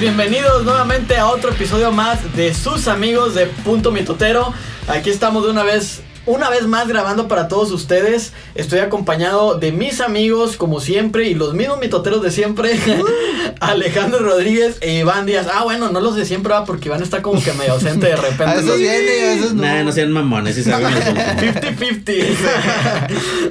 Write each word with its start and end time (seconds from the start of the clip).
bienvenidos 0.00 0.64
nuevamente 0.64 1.16
a 1.16 1.28
otro 1.28 1.50
episodio 1.50 1.92
más 1.92 2.34
de 2.34 2.52
sus 2.52 2.88
amigos 2.88 3.36
de 3.36 3.46
Punto 3.46 3.92
Mitotero. 3.92 4.52
Aquí 4.88 5.08
estamos 5.08 5.44
de 5.44 5.50
una 5.50 5.62
vez 5.62 6.02
una 6.26 6.50
vez 6.50 6.62
más 6.66 6.86
grabando 6.88 7.26
para 7.28 7.48
todos 7.48 7.70
ustedes. 7.72 8.32
Estoy 8.54 8.78
acompañado 8.80 9.58
de 9.58 9.72
mis 9.72 10.00
amigos, 10.00 10.56
como 10.56 10.80
siempre, 10.80 11.28
y 11.28 11.34
los 11.34 11.54
mismos 11.54 11.78
mitoteros 11.80 12.22
de 12.22 12.30
siempre. 12.30 12.78
Alejandro 13.60 14.20
Rodríguez 14.20 14.76
e 14.80 14.94
Iván 15.00 15.26
Díaz. 15.26 15.46
Ah, 15.52 15.64
bueno, 15.64 15.90
no 15.90 16.00
los 16.00 16.14
de 16.16 16.24
siempre, 16.24 16.52
¿va? 16.52 16.64
porque 16.64 16.88
Iván 16.88 17.02
está 17.02 17.22
como 17.22 17.42
que 17.42 17.52
medio 17.54 17.72
ausente 17.72 18.06
de 18.06 18.16
repente. 18.16 18.44
A 18.52 18.54
veces 18.54 18.78
viene, 18.78 19.32
a 19.32 19.36
no. 19.52 19.62
Nah, 19.62 19.82
no 19.84 19.92
sean 19.92 20.12
mamones, 20.12 20.54
si 20.56 20.62
saben 20.64 20.92
el 20.92 21.02
punto. 21.02 22.12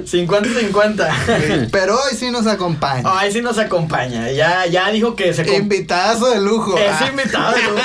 50-50. 0.02 0.04
50-50. 0.06 1.68
Pero 1.70 1.94
hoy 1.94 2.16
sí 2.16 2.30
nos 2.30 2.46
acompaña. 2.46 3.02
Ay, 3.04 3.32
sí 3.32 3.40
nos 3.40 3.58
acompaña. 3.58 4.30
Ya, 4.32 4.66
ya 4.66 4.90
dijo 4.90 5.14
que 5.16 5.32
se... 5.34 5.42
Invitazo 5.56 6.30
de 6.30 6.40
lujo. 6.40 6.76
Es 6.78 6.90
Ah. 6.92 7.08
invitado 7.10 7.54
de 7.54 7.62
lujo. 7.62 7.82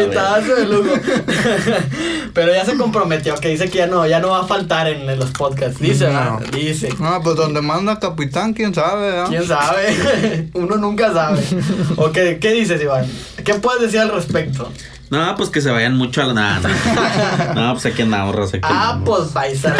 Invitadazo 0.00 0.54
de 0.56 0.66
lujo. 0.66 0.90
Pero 2.34 2.52
ya 2.54 2.61
se 2.64 2.76
comprometió, 2.76 3.34
que 3.36 3.48
dice 3.48 3.68
que 3.70 3.78
ya 3.78 3.86
no, 3.86 4.06
ya 4.06 4.20
no 4.20 4.28
va 4.30 4.40
a 4.40 4.44
faltar 4.46 4.86
en, 4.88 5.08
en 5.08 5.18
los 5.18 5.30
podcasts. 5.30 5.80
Dice, 5.80 6.06
No. 6.08 6.38
¿verdad? 6.38 6.40
Dice. 6.52 6.88
No, 6.98 7.20
pues 7.22 7.36
donde 7.36 7.60
manda 7.62 7.98
capitán, 7.98 8.52
quién 8.54 8.74
sabe, 8.74 9.06
¿verdad? 9.10 9.26
¿Quién 9.28 9.46
sabe? 9.46 10.50
Uno 10.54 10.76
nunca 10.76 11.12
sabe. 11.12 11.42
¿O 11.96 12.10
qué, 12.12 12.38
qué 12.40 12.52
dices, 12.52 12.80
Iván? 12.82 13.06
¿Qué 13.44 13.54
puedes 13.54 13.82
decir 13.82 14.00
al 14.00 14.10
respecto? 14.12 14.70
No, 15.10 15.34
pues 15.36 15.50
que 15.50 15.60
se 15.60 15.70
vayan 15.70 15.94
mucho 15.96 16.22
a 16.22 16.24
la. 16.26 16.32
Nah, 16.32 16.58
nah. 16.60 17.54
No, 17.54 17.72
pues 17.74 17.84
aquí 17.86 18.00
andamos, 18.02 18.48
aquí 18.54 18.60
Ah, 18.62 18.92
andamos. 18.92 19.08
pues 19.20 19.32
vais 19.34 19.62
a 19.66 19.74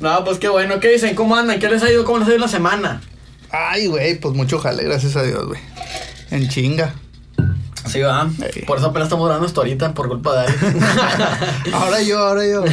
No, 0.00 0.24
pues 0.24 0.38
qué 0.38 0.48
bueno. 0.48 0.78
¿Qué 0.80 0.88
dicen? 0.92 1.14
¿Cómo 1.14 1.36
andan? 1.36 1.58
¿Qué 1.58 1.68
les 1.68 1.82
ha 1.82 1.90
ido? 1.90 2.04
¿Cómo 2.04 2.18
les 2.18 2.28
ha 2.28 2.30
ido 2.32 2.40
la 2.40 2.48
semana? 2.48 3.00
Ay, 3.50 3.86
güey, 3.86 4.18
pues 4.18 4.34
mucho 4.34 4.58
jale, 4.58 4.82
gracias 4.84 5.16
a 5.16 5.22
Dios, 5.22 5.46
güey. 5.46 5.60
En 6.30 6.48
chinga. 6.48 6.94
Sí, 7.86 8.00
va. 8.00 8.28
Por 8.66 8.78
eso 8.78 8.86
apenas 8.88 9.06
estamos 9.06 9.26
grabando 9.26 9.46
esto 9.46 9.60
ahorita 9.60 9.92
por 9.92 10.08
culpa 10.08 10.32
de 10.34 10.38
Alex. 10.46 10.56
Ahora 11.72 12.00
yo, 12.02 12.18
ahora 12.18 12.42
yo. 12.46 12.64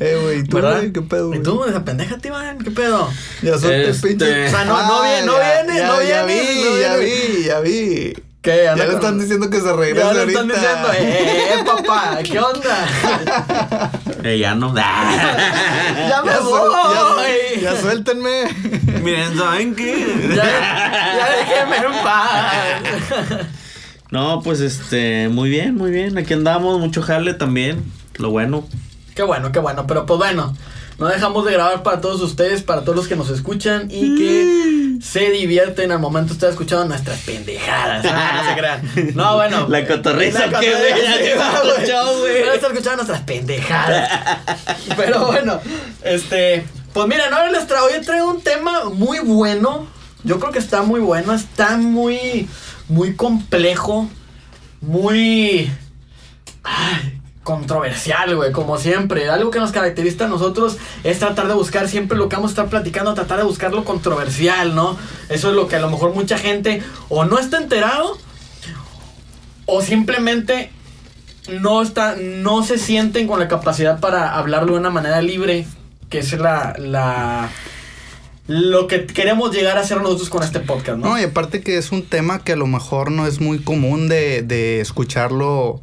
Eh, 0.00 0.18
güey, 0.22 0.44
¿tú, 0.44 0.56
¿Verdad? 0.56 0.76
güey? 0.78 0.92
¿Qué 0.92 1.02
pedo, 1.02 1.34
¿Y 1.34 1.42
tú, 1.42 1.64
esa 1.64 1.84
pendeja, 1.84 2.16
Iván? 2.22 2.58
¿Qué 2.58 2.70
pedo? 2.70 3.10
Ya 3.42 3.58
suelte 3.58 3.90
Este- 3.90 4.08
pinche. 4.08 4.46
O 4.46 4.50
sea, 4.50 4.64
no- 4.64 4.82
no 4.86 5.02
viene, 5.02 5.26
no 5.26 5.38
ya- 5.38 5.62
viene, 5.62 5.78
ya- 5.80 5.86
no 5.88 6.02
Ya 6.02 6.24
viene, 6.24 6.52
vi, 6.54 6.62
no 6.64 6.78
ya 6.78 6.96
vi, 6.96 7.44
ya 7.44 7.60
vi. 7.60 8.14
¿Qué? 8.40 8.62
Ya 8.64 8.76
le 8.76 8.86
con- 8.86 8.94
están 8.94 9.18
diciendo 9.18 9.50
que 9.50 9.60
se 9.60 9.72
regrese 9.72 10.06
Ya 10.06 10.12
le 10.12 10.20
ahorita. 10.20 10.40
están 10.40 10.56
diciendo, 10.56 10.88
eh, 10.96 11.64
papá, 11.66 12.18
¿qué 12.22 12.38
onda? 12.38 13.90
Eh, 14.24 14.36
ya 14.38 14.54
no. 14.56 14.74
ya 14.76 16.22
me 16.24 16.30
Ya, 16.30 16.38
suel- 16.40 16.72
ya- 16.72 17.04
voy. 17.14 17.60
ya 17.62 17.80
suéltenme. 17.80 18.48
Miren, 19.02 19.38
¿saben 19.38 19.74
qué? 19.76 20.06
Ya, 20.34 20.44
ya 20.44 21.28
déjeme 21.38 21.76
en 21.76 22.02
paz. 22.02 23.46
No, 24.10 24.40
pues 24.42 24.60
este, 24.60 25.28
muy 25.28 25.50
bien, 25.50 25.74
muy 25.74 25.90
bien. 25.90 26.16
Aquí 26.16 26.32
andamos, 26.32 26.80
mucho 26.80 27.02
jale 27.02 27.34
también. 27.34 27.84
Lo 28.16 28.30
bueno. 28.30 28.66
Qué 29.14 29.22
bueno, 29.22 29.52
qué 29.52 29.58
bueno. 29.58 29.86
Pero 29.86 30.06
pues 30.06 30.18
bueno, 30.18 30.56
no 30.98 31.06
dejamos 31.06 31.44
de 31.44 31.52
grabar 31.52 31.82
para 31.82 32.00
todos 32.00 32.20
ustedes, 32.22 32.62
para 32.62 32.82
todos 32.82 32.96
los 32.96 33.08
que 33.08 33.16
nos 33.16 33.30
escuchan 33.30 33.88
y 33.90 34.16
que 34.16 34.98
se 35.02 35.30
divierten 35.30 35.92
al 35.92 35.98
momento 35.98 36.28
de 36.28 36.34
estar 36.34 36.50
escuchando 36.50 36.86
nuestras 36.86 37.20
pendejadas. 37.20 38.04
Ah, 38.08 38.42
no 38.42 38.50
se 38.50 38.58
crean. 38.58 39.14
No, 39.14 39.36
bueno. 39.36 39.68
La 39.68 39.86
cotorriza, 39.86 40.46
La 40.46 40.60
¿qué, 40.60 40.74
güey? 40.74 41.36
Van 41.36 42.50
a 42.50 42.54
estar 42.54 42.70
escuchando 42.72 42.96
nuestras 42.96 43.20
pendejadas. 43.22 44.10
Pero 44.96 45.26
bueno, 45.26 45.60
este. 46.02 46.66
Pues 46.92 47.06
miren, 47.06 47.32
ahora 47.32 47.52
les 47.52 47.66
traigo, 47.66 47.86
hoy 47.86 48.00
traigo 48.04 48.30
un 48.30 48.40
tema 48.40 48.86
muy 48.86 49.18
bueno. 49.20 49.86
Yo 50.24 50.40
creo 50.40 50.50
que 50.50 50.58
está 50.58 50.82
muy 50.82 51.00
bueno, 51.00 51.32
está 51.32 51.76
muy, 51.76 52.48
muy 52.88 53.14
complejo, 53.14 54.08
muy 54.80 55.70
ay, 56.64 57.20
controversial, 57.42 58.36
güey, 58.36 58.52
como 58.52 58.78
siempre. 58.78 59.28
Algo 59.30 59.50
que 59.50 59.58
nos 59.58 59.72
caracteriza 59.72 60.26
a 60.26 60.28
nosotros 60.28 60.76
es 61.04 61.18
tratar 61.18 61.48
de 61.48 61.54
buscar 61.54 61.88
siempre 61.88 62.18
lo 62.18 62.28
que 62.28 62.36
vamos 62.36 62.50
a 62.50 62.52
estar 62.52 62.68
platicando, 62.68 63.14
tratar 63.14 63.38
de 63.38 63.44
buscar 63.44 63.72
lo 63.72 63.84
controversial, 63.84 64.74
¿no? 64.74 64.96
Eso 65.28 65.50
es 65.50 65.56
lo 65.56 65.68
que 65.68 65.76
a 65.76 65.80
lo 65.80 65.90
mejor 65.90 66.14
mucha 66.14 66.38
gente 66.38 66.82
o 67.08 67.24
no 67.24 67.38
está 67.38 67.58
enterado 67.58 68.18
o 69.66 69.82
simplemente 69.82 70.70
no 71.48 71.82
está, 71.82 72.16
no 72.16 72.62
se 72.62 72.78
sienten 72.78 73.26
con 73.26 73.38
la 73.38 73.48
capacidad 73.48 74.00
para 74.00 74.34
hablarlo 74.34 74.74
de 74.74 74.80
una 74.80 74.90
manera 74.90 75.22
libre, 75.22 75.66
que 76.10 76.18
es 76.18 76.32
la, 76.32 76.74
la 76.78 77.48
lo 78.48 78.86
que 78.88 79.06
queremos 79.06 79.54
llegar 79.54 79.78
a 79.78 79.82
hacer 79.82 80.00
nosotros 80.00 80.30
con 80.30 80.42
este 80.42 80.58
podcast, 80.60 80.98
¿no? 80.98 81.10
No, 81.10 81.20
y 81.20 81.22
aparte 81.24 81.60
que 81.60 81.76
es 81.78 81.92
un 81.92 82.02
tema 82.02 82.42
que 82.42 82.52
a 82.52 82.56
lo 82.56 82.66
mejor 82.66 83.10
no 83.12 83.26
es 83.26 83.40
muy 83.40 83.58
común 83.60 84.08
de, 84.08 84.42
de 84.42 84.80
escucharlo, 84.80 85.80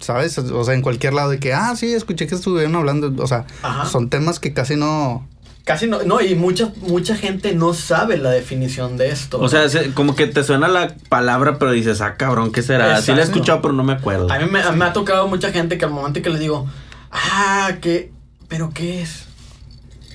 ¿sabes? 0.00 0.36
O 0.36 0.64
sea, 0.64 0.74
en 0.74 0.82
cualquier 0.82 1.14
lado 1.14 1.30
de 1.30 1.38
que, 1.38 1.54
ah, 1.54 1.74
sí, 1.76 1.92
escuché 1.94 2.26
que 2.26 2.34
estuvieron 2.34 2.74
hablando, 2.76 3.14
o 3.22 3.26
sea, 3.28 3.46
Ajá. 3.62 3.86
son 3.86 4.10
temas 4.10 4.38
que 4.40 4.52
casi 4.52 4.74
no... 4.76 5.26
Casi 5.64 5.86
no, 5.86 6.02
no, 6.02 6.20
y 6.22 6.34
mucha, 6.34 6.72
mucha 6.80 7.14
gente 7.14 7.54
no 7.54 7.72
sabe 7.74 8.16
la 8.16 8.30
definición 8.30 8.96
de 8.96 9.10
esto. 9.10 9.38
O 9.38 9.48
sea, 9.50 9.68
se- 9.68 9.92
como 9.92 10.16
que 10.16 10.26
te 10.26 10.42
suena 10.42 10.66
la 10.66 10.94
palabra, 11.10 11.58
pero 11.58 11.72
dices, 11.72 12.00
ah, 12.00 12.16
cabrón, 12.16 12.52
¿qué 12.52 12.62
será? 12.62 13.00
Sí 13.02 13.12
la 13.12 13.18
he 13.20 13.24
escuchado, 13.24 13.60
pero 13.62 13.74
no 13.74 13.84
me 13.84 13.92
acuerdo. 13.92 14.32
a 14.32 14.38
mí 14.38 14.46
me, 14.50 14.60
a 14.62 14.72
mí 14.72 14.78
me 14.78 14.86
ha 14.86 14.92
tocado 14.94 15.28
mucha 15.28 15.52
gente 15.52 15.76
que 15.78 15.84
al 15.84 15.90
momento 15.90 16.22
que 16.22 16.30
les 16.30 16.40
digo, 16.40 16.66
ah, 17.12 17.72
¿qué? 17.82 18.10
¿Pero 18.48 18.70
qué 18.74 19.02
es? 19.02 19.26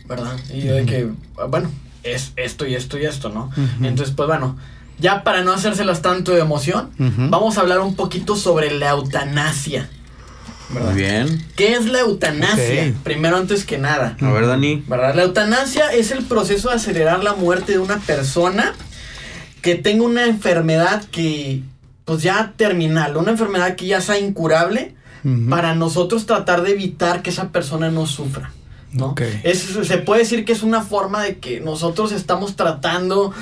¿Verdad? 0.08 0.36
Y 0.52 0.62
yo 0.62 0.74
de 0.74 0.86
que, 0.86 1.08
bueno, 1.48 1.70
es 2.04 2.34
esto 2.36 2.68
y 2.68 2.76
esto 2.76 2.98
y 2.98 3.06
esto, 3.06 3.30
¿no? 3.30 3.50
Entonces, 3.82 4.14
pues 4.16 4.28
bueno, 4.28 4.58
ya 5.00 5.24
para 5.24 5.44
no 5.44 5.52
hacérselas 5.52 6.02
tanto 6.02 6.34
de 6.34 6.42
emoción, 6.42 6.90
vamos 6.98 7.58
a 7.58 7.62
hablar 7.62 7.80
un 7.80 7.96
poquito 7.96 8.36
sobre 8.36 8.72
la 8.72 8.92
eutanasia. 8.92 9.90
Muy 10.70 10.94
bien. 10.94 11.46
¿Qué 11.56 11.74
es 11.74 11.86
la 11.86 12.00
eutanasia? 12.00 12.94
Primero, 13.04 13.38
antes 13.38 13.66
que 13.66 13.78
nada. 13.78 14.18
A 14.20 14.32
ver, 14.32 14.48
Dani. 14.48 14.84
¿Verdad? 14.88 15.14
La 15.16 15.24
eutanasia 15.24 15.94
es 15.94 16.12
el 16.12 16.24
proceso 16.24 16.70
de 16.70 16.76
acelerar 16.76 17.24
la 17.24 17.34
muerte 17.34 17.74
de 17.74 17.80
una 17.80 18.00
persona 18.00 18.74
que 19.62 19.76
tenga 19.76 20.04
una 20.04 20.26
enfermedad 20.26 21.04
que, 21.06 21.62
pues 22.06 22.24
ya 22.24 22.54
terminal, 22.56 23.18
una 23.18 23.32
enfermedad 23.32 23.76
que 23.76 23.86
ya 23.86 24.02
sea 24.02 24.18
incurable, 24.18 24.96
para 25.50 25.74
nosotros 25.74 26.26
tratar 26.26 26.64
de 26.64 26.72
evitar 26.72 27.22
que 27.22 27.30
esa 27.30 27.50
persona 27.50 27.90
no 27.90 28.06
sufra. 28.06 28.52
¿No? 28.94 29.08
Ok. 29.08 29.22
Es, 29.44 29.60
se 29.60 29.98
puede 29.98 30.22
decir 30.22 30.46
que 30.46 30.54
es 30.54 30.64
una 30.64 30.82
forma 30.82 31.22
de 31.24 31.38
que 31.38 31.60
nosotros 31.60 32.12
estamos 32.12 32.56
tratando 32.56 33.34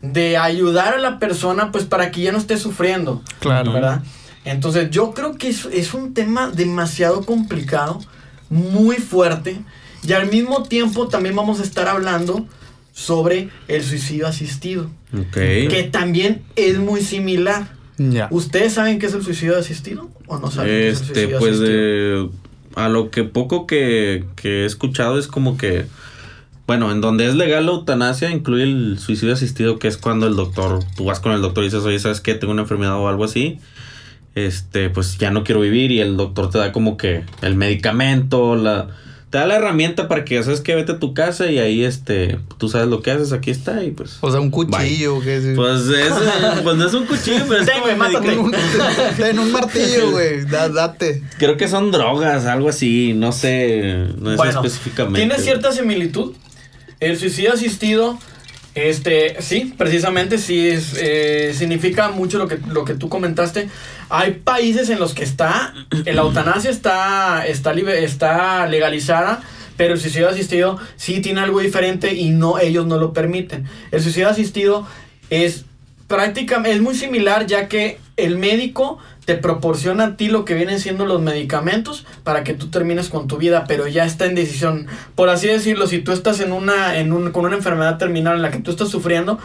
de 0.00 0.38
ayudar 0.38 0.94
a 0.94 0.98
la 0.98 1.18
persona 1.18 1.70
pues 1.72 1.84
para 1.84 2.10
que 2.10 2.22
ya 2.22 2.32
no 2.32 2.38
esté 2.38 2.56
sufriendo. 2.56 3.22
Claro. 3.40 3.72
¿Verdad? 3.72 4.02
Entonces 4.44 4.88
yo 4.90 5.12
creo 5.12 5.36
que 5.36 5.48
es, 5.48 5.66
es 5.66 5.92
un 5.92 6.14
tema 6.14 6.50
demasiado 6.50 7.26
complicado, 7.26 8.00
muy 8.48 8.96
fuerte, 8.96 9.60
y 10.02 10.12
al 10.14 10.30
mismo 10.30 10.62
tiempo 10.62 11.08
también 11.08 11.36
vamos 11.36 11.60
a 11.60 11.62
estar 11.62 11.86
hablando 11.88 12.46
sobre 12.92 13.50
el 13.68 13.84
suicidio 13.84 14.26
asistido, 14.26 14.90
Ok. 15.12 15.34
que 15.34 15.88
también 15.92 16.42
es 16.56 16.78
muy 16.78 17.02
similar. 17.02 17.68
Ya. 17.98 18.28
¿Ustedes 18.30 18.72
saben 18.72 18.98
qué 18.98 19.06
es 19.06 19.14
el 19.14 19.22
suicidio 19.22 19.58
asistido 19.58 20.08
o 20.26 20.38
no 20.38 20.50
saben 20.50 20.70
qué 20.70 20.88
es 20.88 20.96
el 20.96 21.02
Este, 21.02 21.14
suicidio 21.14 21.38
pues 21.38 21.52
asistido? 21.56 22.26
de, 22.28 22.30
a 22.74 22.88
lo 22.88 23.10
que 23.10 23.24
poco 23.24 23.66
que, 23.66 24.24
que 24.36 24.62
he 24.62 24.64
escuchado 24.64 25.18
es 25.18 25.26
como 25.26 25.56
que, 25.56 25.86
bueno, 26.66 26.92
en 26.92 27.00
donde 27.00 27.26
es 27.26 27.34
legal 27.34 27.66
la 27.66 27.72
eutanasia 27.72 28.30
incluye 28.30 28.64
el 28.64 28.98
suicidio 28.98 29.34
asistido, 29.34 29.78
que 29.78 29.88
es 29.88 29.96
cuando 29.96 30.26
el 30.26 30.36
doctor, 30.36 30.80
tú 30.96 31.04
vas 31.04 31.20
con 31.20 31.32
el 31.32 31.42
doctor 31.42 31.64
y 31.64 31.66
dices, 31.68 31.82
oye, 31.84 31.98
¿sabes 31.98 32.20
qué? 32.20 32.34
Tengo 32.34 32.52
una 32.52 32.62
enfermedad 32.62 32.96
o 32.96 33.08
algo 33.08 33.24
así. 33.24 33.58
Este, 34.34 34.90
pues 34.90 35.18
ya 35.18 35.30
no 35.30 35.42
quiero 35.42 35.60
vivir 35.60 35.90
y 35.90 36.00
el 36.00 36.16
doctor 36.16 36.50
te 36.50 36.58
da 36.58 36.72
como 36.72 36.96
que 36.96 37.24
el 37.42 37.56
medicamento, 37.56 38.56
la... 38.56 38.88
Te 39.30 39.38
da 39.38 39.46
la 39.46 39.54
herramienta 39.56 40.08
para 40.08 40.24
que, 40.24 40.42
¿sabes 40.42 40.60
qué? 40.60 40.74
Vete 40.74 40.90
a 40.92 40.98
tu 40.98 41.14
casa 41.14 41.48
y 41.50 41.58
ahí, 41.60 41.84
este, 41.84 42.38
tú 42.58 42.68
sabes 42.68 42.88
lo 42.88 43.00
que 43.00 43.12
haces, 43.12 43.32
aquí 43.32 43.52
está 43.52 43.84
y 43.84 43.92
pues... 43.92 44.18
O 44.22 44.30
sea, 44.32 44.40
un 44.40 44.50
cuchillo, 44.50 45.20
¿qué 45.20 45.36
es? 45.36 45.44
Pues, 45.54 45.82
es, 45.86 46.12
pues 46.64 46.76
no 46.76 46.84
es 46.86 46.94
un 46.94 47.06
cuchillo, 47.06 47.44
pero 47.48 47.60
es 47.60 47.66
Ten, 47.66 47.74
como 47.80 47.84
güey, 47.84 47.96
mátate. 47.96 48.26
medicamento. 48.26 48.58
Ten 49.16 49.38
un 49.38 49.52
martillo, 49.52 50.10
güey. 50.12 50.44
Da- 50.46 50.68
date. 50.68 51.22
Creo 51.38 51.56
que 51.56 51.68
son 51.68 51.92
drogas, 51.92 52.46
algo 52.46 52.68
así, 52.70 53.12
no 53.14 53.30
sé, 53.30 54.06
no 54.18 54.30
sé 54.32 54.36
Bueno, 54.36 54.50
específicamente. 54.64 55.20
Tiene 55.20 55.38
cierta 55.38 55.70
similitud. 55.70 56.34
El 56.98 57.16
suicidio 57.16 57.52
asistido, 57.52 58.18
este, 58.74 59.40
sí, 59.40 59.74
precisamente 59.76 60.38
sí 60.38 60.68
es, 60.68 60.94
eh, 60.98 61.52
significa 61.56 62.10
mucho 62.10 62.38
lo 62.38 62.46
que, 62.46 62.58
lo 62.68 62.84
que 62.84 62.94
tú 62.94 63.08
comentaste. 63.08 63.68
Hay 64.08 64.32
países 64.44 64.90
en 64.90 65.00
los 65.00 65.14
que 65.14 65.24
está, 65.24 65.74
la 66.04 66.22
eutanasia 66.22 66.70
está, 66.70 67.46
está, 67.46 67.72
está 67.72 68.66
legalizada, 68.66 69.42
pero 69.76 69.94
el 69.94 70.00
suicidio 70.00 70.28
asistido 70.28 70.78
sí 70.96 71.20
tiene 71.20 71.40
algo 71.40 71.60
diferente 71.60 72.14
y 72.14 72.30
no, 72.30 72.58
ellos 72.58 72.86
no 72.86 72.98
lo 72.98 73.12
permiten. 73.12 73.66
El 73.90 74.02
suicidio 74.02 74.28
asistido 74.28 74.86
es 75.30 75.64
prácticamente, 76.10 76.72
es 76.72 76.82
muy 76.82 76.96
similar 76.96 77.46
ya 77.46 77.68
que 77.68 78.00
el 78.16 78.36
médico 78.36 78.98
te 79.26 79.36
proporciona 79.36 80.04
a 80.04 80.16
ti 80.16 80.26
lo 80.26 80.44
que 80.44 80.54
vienen 80.54 80.80
siendo 80.80 81.06
los 81.06 81.22
medicamentos 81.22 82.04
para 82.24 82.42
que 82.42 82.52
tú 82.52 82.68
termines 82.68 83.08
con 83.08 83.28
tu 83.28 83.36
vida, 83.36 83.64
pero 83.68 83.86
ya 83.86 84.04
está 84.04 84.26
en 84.26 84.34
decisión. 84.34 84.88
Por 85.14 85.28
así 85.28 85.46
decirlo, 85.46 85.86
si 85.86 86.00
tú 86.00 86.10
estás 86.10 86.40
en 86.40 86.50
una, 86.50 86.98
en 86.98 87.12
un, 87.12 87.30
con 87.30 87.44
una 87.44 87.54
enfermedad 87.54 87.96
terminal 87.96 88.34
en 88.34 88.42
la 88.42 88.50
que 88.50 88.58
tú 88.58 88.72
estás 88.72 88.88
sufriendo, 88.88 89.38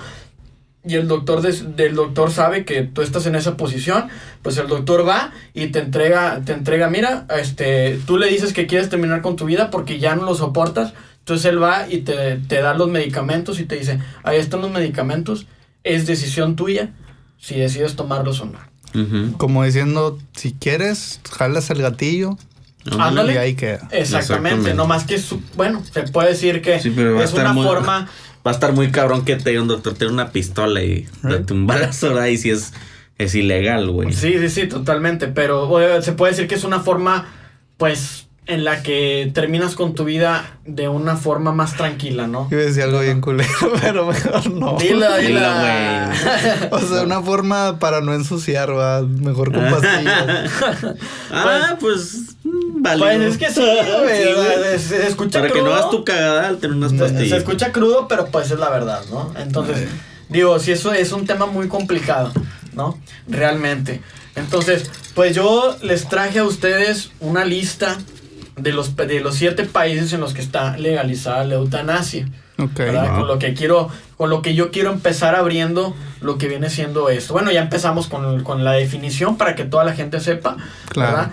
y 0.83 0.95
el 0.95 1.07
doctor 1.07 1.43
del 1.43 1.93
doctor 1.93 2.31
sabe 2.31 2.65
que 2.65 2.81
tú 2.81 3.03
estás 3.03 3.27
en 3.27 3.35
esa 3.35 3.57
posición, 3.57 4.07
pues 4.41 4.57
el 4.57 4.67
doctor 4.67 5.07
va 5.07 5.33
y 5.53 5.67
te 5.67 5.77
entrega, 5.77 6.41
te 6.43 6.53
entrega, 6.53 6.89
mira, 6.89 7.27
este, 7.39 7.99
tú 8.07 8.17
le 8.17 8.27
dices 8.27 8.53
que 8.53 8.65
quieres 8.65 8.89
terminar 8.89 9.21
con 9.21 9.35
tu 9.35 9.45
vida 9.45 9.69
porque 9.69 9.99
ya 9.99 10.15
no 10.15 10.25
lo 10.25 10.33
soportas, 10.33 10.93
entonces 11.19 11.45
él 11.45 11.61
va 11.61 11.87
y 11.87 11.99
te, 11.99 12.37
te 12.37 12.59
da 12.59 12.73
los 12.73 12.89
medicamentos 12.89 13.59
y 13.59 13.65
te 13.65 13.75
dice, 13.75 13.99
ahí 14.23 14.39
están 14.39 14.61
los 14.61 14.71
medicamentos, 14.71 15.45
es 15.85 16.05
decisión 16.05 16.57
tuya 16.57 16.89
si 17.39 17.55
decides 17.55 17.95
tomarlos 17.95 18.41
o 18.41 18.45
no. 18.47 18.59
Como 19.37 19.63
diciendo, 19.63 20.17
si 20.35 20.51
quieres, 20.53 21.19
jalas 21.31 21.69
el 21.69 21.81
gatillo 21.81 22.37
Ándale. 22.99 23.33
y 23.33 23.37
ahí 23.37 23.55
queda. 23.55 23.87
Exactamente, 23.91 24.07
Exactamente. 24.07 24.73
no 24.73 24.85
más 24.87 25.03
que, 25.05 25.17
su- 25.17 25.41
bueno, 25.55 25.81
se 25.91 26.03
puede 26.03 26.29
decir 26.29 26.61
que 26.61 26.79
Sí, 26.79 26.93
es 27.21 27.33
una 27.33 27.53
muy- 27.53 27.65
forma... 27.65 28.09
Va 28.45 28.51
a 28.51 28.53
estar 28.53 28.73
muy 28.73 28.91
cabrón 28.91 29.25
que 29.25 29.35
te 29.37 29.49
diga 29.49 29.61
un 29.63 29.67
doctor, 29.67 29.95
tiene 29.95 30.13
una 30.13 30.29
pistola 30.31 30.83
y 30.83 31.07
date 31.23 31.51
un 31.51 31.65
balazo 31.65 32.27
y 32.27 32.37
si 32.37 32.51
es, 32.51 32.73
es 33.17 33.33
ilegal, 33.33 33.89
güey. 33.89 34.13
Sí, 34.13 34.35
sí, 34.39 34.49
sí, 34.49 34.67
totalmente. 34.67 35.27
Pero 35.27 35.67
se 36.03 36.11
puede 36.11 36.33
decir 36.33 36.47
que 36.47 36.53
es 36.53 36.63
una 36.63 36.79
forma, 36.79 37.27
pues, 37.77 38.24
en 38.47 38.63
la 38.63 38.83
que 38.83 39.31
terminas 39.33 39.73
con 39.75 39.95
tu 39.95 40.03
vida 40.05 40.57
de 40.65 40.87
una 40.87 41.15
forma 41.15 41.51
más 41.51 41.75
tranquila, 41.75 42.27
¿no? 42.27 42.47
Iba 42.51 42.61
a 42.61 42.65
decir 42.65 42.83
algo 42.83 42.99
bien 42.99 43.19
culero, 43.21 43.49
pero 43.81 44.05
mejor 44.05 44.51
no. 44.51 44.77
Dila, 44.77 45.17
Dilo, 45.17 45.39
dila. 45.39 46.13
O 46.71 46.79
sea, 46.79 47.01
una 47.01 47.21
forma 47.23 47.79
para 47.79 48.01
no 48.01 48.13
ensuciar, 48.13 48.77
va. 48.77 49.01
Mejor 49.01 49.51
con 49.51 49.63
pastillas. 49.69 50.51
Ah, 51.31 51.75
pues, 51.79 52.35
mm, 52.43 52.81
válido. 52.81 53.07
Pues 53.07 53.21
es 53.31 53.37
que 53.37 53.49
sí, 53.49 53.61
güey. 53.61 54.23
Sí, 54.23 54.29
güey. 54.33 54.79
se, 54.79 54.79
se 54.79 55.07
escucha 55.07 55.39
Para 55.39 55.51
que 55.51 55.59
crudo. 55.59 55.69
no 55.71 55.75
hagas 55.75 55.89
tu 55.89 56.03
cagada 56.05 56.47
al 56.47 56.57
tener 56.57 56.77
unas 56.77 56.91
Se- 56.91 56.97
pastillas. 56.99 57.29
Se 57.29 57.37
escucha 57.37 57.71
crudo, 57.71 58.07
pero 58.07 58.27
pues 58.27 58.51
es 58.51 58.59
la 58.59 58.69
verdad, 58.69 59.01
¿no? 59.09 59.33
Entonces, 59.37 59.87
digo, 60.29 60.59
si 60.59 60.71
eso 60.71 60.93
es 60.93 61.11
un 61.11 61.25
tema 61.25 61.45
muy 61.47 61.67
complicado, 61.67 62.31
¿no? 62.73 62.97
Realmente. 63.27 64.01
Entonces, 64.35 64.89
pues 65.15 65.35
yo 65.35 65.77
les 65.81 66.07
traje 66.09 66.39
a 66.39 66.43
ustedes 66.43 67.09
una 67.19 67.43
lista 67.45 67.97
de 68.55 68.71
los, 68.73 68.95
de 68.95 69.19
los 69.19 69.35
siete 69.35 69.63
países 69.65 70.13
en 70.13 70.21
los 70.21 70.33
que 70.33 70.41
está 70.41 70.77
legalizada 70.77 71.43
la 71.43 71.55
eutanasia. 71.55 72.27
Ok. 72.57 72.73
¿verdad? 72.77 73.05
Ajá. 73.05 73.19
Con 73.19 73.27
lo 73.27 73.37
que 73.39 73.53
quiero, 73.53 73.89
con 74.15 74.29
lo 74.29 74.41
que 74.41 74.55
yo 74.55 74.71
quiero 74.71 74.91
empezar 74.91 75.35
abriendo 75.35 75.93
lo 76.21 76.37
que 76.37 76.47
viene 76.47 76.69
siendo 76.69 77.09
esto. 77.09 77.33
Bueno, 77.33 77.51
ya 77.51 77.61
empezamos 77.61 78.07
con, 78.07 78.43
con 78.43 78.63
la 78.63 78.71
definición 78.71 79.35
para 79.37 79.55
que 79.55 79.65
toda 79.65 79.83
la 79.83 79.93
gente 79.93 80.19
sepa, 80.21 80.55
Claro. 80.89 81.11
¿verdad? 81.17 81.31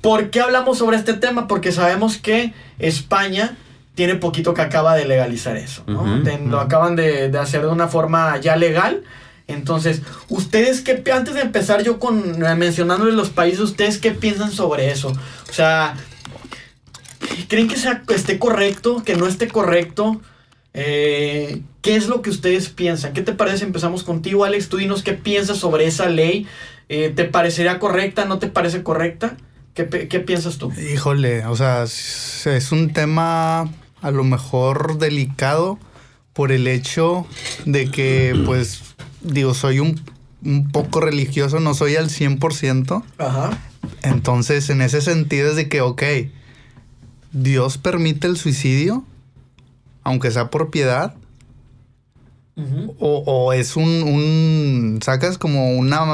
¿Por 0.00 0.30
qué 0.30 0.40
hablamos 0.40 0.78
sobre 0.78 0.96
este 0.96 1.14
tema? 1.14 1.46
Porque 1.48 1.70
sabemos 1.72 2.18
que 2.18 2.52
España 2.78 3.56
tiene 3.94 4.16
poquito 4.16 4.52
que 4.52 4.62
acaba 4.62 4.96
de 4.96 5.06
legalizar 5.06 5.56
eso, 5.56 5.84
Lo 5.86 6.60
acaban 6.60 6.96
de, 6.96 7.28
de 7.30 7.38
hacer 7.38 7.62
de 7.62 7.68
una 7.68 7.86
forma 7.88 8.36
ya 8.38 8.56
legal. 8.56 9.04
Entonces, 9.46 10.02
¿ustedes 10.28 10.80
qué, 10.80 10.94
pi- 10.94 11.10
antes 11.12 11.34
de 11.34 11.42
empezar 11.42 11.82
yo 11.84 11.98
con 12.00 12.42
eh, 12.44 12.54
mencionándoles 12.56 13.14
los 13.14 13.30
países, 13.30 13.60
¿ustedes 13.60 13.98
qué 13.98 14.10
piensan 14.10 14.50
sobre 14.50 14.90
eso? 14.90 15.08
O 15.48 15.52
sea, 15.52 15.94
¿creen 17.48 17.68
que 17.68 17.76
sea, 17.76 18.02
esté 18.14 18.38
correcto, 18.38 19.02
que 19.04 19.16
no 19.16 19.26
esté 19.26 19.48
correcto? 19.48 20.20
Eh, 20.74 21.62
¿Qué 21.82 21.96
es 21.96 22.08
lo 22.08 22.22
que 22.22 22.30
ustedes 22.30 22.68
piensan? 22.68 23.12
¿Qué 23.12 23.22
te 23.22 23.32
parece? 23.32 23.64
Empezamos 23.64 24.02
contigo, 24.02 24.44
Alex. 24.44 24.68
Tú 24.68 24.78
dinos 24.78 25.02
qué 25.02 25.12
piensas 25.12 25.58
sobre 25.58 25.86
esa 25.86 26.08
ley. 26.08 26.46
Eh, 26.88 27.12
¿Te 27.14 27.24
parecería 27.24 27.78
correcta? 27.78 28.24
¿No 28.24 28.38
te 28.38 28.48
parece 28.48 28.82
correcta? 28.82 29.36
¿Qué, 29.74 29.88
qué 29.88 30.20
piensas 30.20 30.58
tú? 30.58 30.72
Híjole, 30.72 31.46
o 31.46 31.56
sea, 31.56 31.82
es 31.84 32.46
es 32.46 32.72
un 32.72 32.92
tema 32.92 33.68
a 34.02 34.10
lo 34.10 34.24
mejor 34.24 34.98
delicado 34.98 35.78
por 36.32 36.52
el 36.52 36.66
hecho 36.66 37.26
de 37.64 37.90
que, 37.90 38.38
pues, 38.44 38.82
digo, 39.22 39.54
soy 39.54 39.78
un, 39.78 40.00
un 40.44 40.70
poco 40.70 41.00
religioso, 41.00 41.60
no 41.60 41.74
soy 41.74 41.96
al 41.96 42.10
100%. 42.10 43.02
Ajá. 43.18 43.58
Entonces, 44.02 44.68
en 44.68 44.82
ese 44.82 45.00
sentido 45.00 45.50
es 45.50 45.56
de 45.56 45.68
que, 45.68 45.80
ok, 45.80 46.02
Dios 47.34 47.78
permite 47.78 48.26
el 48.28 48.36
suicidio, 48.38 49.04
aunque 50.04 50.30
sea 50.30 50.50
por 50.50 50.70
piedad, 50.70 51.14
o, 53.00 53.24
o 53.26 53.52
es 53.52 53.74
un, 53.74 53.84
un, 53.84 55.00
sacas 55.02 55.38
como 55.38 55.72
una, 55.72 56.04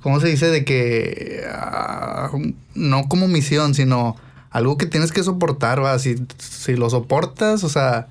¿cómo 0.00 0.18
se 0.18 0.28
dice? 0.28 0.46
De 0.46 0.64
que, 0.64 1.44
ah, 1.52 2.30
no 2.74 3.08
como 3.08 3.28
misión, 3.28 3.74
sino 3.74 4.16
algo 4.50 4.78
que 4.78 4.86
tienes 4.86 5.12
que 5.12 5.22
soportar, 5.22 5.84
va, 5.84 5.98
si, 5.98 6.16
si 6.38 6.74
lo 6.74 6.88
soportas, 6.88 7.64
o 7.64 7.68
sea, 7.68 8.08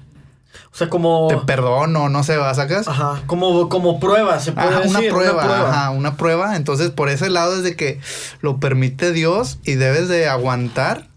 O 0.71 0.75
sea, 0.77 0.89
como... 0.89 1.27
te 1.29 1.37
perdono, 1.37 2.09
no 2.09 2.23
sé, 2.23 2.37
va, 2.37 2.53
sacas. 2.53 2.87
Ajá, 2.87 3.23
como, 3.25 3.67
como 3.69 3.99
prueba, 3.99 4.39
se 4.39 4.51
puede 4.51 4.67
Ajá, 4.67 4.81
decir. 4.81 4.97
una 4.97 5.09
prueba, 5.09 5.69
ajá, 5.69 5.89
una 5.89 6.17
prueba. 6.17 6.55
Entonces, 6.55 6.91
por 6.91 7.09
ese 7.09 7.31
lado 7.31 7.55
es 7.57 7.63
de 7.63 7.75
que 7.75 7.99
lo 8.41 8.59
permite 8.59 9.11
Dios 9.11 9.57
y 9.63 9.73
debes 9.73 10.07
de 10.09 10.27
aguantar. 10.29 11.07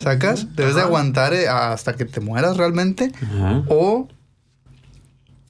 ¿Sacas? 0.00 0.56
Debes 0.56 0.74
de 0.74 0.80
aguantar 0.80 1.34
eh, 1.34 1.46
hasta 1.48 1.94
que 1.94 2.06
te 2.06 2.20
mueras 2.20 2.56
realmente. 2.56 3.12
Ajá. 3.22 3.62
O, 3.68 4.08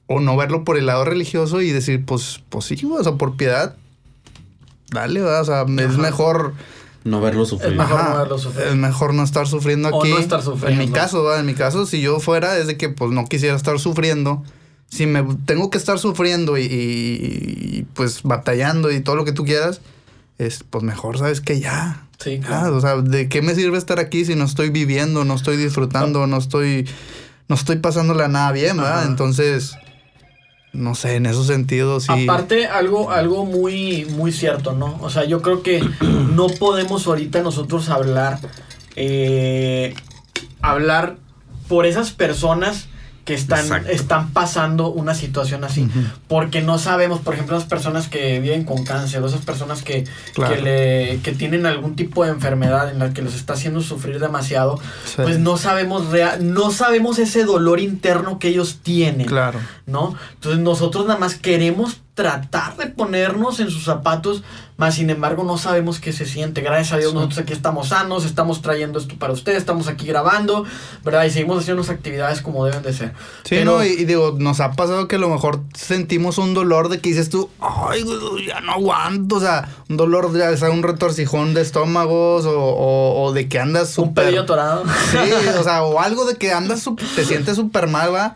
o 0.07 0.19
no 0.19 0.35
verlo 0.35 0.63
por 0.65 0.77
el 0.77 0.87
lado 0.87 1.05
religioso 1.05 1.61
y 1.61 1.71
decir, 1.71 2.05
pues, 2.05 2.43
pues 2.49 2.65
sí, 2.65 2.79
o 2.85 3.01
sea, 3.03 3.13
por 3.13 3.37
piedad. 3.37 3.77
Dale, 4.91 5.21
¿verdad? 5.21 5.41
o 5.41 5.45
sea, 5.45 5.65
es 5.85 5.97
mejor. 5.97 6.53
No 7.05 7.21
verlo 7.21 7.45
sufrir. 7.45 7.71
Es 7.71 7.77
mejor 7.77 7.99
ajá, 7.99 8.09
no 8.09 8.17
verlo 8.19 8.37
sufrir. 8.37 8.67
Es 8.67 8.75
mejor 8.75 9.13
no 9.13 9.23
estar 9.23 9.47
sufriendo 9.47 9.89
O 9.89 10.01
aquí. 10.01 10.11
no 10.11 10.19
estar 10.19 10.41
sufriendo. 10.41 10.83
En 10.83 10.89
mi 10.89 10.93
caso, 10.93 11.23
¿verdad? 11.23 11.39
En 11.39 11.45
mi 11.45 11.53
caso, 11.55 11.85
si 11.85 12.01
yo 12.01 12.19
fuera, 12.19 12.57
es 12.57 12.67
de 12.67 12.75
que 12.77 12.89
pues 12.89 13.11
no 13.11 13.25
quisiera 13.25 13.55
estar 13.55 13.79
sufriendo. 13.79 14.43
Si 14.89 15.05
me 15.05 15.23
tengo 15.45 15.69
que 15.69 15.77
estar 15.77 15.97
sufriendo 15.97 16.57
y, 16.57 16.63
y, 16.63 17.77
y, 17.79 17.87
pues 17.93 18.23
batallando 18.23 18.91
y 18.91 18.99
todo 18.99 19.15
lo 19.15 19.23
que 19.23 19.31
tú 19.31 19.45
quieras, 19.45 19.79
es 20.45 20.63
pues 20.69 20.83
mejor, 20.83 21.17
¿sabes? 21.17 21.41
Que 21.41 21.59
ya. 21.59 22.07
Sí, 22.19 22.39
claro. 22.39 22.75
o 22.77 22.81
sea, 22.81 22.97
¿de 22.97 23.29
qué 23.29 23.41
me 23.41 23.55
sirve 23.55 23.77
estar 23.77 23.99
aquí 23.99 24.25
si 24.25 24.35
no 24.35 24.45
estoy 24.45 24.69
viviendo, 24.69 25.25
no 25.25 25.33
estoy 25.33 25.57
disfrutando, 25.57 26.27
no 26.27 26.37
estoy, 26.37 26.87
no 27.47 27.55
estoy 27.55 27.77
pasándola 27.77 28.27
nada 28.27 28.51
bien, 28.51 28.77
¿verdad? 28.77 28.99
Ajá. 28.99 29.07
Entonces, 29.07 29.75
no 30.71 30.93
sé, 30.93 31.15
en 31.15 31.25
esos 31.25 31.47
sentidos 31.47 32.03
sí. 32.03 32.23
Aparte, 32.23 32.67
algo, 32.67 33.11
algo 33.11 33.45
muy, 33.45 34.05
muy 34.05 34.31
cierto, 34.31 34.73
¿no? 34.73 34.97
O 35.01 35.09
sea, 35.09 35.25
yo 35.25 35.41
creo 35.41 35.63
que 35.63 35.83
no 36.01 36.47
podemos 36.47 37.07
ahorita 37.07 37.41
nosotros 37.41 37.89
hablar, 37.89 38.39
eh, 38.95 39.95
hablar 40.61 41.17
por 41.67 41.85
esas 41.87 42.11
personas 42.11 42.87
que 43.25 43.33
están, 43.35 43.59
Exacto. 43.59 43.89
están 43.91 44.31
pasando 44.31 44.89
una 44.91 45.13
situación 45.13 45.63
así. 45.63 45.87
Porque 46.27 46.61
no 46.61 46.79
sabemos, 46.79 47.19
por 47.19 47.35
ejemplo, 47.35 47.55
esas 47.55 47.69
personas 47.69 48.07
que 48.07 48.39
viven 48.39 48.63
con 48.63 48.83
cáncer 48.83 49.21
o 49.21 49.27
esas 49.27 49.41
personas 49.45 49.83
que, 49.83 50.05
Claro. 50.33 50.55
que, 50.55 50.61
le, 50.61 51.19
que 51.21 51.31
tienen 51.31 51.65
algún 51.67 51.95
tipo 51.95 52.23
de 52.25 52.31
enfermedad 52.31 52.89
en 52.89 52.97
la 52.99 53.13
que 53.13 53.21
los 53.21 53.35
está 53.35 53.53
haciendo 53.53 53.81
sufrir 53.81 54.19
demasiado, 54.19 54.79
Sí. 55.05 55.17
pues 55.21 55.37
no 55.39 55.57
sabemos, 55.57 56.07
rea- 56.09 56.37
no 56.41 56.71
sabemos 56.71 57.19
ese 57.19 57.43
dolor 57.45 57.79
interno 57.79 58.39
que 58.39 58.47
ellos 58.47 58.79
tienen. 58.81 59.27
Claro. 59.27 59.59
¿no? 59.85 60.15
Entonces 60.35 60.61
nosotros 60.61 61.05
nada 61.05 61.19
más 61.19 61.35
queremos 61.35 61.97
tratar 62.13 62.75
de 62.77 62.87
ponernos 62.87 63.59
en 63.61 63.69
sus 63.69 63.85
zapatos, 63.85 64.43
más 64.75 64.95
sin 64.95 65.09
embargo 65.09 65.43
no 65.45 65.57
sabemos 65.57 65.99
qué 65.99 66.11
se 66.11 66.25
siente. 66.25 66.61
Gracias 66.61 66.91
a 66.91 66.97
Dios 66.97 67.11
Sí. 67.11 67.15
nosotros 67.15 67.39
aquí 67.39 67.53
estamos 67.53 67.87
sanos, 67.89 68.25
estamos 68.25 68.61
trayendo 68.61 68.99
esto 68.99 69.15
para 69.17 69.31
ustedes, 69.31 69.59
estamos 69.59 69.87
aquí 69.87 70.05
grabando, 70.07 70.65
¿verdad? 71.05 71.23
Y 71.23 71.29
seguimos 71.29 71.59
haciendo 71.59 71.77
nuestras 71.77 71.97
actividades 71.99 72.41
como 72.41 72.65
deben 72.65 72.83
de 72.83 72.91
ser. 72.93 73.09
Sí, 73.43 73.55
Pero- 73.55 73.77
no, 73.77 73.85
y, 73.85 73.89
y 73.89 74.05
digo, 74.05 74.35
nos 74.37 74.59
ha 74.59 74.73
pasado 74.73 75.07
que 75.07 75.15
a 75.15 75.19
lo 75.19 75.29
mejor 75.29 75.61
sentimos 75.73 76.37
un 76.37 76.53
dolor 76.53 76.89
de 76.89 76.99
que 76.99 77.09
dices 77.09 77.29
tú, 77.29 77.49
ay, 77.61 78.03
ya 78.45 78.59
no 78.59 78.73
aguanto, 78.73 79.35
o 79.35 79.39
sea, 79.39 79.69
un 79.89 79.95
dolor, 79.97 80.37
ya 80.37 80.55
sea 80.57 80.69
un 80.69 80.83
retorcijón 80.83 81.53
de 81.53 81.61
estómagos 81.61 82.45
o, 82.45 82.59
o- 82.59 83.23
o 83.23 83.31
de 83.33 83.47
que 83.47 83.57
andas 83.59 83.97
Un 83.97 84.07
súper... 84.07 84.25
pedillo 84.25 84.41
atorado. 84.41 84.83
Sí, 85.11 85.17
o 85.57 85.63
sea, 85.63 85.83
o 85.85 85.99
algo 85.99 86.25
de 86.25 86.35
que 86.35 86.51
andas, 86.51 86.85
sup- 86.85 87.01
te 87.15 87.23
sientes 87.23 87.55
súper 87.55 87.87
mal, 87.87 88.13
va. 88.13 88.35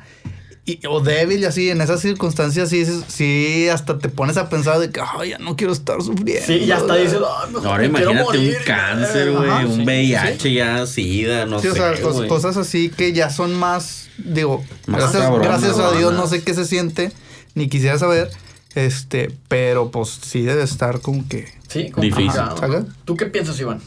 Y, 0.68 0.80
o 0.88 1.00
débil 1.00 1.42
y 1.42 1.46
así, 1.46 1.70
en 1.70 1.80
esas 1.82 2.02
circunstancias 2.02 2.70
sí, 2.70 2.84
sí, 3.08 3.68
hasta 3.70 4.00
te 4.00 4.10
pones 4.10 4.36
a 4.38 4.50
pensar 4.50 4.80
de 4.80 4.90
que, 4.90 5.00
ay, 5.20 5.30
ya 5.30 5.38
no 5.38 5.56
quiero 5.56 5.72
estar 5.74 6.02
sufriendo. 6.02 6.44
Sí, 6.48 6.54
y 6.56 6.72
hasta 6.72 6.96
dices, 6.96 7.20
"Ay, 7.20 7.54
mejor 7.54 7.68
Ahora 7.68 7.82
me 7.84 7.86
imagínate 7.90 8.24
morir". 8.24 8.58
un 8.60 8.66
cáncer, 8.66 9.32
güey, 9.32 9.66
un 9.66 9.76
sí, 9.76 9.82
VIH 9.86 10.40
sí. 10.40 10.54
ya, 10.56 10.88
SIDA, 10.88 11.46
no 11.46 11.60
Sí, 11.60 11.68
sé. 11.68 11.72
o 11.72 11.76
sea, 12.14 12.28
cosas 12.28 12.58
así 12.58 12.90
que 12.90 13.14
ya 13.14 13.30
son 13.30 13.54
más, 13.54 14.08
digo, 14.18 14.64
Más 14.88 15.02
gracias, 15.14 15.40
gracias 15.40 15.78
a 15.78 15.92
Dios 15.98 16.14
no 16.14 16.26
sé 16.26 16.42
qué 16.44 16.56
se 16.56 16.66
siente, 16.66 17.12
ni 17.54 17.70
quisiera 17.70 18.00
saber, 18.00 18.32
este, 18.74 19.32
pero 19.48 19.92
pues 19.92 20.20
sí 20.24 20.42
debe 20.42 20.64
estar 20.64 21.00
como 21.00 21.28
que, 21.28 21.46
Sí, 21.68 21.84
Difícil. 21.84 21.94
complicado. 22.12 22.58
¿Sabes? 22.58 22.86
¿Tú 23.06 23.16
qué 23.16 23.28
piensas, 23.28 23.60
Iván? 23.60 23.82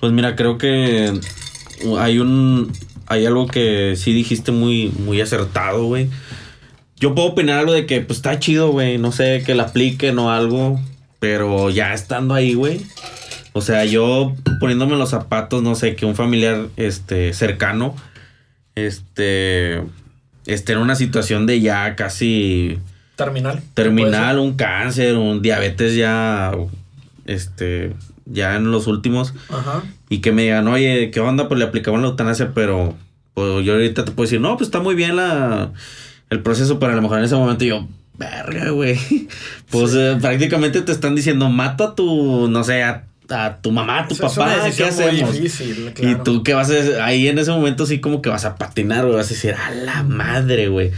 Pues 0.00 0.12
mira, 0.12 0.36
creo 0.36 0.56
que 0.56 1.20
hay 1.98 2.18
un 2.18 2.72
hay 3.08 3.26
algo 3.26 3.46
que 3.46 3.94
sí 3.96 4.12
dijiste 4.12 4.52
muy 4.52 4.92
muy 4.98 5.20
acertado, 5.20 5.84
güey. 5.84 6.08
Yo 6.96 7.14
puedo 7.14 7.28
opinar 7.28 7.60
algo 7.60 7.72
de 7.72 7.86
que 7.86 8.00
pues 8.00 8.18
está 8.18 8.38
chido, 8.38 8.70
güey, 8.70 8.98
no 8.98 9.12
sé, 9.12 9.42
que 9.44 9.54
la 9.54 9.64
apliquen 9.64 10.18
o 10.18 10.30
algo, 10.32 10.80
pero 11.20 11.70
ya 11.70 11.94
estando 11.94 12.34
ahí, 12.34 12.54
güey. 12.54 12.80
O 13.52 13.60
sea, 13.60 13.84
yo 13.84 14.34
poniéndome 14.60 14.96
los 14.96 15.10
zapatos, 15.10 15.62
no 15.62 15.74
sé, 15.74 15.96
que 15.96 16.06
un 16.06 16.14
familiar 16.14 16.68
este 16.76 17.32
cercano 17.32 17.94
este 18.86 19.82
esté 20.46 20.72
en 20.72 20.78
una 20.78 20.94
situación 20.94 21.46
de 21.46 21.60
ya 21.60 21.96
casi 21.96 22.78
Terminal. 23.16 23.62
terminal, 23.74 24.38
un 24.38 24.54
cáncer, 24.54 25.16
un 25.16 25.42
diabetes 25.42 25.94
ya, 25.94 26.52
este, 27.26 27.94
ya 28.24 28.54
en 28.56 28.70
los 28.70 28.86
últimos, 28.86 29.34
Ajá. 29.50 29.82
Y 30.08 30.18
que 30.18 30.32
me 30.32 30.42
digan, 30.42 30.68
oye, 30.68 31.10
¿qué 31.10 31.20
onda? 31.20 31.48
Pues 31.48 31.58
le 31.58 31.64
aplicamos 31.66 32.00
la 32.00 32.08
eutanasia, 32.08 32.52
pero 32.54 32.94
pues 33.34 33.64
yo 33.64 33.74
ahorita 33.74 34.04
te 34.04 34.10
puedo 34.12 34.26
decir, 34.26 34.40
no, 34.40 34.56
pues 34.56 34.68
está 34.68 34.80
muy 34.80 34.94
bien 34.94 35.16
la, 35.16 35.72
el 36.30 36.40
proceso, 36.40 36.78
pero 36.78 36.92
a 36.92 36.96
lo 36.96 37.02
mejor 37.02 37.18
en 37.18 37.24
ese 37.24 37.34
momento 37.36 37.64
yo, 37.64 37.86
verga, 38.16 38.70
güey, 38.70 38.98
pues 39.70 39.92
eh, 39.94 40.16
prácticamente 40.20 40.80
te 40.82 40.92
están 40.92 41.14
diciendo, 41.14 41.48
mata 41.48 41.84
a 41.84 41.94
tu, 41.94 42.48
no 42.48 42.64
sé, 42.64 42.82
a, 42.82 43.04
a 43.28 43.58
tu 43.60 43.70
mamá, 43.70 44.00
a 44.00 44.08
tu 44.08 44.14
Es 44.14 44.20
una 44.20 44.28
papá, 44.30 44.70
¿qué 44.76 44.84
hacemos? 44.84 45.32
difícil, 45.34 45.92
Y 46.00 46.14
tú 46.24 46.42
qué 46.42 46.54
vas 46.54 46.70
a 46.70 46.72
hacer? 46.72 47.00
ahí 47.02 47.28
en 47.28 47.38
ese 47.38 47.50
momento 47.50 47.84
sí 47.86 48.00
como 48.00 48.22
que 48.22 48.30
vas 48.30 48.44
a 48.44 48.56
patinar, 48.56 49.04
güey, 49.04 49.16
vas 49.16 49.26
a 49.26 49.34
decir, 49.34 49.54
a 49.54 49.70
la 49.70 50.02
madre, 50.02 50.68
güey. 50.68 50.90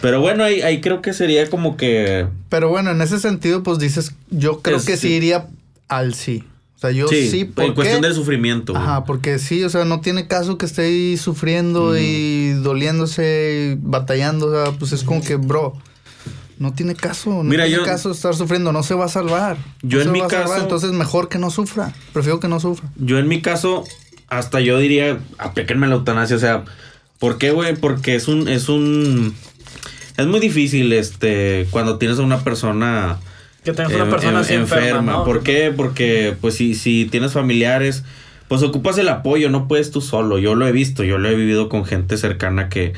Pero 0.00 0.20
bueno, 0.20 0.44
ahí, 0.44 0.60
ahí 0.60 0.80
creo 0.80 1.02
que 1.02 1.12
sería 1.12 1.48
como 1.50 1.76
que... 1.76 2.26
Pero 2.50 2.68
bueno, 2.68 2.92
en 2.92 3.00
ese 3.02 3.18
sentido, 3.18 3.64
pues 3.64 3.80
dices, 3.80 4.14
yo 4.30 4.60
creo 4.62 4.76
Es- 4.76 4.84
que 4.84 4.96
sí. 4.96 5.08
iría 5.14 5.46
al 5.88 6.14
sí. 6.14 6.44
O 6.78 6.80
sea, 6.80 6.92
yo 6.92 7.08
sí, 7.08 7.28
Sí, 7.28 7.44
¿por 7.44 7.64
en 7.64 7.74
cuestión 7.74 8.00
del 8.02 8.14
sufrimiento. 8.14 8.72
güey. 8.72 8.84
Ajá, 8.84 9.04
porque 9.04 9.40
sí, 9.40 9.64
o 9.64 9.68
sea, 9.68 9.84
no 9.84 10.00
tiene 10.00 10.28
caso 10.28 10.58
que 10.58 10.64
esté 10.66 10.82
ahí 10.82 11.16
sufriendo 11.16 11.98
y 11.98 12.50
doliéndose, 12.62 13.72
y 13.74 13.78
batallando, 13.82 14.46
o 14.46 14.52
sea, 14.52 14.78
pues 14.78 14.92
es 14.92 15.02
como 15.02 15.20
que, 15.20 15.34
bro, 15.34 15.76
no 16.60 16.72
tiene 16.74 16.94
caso, 16.94 17.30
no 17.30 17.42
Mira, 17.44 17.64
tiene 17.66 17.80
yo- 17.80 17.84
caso 17.84 18.12
estar 18.12 18.34
sufriendo, 18.36 18.72
no 18.72 18.84
se 18.84 18.94
va 18.94 19.06
a 19.06 19.08
salvar. 19.08 19.56
Yo 19.82 19.98
no 19.98 20.02
en 20.02 20.08
se 20.08 20.12
mi 20.12 20.20
va 20.20 20.26
a 20.26 20.30
salvar, 20.30 20.48
caso- 20.50 20.62
entonces 20.62 20.92
mejor 20.92 21.28
que 21.28 21.38
no 21.38 21.50
sufra, 21.50 21.92
prefiero 22.12 22.38
que 22.38 22.46
no 22.48 22.60
sufra. 22.60 22.88
Yo 22.96 23.18
en 23.18 23.26
mi 23.26 23.42
caso, 23.42 23.84
hasta 24.28 24.60
yo 24.60 24.78
diría, 24.78 25.18
aplíquenme 25.38 25.88
la 25.88 25.96
eutanasia, 25.96 26.36
o 26.36 26.40
sea, 26.40 26.64
¿por 27.18 27.38
qué, 27.38 27.50
güey? 27.50 27.74
Porque 27.74 28.14
es 28.14 28.28
un, 28.28 28.46
es 28.48 28.68
un, 28.68 29.34
es 30.16 30.26
muy 30.26 30.38
difícil, 30.38 30.92
este, 30.92 31.66
cuando 31.70 31.98
tienes 31.98 32.20
a 32.20 32.22
una 32.22 32.44
persona 32.44 33.18
Que 33.72 33.76
tengas 33.76 33.92
una 33.94 34.10
persona 34.10 34.32
en- 34.32 34.36
así 34.44 34.54
enferma, 34.54 35.12
¿no? 35.12 35.24
¿Por 35.24 35.42
qué? 35.42 35.72
Porque, 35.76 36.34
pues, 36.40 36.54
si, 36.54 36.74
si 36.74 37.06
tienes 37.10 37.32
familiares, 37.32 38.04
pues 38.48 38.62
ocupas 38.62 38.96
el 38.98 39.08
apoyo, 39.08 39.50
no 39.50 39.68
puedes 39.68 39.90
tú 39.90 40.00
solo. 40.00 40.38
Yo 40.38 40.54
lo 40.54 40.66
he 40.66 40.72
visto, 40.72 41.04
yo 41.04 41.18
lo 41.18 41.28
he 41.28 41.34
vivido 41.34 41.68
con 41.68 41.84
gente 41.84 42.16
cercana 42.16 42.68
que, 42.68 42.92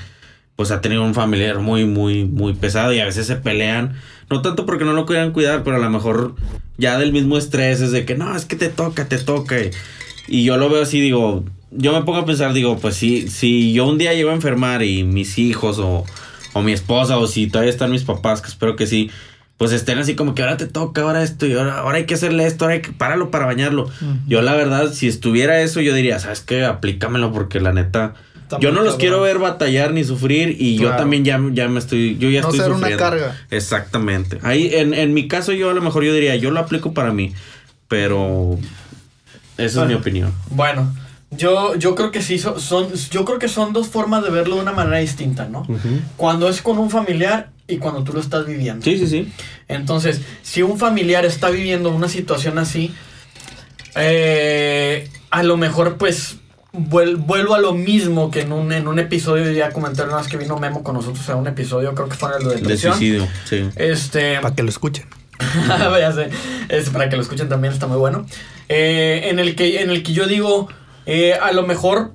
pues, 0.56 0.70
ha 0.70 0.80
tenido 0.80 1.02
un 1.04 1.14
familiar 1.14 1.58
muy, 1.58 1.84
muy, 1.86 2.24
muy 2.24 2.54
pesado 2.54 2.92
y 2.92 3.00
a 3.00 3.04
veces 3.04 3.26
se 3.26 3.36
pelean. 3.36 3.94
No 4.30 4.42
tanto 4.42 4.64
porque 4.66 4.84
no 4.84 4.92
lo 4.92 5.06
quieran 5.06 5.32
cuidar, 5.32 5.64
pero 5.64 5.76
a 5.76 5.80
lo 5.80 5.90
mejor 5.90 6.34
ya 6.78 6.98
del 6.98 7.12
mismo 7.12 7.36
estrés 7.36 7.80
es 7.80 7.90
de 7.90 8.04
que, 8.04 8.14
no, 8.16 8.36
es 8.36 8.44
que 8.44 8.56
te 8.56 8.68
toca, 8.68 9.06
te 9.08 9.18
toca. 9.18 9.58
Y, 9.60 9.70
y 10.28 10.44
yo 10.44 10.56
lo 10.56 10.68
veo 10.70 10.82
así, 10.82 11.00
digo, 11.00 11.44
yo 11.72 11.92
me 11.92 12.02
pongo 12.02 12.18
a 12.18 12.26
pensar, 12.26 12.52
digo, 12.52 12.78
pues, 12.78 12.94
si, 12.94 13.28
si 13.28 13.72
yo 13.72 13.86
un 13.86 13.98
día 13.98 14.14
llego 14.14 14.30
a 14.30 14.34
enfermar 14.34 14.82
y 14.84 15.02
mis 15.02 15.38
hijos 15.38 15.78
o, 15.80 16.04
o 16.52 16.62
mi 16.62 16.70
esposa 16.72 17.18
o 17.18 17.26
si 17.26 17.48
todavía 17.48 17.70
están 17.72 17.90
mis 17.90 18.04
papás, 18.04 18.40
que 18.40 18.48
espero 18.48 18.76
que 18.76 18.86
sí, 18.86 19.10
pues 19.60 19.72
estén 19.72 19.98
así 19.98 20.14
como 20.14 20.34
que 20.34 20.40
ahora 20.40 20.56
te 20.56 20.64
toca, 20.66 21.02
ahora 21.02 21.22
esto, 21.22 21.44
y 21.46 21.52
ahora, 21.52 21.80
ahora 21.80 21.98
hay 21.98 22.06
que 22.06 22.14
hacerle 22.14 22.46
esto, 22.46 22.64
ahora 22.64 22.76
hay 22.76 22.80
que 22.80 22.92
pararlo 22.92 23.30
para 23.30 23.44
bañarlo. 23.44 23.90
Yo 24.26 24.40
la 24.40 24.54
verdad, 24.54 24.90
si 24.94 25.06
estuviera 25.06 25.60
eso, 25.60 25.82
yo 25.82 25.92
diría, 25.92 26.18
¿sabes 26.18 26.40
qué? 26.40 26.64
Aplícamelo 26.64 27.30
porque 27.30 27.60
la 27.60 27.74
neta... 27.74 28.14
Yo 28.58 28.70
no 28.72 28.76
los 28.80 28.94
cabrón. 28.94 28.98
quiero 29.00 29.20
ver 29.20 29.38
batallar 29.38 29.92
ni 29.92 30.02
sufrir 30.02 30.56
y 30.58 30.76
yo 30.78 30.96
también 30.96 31.26
ya, 31.26 31.38
ya 31.52 31.68
me 31.68 31.78
estoy, 31.78 32.16
yo 32.16 32.30
ya 32.30 32.40
No 32.40 32.48
estoy 32.48 32.60
ser 32.60 32.70
una 32.70 32.78
sufriendo. 32.78 33.04
carga. 33.04 33.36
Exactamente. 33.50 34.38
Ahí, 34.42 34.70
en, 34.74 34.94
en 34.94 35.12
mi 35.12 35.28
caso, 35.28 35.52
yo 35.52 35.68
a 35.68 35.74
lo 35.74 35.82
mejor 35.82 36.04
yo 36.04 36.14
diría, 36.14 36.34
yo 36.36 36.50
lo 36.50 36.58
aplico 36.60 36.94
para 36.94 37.12
mí, 37.12 37.34
pero 37.86 38.58
esa 39.58 39.82
es 39.82 39.88
mi 39.88 39.94
opinión. 39.94 40.32
Bueno, 40.50 40.92
yo, 41.30 41.76
yo 41.76 41.94
creo 41.94 42.10
que 42.10 42.22
sí 42.22 42.38
son, 42.38 42.58
son, 42.60 42.88
yo 43.10 43.24
creo 43.24 43.38
que 43.38 43.48
son 43.48 43.72
dos 43.72 43.88
formas 43.88 44.24
de 44.24 44.30
verlo 44.30 44.56
de 44.56 44.62
una 44.62 44.72
manera 44.72 44.98
distinta, 44.98 45.46
¿no? 45.48 45.66
Cuando 46.16 46.48
es 46.48 46.62
con 46.62 46.78
un 46.78 46.88
familiar 46.90 47.50
y 47.70 47.78
cuando 47.78 48.02
tú 48.04 48.12
lo 48.12 48.20
estás 48.20 48.46
viviendo. 48.46 48.84
Sí, 48.84 48.98
sí, 48.98 49.06
sí. 49.06 49.32
Entonces, 49.68 50.20
si 50.42 50.62
un 50.62 50.78
familiar 50.78 51.24
está 51.24 51.50
viviendo 51.50 51.90
una 51.90 52.08
situación 52.08 52.58
así, 52.58 52.92
eh, 53.96 55.08
a 55.30 55.42
lo 55.42 55.56
mejor 55.56 55.96
pues 55.96 56.36
vuel- 56.72 57.16
vuelvo 57.16 57.54
a 57.54 57.60
lo 57.60 57.72
mismo 57.74 58.30
que 58.30 58.40
en 58.42 58.52
un, 58.52 58.72
en 58.72 58.88
un 58.88 58.98
episodio, 58.98 59.50
ya 59.52 59.70
comenté 59.72 60.02
una 60.02 60.16
vez 60.16 60.28
que 60.28 60.36
vino 60.36 60.56
Memo 60.58 60.82
con 60.82 60.94
nosotros 60.94 61.28
en 61.28 61.36
un 61.36 61.46
episodio, 61.46 61.94
creo 61.94 62.08
que 62.08 62.16
fue 62.16 62.30
en 62.30 62.36
el 62.36 62.42
de 62.44 62.48
De 62.50 62.56
depresión. 62.60 62.92
suicidio, 62.94 63.28
sí. 63.44 63.68
Este, 63.76 64.38
Para 64.40 64.54
que 64.54 64.62
lo 64.62 64.68
escuchen. 64.70 65.06
ya 65.68 66.12
sé, 66.12 66.28
es 66.68 66.90
para 66.90 67.08
que 67.08 67.16
lo 67.16 67.22
escuchen 67.22 67.48
también, 67.48 67.72
está 67.72 67.86
muy 67.86 67.96
bueno. 67.96 68.26
Eh, 68.68 69.22
en, 69.30 69.38
el 69.38 69.56
que, 69.56 69.80
en 69.80 69.90
el 69.90 70.02
que 70.02 70.12
yo 70.12 70.26
digo, 70.26 70.68
eh, 71.06 71.32
a 71.34 71.50
lo 71.52 71.62
mejor, 71.66 72.12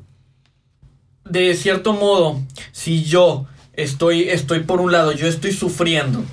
de 1.25 1.55
cierto 1.55 1.93
modo, 1.93 2.39
si 2.71 3.03
yo 3.03 3.47
estoy, 3.77 4.29
estoy 4.29 4.61
por 4.61 4.81
un 4.81 4.91
lado, 4.91 5.11
yo 5.11 5.27
estoy 5.27 5.51
sufriendo, 5.53 6.23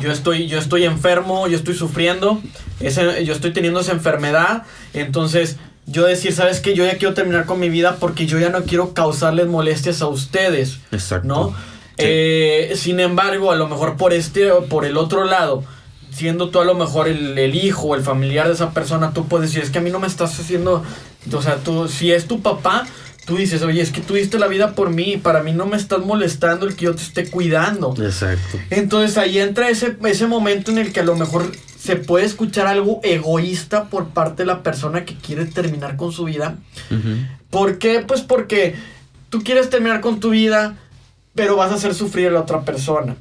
yo 0.00 0.10
estoy, 0.12 0.46
yo 0.48 0.58
estoy 0.58 0.84
enfermo, 0.84 1.46
yo 1.48 1.56
estoy 1.56 1.74
sufriendo, 1.74 2.40
ese- 2.80 3.24
yo 3.24 3.32
estoy 3.34 3.52
teniendo 3.52 3.80
esa 3.80 3.92
enfermedad, 3.92 4.64
entonces 4.92 5.56
yo 5.86 6.04
decir, 6.06 6.32
¿sabes 6.32 6.60
qué? 6.60 6.74
Yo 6.74 6.84
ya 6.86 6.96
quiero 6.96 7.14
terminar 7.14 7.44
con 7.46 7.60
mi 7.60 7.68
vida 7.68 7.96
porque 8.00 8.26
yo 8.26 8.38
ya 8.38 8.48
no 8.48 8.62
quiero 8.64 8.94
causarles 8.94 9.46
molestias 9.48 10.00
a 10.00 10.06
ustedes. 10.08 10.78
Exacto. 10.92 11.28
¿no? 11.28 11.48
Sí. 11.50 11.94
Eh, 11.98 12.72
sin 12.76 13.00
embargo, 13.00 13.52
a 13.52 13.56
lo 13.56 13.68
mejor 13.68 13.96
por 13.96 14.12
este, 14.12 14.50
por 14.68 14.84
el 14.84 14.96
otro 14.96 15.24
lado, 15.24 15.62
siendo 16.10 16.48
tú 16.48 16.60
a 16.60 16.64
lo 16.64 16.74
mejor 16.74 17.06
el, 17.08 17.36
el 17.38 17.54
hijo 17.54 17.88
o 17.88 17.94
el 17.94 18.02
familiar 18.02 18.46
de 18.48 18.54
esa 18.54 18.70
persona, 18.70 19.12
tú 19.12 19.26
puedes 19.26 19.50
decir, 19.50 19.62
es 19.62 19.70
que 19.70 19.78
a 19.78 19.82
mí 19.82 19.90
no 19.90 19.98
me 20.00 20.06
estás 20.06 20.38
haciendo, 20.40 20.82
o 21.32 21.42
sea, 21.42 21.56
tú, 21.56 21.86
si 21.88 22.10
es 22.12 22.26
tu 22.26 22.40
papá, 22.40 22.86
tú 23.26 23.36
dices, 23.36 23.62
oye, 23.62 23.80
es 23.80 23.90
que 23.90 24.00
tú 24.00 24.14
diste 24.14 24.38
la 24.38 24.46
vida 24.46 24.74
por 24.74 24.90
mí, 24.90 25.14
y 25.14 25.16
para 25.16 25.42
mí 25.42 25.52
no 25.52 25.66
me 25.66 25.76
estás 25.76 26.00
molestando 26.00 26.66
el 26.66 26.76
que 26.76 26.86
yo 26.86 26.94
te 26.94 27.02
esté 27.02 27.30
cuidando. 27.30 27.94
Exacto. 27.98 28.58
Entonces 28.70 29.16
ahí 29.18 29.38
entra 29.38 29.68
ese, 29.68 29.96
ese 30.04 30.26
momento 30.26 30.70
en 30.70 30.78
el 30.78 30.92
que 30.92 31.00
a 31.00 31.04
lo 31.04 31.16
mejor 31.16 31.52
se 31.78 31.96
puede 31.96 32.24
escuchar 32.24 32.66
algo 32.66 33.00
egoísta 33.02 33.90
por 33.90 34.08
parte 34.08 34.42
de 34.42 34.46
la 34.46 34.62
persona 34.62 35.04
que 35.04 35.14
quiere 35.14 35.44
terminar 35.44 35.96
con 35.96 36.12
su 36.12 36.24
vida. 36.24 36.56
Ujú. 36.90 37.16
¿Por 37.50 37.78
qué? 37.78 38.00
Pues 38.00 38.22
porque 38.22 38.74
tú 39.28 39.42
quieres 39.42 39.70
terminar 39.70 40.00
con 40.00 40.18
tu 40.18 40.30
vida, 40.30 40.76
pero 41.34 41.56
vas 41.56 41.72
a 41.72 41.74
hacer 41.74 41.94
sufrir 41.94 42.28
a 42.28 42.30
la 42.30 42.40
otra 42.40 42.62
persona. 42.62 43.16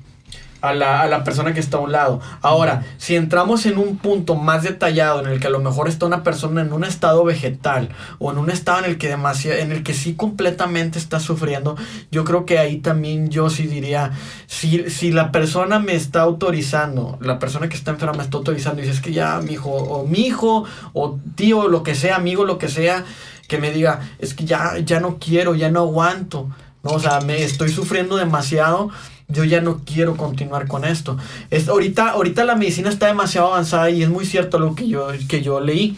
A 0.64 0.74
la, 0.74 1.02
a 1.02 1.08
la 1.08 1.26
persona 1.26 1.54
que 1.54 1.60
está 1.60 1.76
a 1.76 1.82
un 1.82 1.92
lado. 1.92 2.22
Ahora, 2.42 2.86
si 2.98 3.18
entramos 3.18 3.66
en 3.66 3.78
un 3.78 3.98
punto 3.98 4.36
más 4.36 4.64
detallado 4.64 5.20
en 5.20 5.28
el 5.28 5.42
que 5.42 5.48
a 5.48 5.50
lo 5.50 5.60
mejor 5.60 5.90
está 5.90 6.06
una 6.06 6.24
persona 6.24 6.62
en 6.62 6.72
un 6.72 6.86
estado 6.86 7.26
vegetal 7.26 7.90
o 8.18 8.32
en 8.32 8.38
un 8.38 8.50
estado 8.50 8.80
en 8.80 8.86
el 8.86 8.98
que 8.98 9.10
demasiado, 9.10 9.60
en 9.60 9.74
el 9.74 9.84
que 9.84 9.94
sí 9.94 10.16
completamente 10.16 11.00
está 11.00 11.20
sufriendo, 11.20 11.76
yo 12.12 12.24
creo 12.24 12.46
que 12.46 12.60
ahí 12.60 12.78
también 12.78 13.28
yo 13.30 13.50
sí 13.50 13.68
diría, 13.68 14.12
si, 14.48 14.90
si 14.90 15.12
la 15.12 15.34
persona 15.34 15.80
me 15.80 15.96
está 15.96 16.22
autorizando, 16.22 17.18
la 17.20 17.40
persona 17.40 17.68
que 17.68 17.76
está 17.76 17.92
enferma 17.92 18.14
me 18.14 18.24
está 18.24 18.38
autorizando 18.38 18.82
y 18.82 18.86
dice 18.86 18.96
es 18.96 19.02
que 19.02 19.12
ya 19.12 19.42
mi 19.42 19.54
hijo 19.56 19.70
o 19.70 20.08
mi 20.08 20.28
hijo 20.28 20.64
o 20.94 21.20
tío, 21.36 21.68
lo 21.68 21.84
que 21.84 21.94
sea, 21.94 22.16
amigo, 22.16 22.46
lo 22.46 22.58
que 22.58 22.70
sea, 22.70 23.04
que 23.50 23.58
me 23.58 23.72
diga, 23.72 24.00
es 24.20 24.34
que 24.34 24.46
ya, 24.46 24.78
ya 24.80 25.02
no 25.02 25.18
quiero, 25.20 25.56
ya 25.56 25.70
no 25.70 25.82
aguanto, 25.82 26.50
¿no? 26.84 26.92
O 26.92 27.00
sea, 27.00 27.20
me 27.22 27.44
estoy 27.44 27.70
sufriendo 27.70 28.16
demasiado, 28.16 28.90
yo 29.28 29.44
ya 29.44 29.62
no 29.62 29.82
quiero 29.86 30.16
continuar 30.18 30.68
con 30.68 30.86
esto. 30.86 31.18
Es, 31.50 31.68
ahorita, 31.68 32.12
ahorita 32.12 32.44
la 32.44 32.56
medicina 32.56 32.90
está 32.90 33.08
demasiado 33.08 33.48
avanzada 33.48 33.90
y 33.90 34.04
es 34.04 34.10
muy 34.10 34.26
cierto 34.26 34.60
lo 34.60 34.76
que 34.76 34.88
yo, 34.88 35.08
que 35.28 35.42
yo 35.42 35.60
leí, 35.60 35.98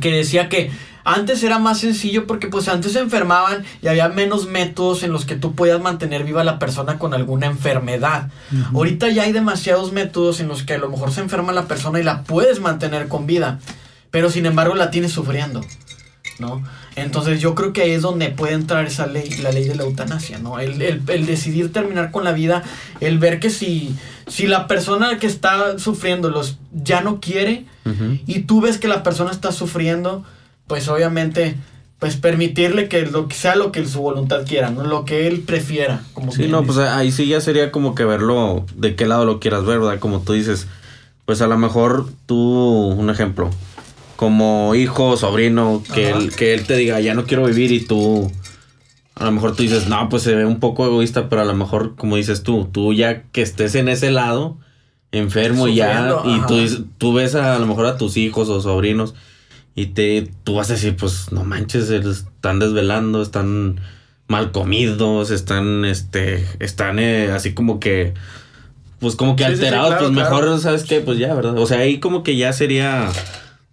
que 0.00 0.10
decía 0.12 0.48
que 0.48 0.70
antes 1.04 1.44
era 1.44 1.60
más 1.60 1.78
sencillo 1.78 2.26
porque 2.26 2.48
pues 2.48 2.66
antes 2.66 2.92
se 2.92 2.98
enfermaban 2.98 3.64
y 3.80 3.86
había 3.86 4.08
menos 4.08 4.48
métodos 4.48 5.04
en 5.04 5.12
los 5.12 5.24
que 5.24 5.36
tú 5.36 5.54
podías 5.54 5.80
mantener 5.80 6.24
viva 6.24 6.40
a 6.40 6.44
la 6.44 6.58
persona 6.58 6.98
con 6.98 7.14
alguna 7.14 7.46
enfermedad. 7.46 8.28
Ahorita 8.74 9.08
ya 9.10 9.22
hay 9.22 9.32
demasiados 9.32 9.92
métodos 9.92 10.40
en 10.40 10.48
los 10.48 10.64
que 10.64 10.74
a 10.74 10.78
lo 10.78 10.88
mejor 10.88 11.12
se 11.12 11.20
enferma 11.20 11.52
la 11.52 11.66
persona 11.66 12.00
y 12.00 12.02
la 12.02 12.24
puedes 12.24 12.58
mantener 12.58 13.06
con 13.06 13.26
vida, 13.26 13.60
pero 14.10 14.30
sin 14.30 14.46
embargo 14.46 14.74
la 14.74 14.90
tienes 14.90 15.12
sufriendo. 15.12 15.60
¿No? 16.38 16.62
Entonces 16.96 17.40
yo 17.40 17.54
creo 17.54 17.72
que 17.72 17.82
ahí 17.82 17.90
es 17.92 18.02
donde 18.02 18.28
puede 18.30 18.54
entrar 18.54 18.84
esa 18.86 19.06
ley, 19.06 19.28
la 19.42 19.50
ley 19.52 19.64
de 19.68 19.74
la 19.74 19.84
eutanasia, 19.84 20.38
¿no? 20.38 20.58
El, 20.58 20.80
el- 20.82 21.02
el 21.08 21.26
decidir 21.26 21.72
terminar 21.72 22.10
con 22.10 22.24
la 22.24 22.32
vida, 22.32 22.62
el 23.00 23.18
ver 23.18 23.40
que 23.40 23.50
si, 23.50 23.94
si 24.26 24.46
la 24.46 24.66
persona 24.66 25.18
que 25.18 25.26
está 25.26 25.78
sufriendo 25.78 26.30
los 26.30 26.58
ya 26.72 27.00
no 27.00 27.20
quiere 27.20 27.64
y 28.26 28.40
tú 28.40 28.60
ves 28.60 28.78
que 28.78 28.88
la 28.88 29.02
persona 29.04 29.30
está 29.30 29.52
sufriendo, 29.52 30.24
pues 30.66 30.88
obviamente 30.88 31.54
pues 31.98 32.16
permitirle 32.16 32.88
que 32.88 33.06
lo 33.06 33.26
que 33.28 33.34
sea 33.34 33.56
lo 33.56 33.72
que 33.72 33.86
su 33.86 34.00
voluntad 34.02 34.44
quiera, 34.46 34.68
¿no? 34.70 34.84
Lo 34.84 35.04
que 35.06 35.26
él 35.28 35.40
prefiera, 35.40 36.02
como 36.12 36.30
Sí, 36.32 36.46
no, 36.48 36.62
pues 36.64 36.76
ahí 36.78 37.10
sí 37.12 37.26
ya 37.26 37.40
sería 37.40 37.72
como 37.72 37.94
que 37.94 38.04
verlo 38.04 38.66
de 38.76 38.94
qué 38.96 39.06
lado 39.06 39.24
lo 39.24 39.40
quieras 39.40 39.64
ver, 39.64 39.78
¿verdad? 39.78 39.98
Como 39.98 40.20
tú 40.20 40.34
dices, 40.34 40.66
pues 41.24 41.40
a 41.40 41.46
lo 41.46 41.56
mejor 41.56 42.06
tú, 42.26 42.36
un 42.36 43.08
ejemplo, 43.08 43.50
como 44.16 44.74
hijo, 44.74 45.16
sobrino, 45.16 45.82
que 45.94 46.10
Ajá. 46.10 46.18
él, 46.18 46.34
que 46.34 46.54
él 46.54 46.66
te 46.66 46.76
diga, 46.76 47.00
ya 47.00 47.14
no 47.14 47.24
quiero 47.26 47.44
vivir 47.46 47.70
y 47.72 47.80
tú, 47.80 48.30
a 49.14 49.24
lo 49.24 49.32
mejor 49.32 49.54
tú 49.54 49.62
dices, 49.62 49.88
no, 49.88 50.08
pues 50.08 50.22
se 50.22 50.34
ve 50.34 50.44
un 50.46 50.58
poco 50.60 50.86
egoísta, 50.86 51.28
pero 51.28 51.42
a 51.42 51.44
lo 51.44 51.54
mejor, 51.54 51.96
como 51.96 52.16
dices 52.16 52.42
tú, 52.42 52.68
tú 52.72 52.92
ya 52.92 53.22
que 53.32 53.42
estés 53.42 53.74
en 53.74 53.88
ese 53.88 54.10
lado, 54.10 54.58
enfermo 55.12 55.68
ya, 55.68 56.10
Sufriendo, 56.10 56.22
y 56.26 56.38
ajá. 56.38 56.84
tú, 56.98 57.12
ves 57.14 57.34
a, 57.34 57.56
a 57.56 57.58
lo 57.58 57.66
mejor 57.66 57.86
a 57.86 57.96
tus 57.98 58.16
hijos 58.16 58.48
o 58.48 58.60
sobrinos 58.60 59.14
y 59.74 59.86
te, 59.86 60.28
tú 60.44 60.54
vas 60.54 60.70
a 60.70 60.74
decir, 60.74 60.96
pues 60.96 61.30
no 61.32 61.44
manches, 61.44 61.90
están 61.90 62.58
desvelando, 62.58 63.22
están 63.22 63.80
mal 64.26 64.50
comidos, 64.50 65.30
están, 65.30 65.84
este, 65.84 66.46
están 66.58 66.98
eh, 66.98 67.30
así 67.30 67.54
como 67.54 67.78
que, 67.78 68.14
pues 68.98 69.14
como 69.14 69.36
que 69.36 69.44
Sí, 69.44 69.50
sí, 69.50 69.56
sí, 69.58 69.62
alterados, 69.64 69.88
claro, 69.90 70.06
pues 70.06 70.16
mejor. 70.16 70.60
¿sabes 70.60 70.84
qué? 70.84 71.00
Pues 71.00 71.18
ya, 71.18 71.34
¿verdad? 71.34 71.58
O 71.58 71.66
sea, 71.66 71.80
ahí 71.80 72.00
como 72.00 72.22
que 72.22 72.36
ya 72.36 72.52
sería 72.52 73.10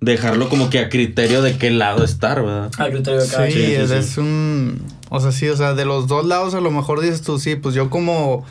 dejarlo 0.03 0.49
como 0.49 0.69
que 0.69 0.79
a 0.79 0.89
criterio 0.89 1.41
de 1.41 1.57
qué 1.57 1.69
lado 1.71 2.03
estar, 2.03 2.41
¿verdad? 2.43 2.71
Al 2.77 2.91
criterio 2.91 3.21
de 3.21 3.27
cada 3.27 3.47
Sí, 3.47 3.53
quien. 3.53 3.65
sí, 3.67 3.73
es, 3.75 3.89
sí. 3.89 3.95
es 3.95 4.17
un... 4.17 4.81
O 5.09 5.19
sea, 5.19 5.31
sí, 5.31 5.47
o 5.49 5.55
sea, 5.57 5.73
de 5.73 5.85
los 5.85 6.07
dos 6.07 6.25
lados 6.25 6.53
a 6.55 6.61
lo 6.61 6.71
mejor 6.71 6.99
dices 7.01 7.21
tú, 7.21 7.39
sí, 7.39 7.55
pues 7.55 7.75
yo 7.75 7.89
como, 7.89 8.45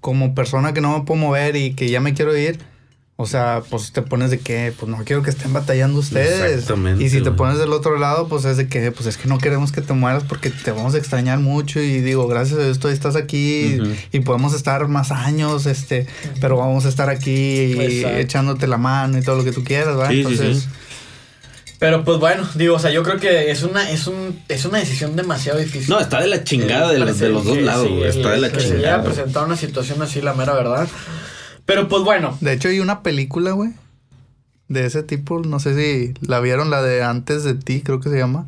como 0.00 0.34
persona 0.34 0.74
que 0.74 0.80
no 0.80 0.96
me 0.98 1.04
puedo 1.04 1.20
mover 1.20 1.56
y 1.56 1.74
que 1.74 1.88
ya 1.90 2.00
me 2.00 2.12
quiero 2.12 2.36
ir, 2.36 2.58
o 3.16 3.26
sea, 3.26 3.62
pues 3.70 3.92
te 3.92 4.02
pones 4.02 4.30
de 4.30 4.38
que, 4.40 4.74
pues 4.78 4.90
no 4.90 4.98
quiero 5.04 5.22
que 5.22 5.30
estén 5.30 5.52
batallando 5.52 6.00
ustedes. 6.00 6.40
Exactamente, 6.54 7.04
Y 7.04 7.08
si 7.08 7.18
te 7.18 7.24
güey. 7.30 7.36
pones 7.36 7.58
del 7.58 7.72
otro 7.72 7.98
lado, 7.98 8.26
pues 8.28 8.44
es 8.44 8.56
de 8.56 8.68
que, 8.68 8.90
pues 8.90 9.06
es 9.06 9.16
que 9.16 9.28
no 9.28 9.38
queremos 9.38 9.70
que 9.72 9.80
te 9.80 9.92
mueras 9.94 10.24
porque 10.24 10.50
te 10.50 10.70
vamos 10.72 10.94
a 10.94 10.98
extrañar 10.98 11.38
mucho 11.38 11.80
y 11.80 12.00
digo, 12.00 12.26
gracias 12.26 12.58
a 12.58 12.66
esto 12.68 12.90
estás 12.90 13.14
aquí 13.16 13.78
y 14.12 14.20
podemos 14.20 14.54
estar 14.54 14.88
más 14.88 15.12
años, 15.12 15.66
este, 15.66 16.06
pero 16.40 16.56
vamos 16.56 16.84
a 16.84 16.88
estar 16.88 17.08
aquí 17.10 17.72
Exacto. 17.80 18.16
echándote 18.18 18.66
la 18.66 18.76
mano 18.78 19.16
y 19.18 19.22
todo 19.22 19.36
lo 19.36 19.44
que 19.44 19.52
tú 19.52 19.62
quieras, 19.64 19.96
¿verdad? 19.96 20.10
Sí, 20.10 20.16
sí, 20.16 20.20
Entonces, 20.30 20.62
sí. 20.64 20.68
Pero 21.82 22.04
pues 22.04 22.18
bueno, 22.20 22.48
digo, 22.54 22.76
o 22.76 22.78
sea, 22.78 22.92
yo 22.92 23.02
creo 23.02 23.18
que 23.18 23.50
es 23.50 23.64
una, 23.64 23.90
es 23.90 24.06
un, 24.06 24.40
es 24.48 24.64
una 24.64 24.78
decisión 24.78 25.16
demasiado 25.16 25.58
difícil. 25.58 25.90
No, 25.90 25.98
está 25.98 26.20
de 26.20 26.28
la 26.28 26.44
chingada 26.44 26.92
de, 26.92 27.00
los, 27.00 27.18
de 27.18 27.28
los 27.28 27.44
dos 27.44 27.56
Sí, 27.56 27.60
lados, 27.62 27.88
sí, 27.88 27.92
güey. 27.96 28.08
Está 28.08 28.30
de 28.30 28.38
la 28.38 28.46
a 28.46 28.52
chingada. 28.56 29.02
presentar 29.02 29.44
una 29.44 29.56
situación 29.56 30.00
así, 30.00 30.20
la 30.20 30.32
mera 30.32 30.52
verdad. 30.54 30.86
Pero 31.66 31.88
pues 31.88 32.04
bueno, 32.04 32.38
De 32.40 32.52
hecho, 32.52 32.68
hay 32.68 32.78
una 32.78 33.02
película, 33.02 33.50
güey, 33.50 33.70
de 34.68 34.86
ese 34.86 35.02
tipo. 35.02 35.40
No 35.40 35.58
sé 35.58 35.74
si 35.74 36.14
la 36.24 36.38
vieron, 36.38 36.70
la 36.70 36.82
de 36.82 37.02
Antes 37.02 37.42
de 37.42 37.54
ti, 37.54 37.80
creo 37.80 37.98
que 37.98 38.10
se 38.10 38.16
llama. 38.18 38.46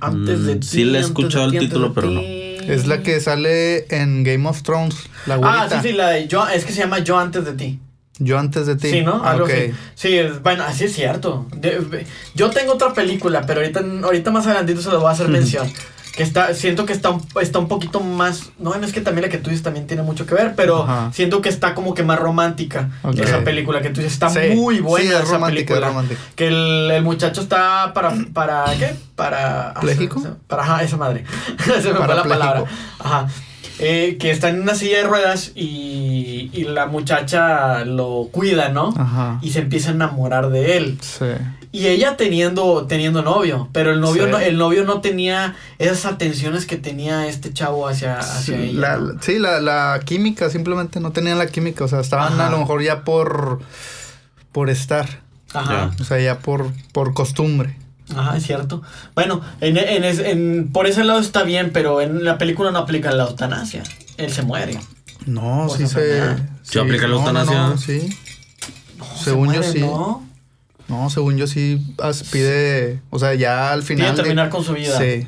antes 0.00 0.46
de 0.46 0.54
Mm, 0.54 0.60
ti. 0.60 0.66
sí 0.66 0.84
le 0.84 0.98
he 1.00 1.02
escuchado 1.02 1.50
de 1.50 1.58
el 1.58 1.60
ti, 1.62 1.66
título, 1.68 1.88
de 1.88 1.94
pero 1.94 2.08
ti. 2.08 2.72
Es 2.72 2.86
la 2.86 3.02
que 3.02 3.20
sale 3.20 3.84
en 3.94 4.24
Game 4.24 4.48
of 4.48 4.62
Thrones, 4.62 4.96
la 5.26 5.38
Ah, 5.42 5.68
sí, 5.70 5.76
sí, 5.82 5.92
la 5.92 6.08
de 6.10 6.28
yo, 6.28 6.48
es 6.48 6.64
que 6.64 6.72
se 6.72 6.78
llama 6.80 7.00
Yo 7.00 7.18
antes 7.18 7.44
de 7.44 7.52
ti. 7.52 7.78
Yo 8.22 8.38
antes 8.38 8.66
de 8.66 8.76
ti. 8.76 8.90
Sí, 8.90 9.00
¿no? 9.02 9.22
Ah, 9.24 9.30
Algo 9.32 9.46
ok. 9.46 9.50
así. 9.50 9.72
Sí, 9.96 10.14
es- 10.16 10.42
bueno, 10.42 10.62
así 10.64 10.84
es 10.84 10.92
cierto. 10.94 11.46
De- 11.56 12.06
yo 12.34 12.50
tengo 12.50 12.74
otra 12.74 12.92
película, 12.94 13.42
pero 13.46 13.60
ahorita, 13.60 13.80
ahorita 14.04 14.30
más 14.30 14.46
adelantito 14.46 14.80
se 14.82 14.90
lo 14.90 15.00
voy 15.00 15.08
a 15.08 15.12
hacer 15.12 15.28
mención. 15.28 15.68
Que 16.14 16.24
está, 16.24 16.52
siento 16.54 16.86
que 16.86 16.92
está 16.92 17.10
un, 17.10 17.24
está 17.40 17.60
un 17.60 17.68
poquito 17.68 18.00
más. 18.00 18.50
No, 18.58 18.74
no 18.76 18.84
es 18.86 18.92
que 18.92 19.00
también 19.00 19.22
la 19.22 19.28
que 19.30 19.38
tú 19.38 19.48
dices 19.48 19.62
también 19.62 19.86
tiene 19.86 20.02
mucho 20.02 20.26
que 20.26 20.34
ver, 20.34 20.54
pero 20.56 20.82
Ajá. 20.82 21.10
siento 21.14 21.40
que 21.40 21.48
está 21.48 21.74
como 21.74 21.94
que 21.94 22.02
más 22.02 22.18
romántica. 22.18 22.90
Ok. 23.02 23.20
Esa 23.20 23.42
película 23.42 23.80
que 23.80 23.90
tú 23.90 24.00
dices 24.00 24.14
está 24.14 24.28
Sí, 24.28 24.54
muy 24.54 24.80
buena. 24.80 25.08
sí, 25.08 25.14
es 25.16 25.22
esa 25.22 25.32
romántica, 25.34 25.74
película. 25.74 25.78
es 25.78 25.86
romántica. 25.94 26.20
Que 26.34 26.48
el, 26.48 26.90
el 26.90 27.02
muchacho 27.04 27.40
está 27.40 27.92
para. 27.94 28.12
¿Para 28.34 28.64
qué? 28.76 28.94
Para. 29.14 29.70
ah, 29.70 29.80
¿Pléjico? 29.80 30.22
Para, 30.46 30.62
ajá, 30.64 30.82
esa 30.82 30.96
madre. 30.96 31.24
se 31.80 31.92
me 31.92 31.98
fue 32.00 32.14
la 32.14 32.24
palabra. 32.24 32.64
Ajá. 32.98 33.28
Eh, 33.82 34.18
que 34.20 34.30
está 34.30 34.50
en 34.50 34.60
una 34.60 34.74
silla 34.74 34.98
de 34.98 35.04
ruedas 35.04 35.52
y, 35.54 36.50
y 36.52 36.64
la 36.64 36.84
muchacha 36.86 37.84
lo 37.86 38.28
cuida, 38.30 38.68
¿no? 38.68 38.92
Ajá. 38.96 39.38
y 39.42 39.50
se 39.50 39.60
empieza 39.60 39.90
a 39.90 39.94
enamorar 39.94 40.50
de 40.50 40.76
él. 40.76 40.98
Sí. 41.00 41.24
Y 41.72 41.86
ella 41.86 42.16
teniendo, 42.16 42.86
teniendo 42.88 43.22
novio, 43.22 43.68
pero 43.72 43.92
el 43.92 44.00
novio, 44.00 44.24
Sí. 44.24 44.30
no, 44.32 44.38
el 44.38 44.58
novio 44.58 44.84
no 44.84 45.00
tenía 45.00 45.54
esas 45.78 46.04
atenciones 46.04 46.66
que 46.66 46.76
tenía 46.76 47.26
este 47.28 47.52
chavo 47.52 47.86
hacia, 47.88 48.18
hacia 48.18 48.56
Sí, 48.56 48.62
ella. 48.70 48.80
la, 48.80 48.96
¿no? 48.98 49.22
sí, 49.22 49.38
la, 49.38 49.60
la 49.60 50.00
química, 50.04 50.50
simplemente 50.50 50.98
no 51.00 51.12
tenían 51.12 51.38
la 51.38 51.46
química. 51.46 51.84
O 51.84 51.88
sea, 51.88 52.00
estaban 52.00 52.32
Ajá. 52.34 52.48
a 52.48 52.50
lo 52.50 52.58
mejor 52.58 52.82
ya 52.82 53.04
por, 53.04 53.60
por 54.52 54.68
estar. 54.68 55.20
Ajá, 55.54 55.92
O 56.00 56.04
sea, 56.04 56.18
ya 56.20 56.38
por, 56.40 56.72
por 56.92 57.14
costumbre. 57.14 57.76
Ajá, 58.16 58.36
es 58.36 58.44
cierto. 58.44 58.82
Bueno, 59.14 59.40
en, 59.60 59.76
en, 59.76 60.04
es- 60.04 60.18
en- 60.18 60.70
por 60.72 60.86
ese 60.86 61.04
lado 61.04 61.20
está 61.20 61.42
bien, 61.42 61.70
pero 61.72 62.00
en 62.00 62.24
la 62.24 62.38
película 62.38 62.70
no 62.70 62.78
aplica 62.78 63.10
la 63.12 63.24
eutanasia. 63.24 63.82
Él 64.16 64.32
se 64.32 64.42
muere. 64.42 64.78
No, 65.26 65.68
sí 65.68 65.86
se. 65.86 66.34
sí, 66.36 66.42
¿Sí 66.62 66.78
aplica 66.78 67.02
la 67.06 67.14
no, 67.14 67.18
eutanasia? 67.20 67.58
no, 67.68 67.78
sí. 67.78 68.08
No, 68.98 69.04
Según 69.16 69.50
se 69.50 69.56
yo 69.56 69.62
sí. 69.62 69.80
¿no? 69.80 70.26
No, 70.88 71.08
según 71.10 71.36
yo 71.36 71.46
sí 71.46 71.94
pide. 72.32 73.00
O 73.10 73.18
sea, 73.18 73.34
ya 73.34 73.72
al 73.72 73.82
final. 73.82 74.06
Pide 74.06 74.16
de- 74.16 74.22
terminar 74.22 74.48
con 74.50 74.64
su 74.64 74.72
vida. 74.72 74.98
Sí. 74.98 75.26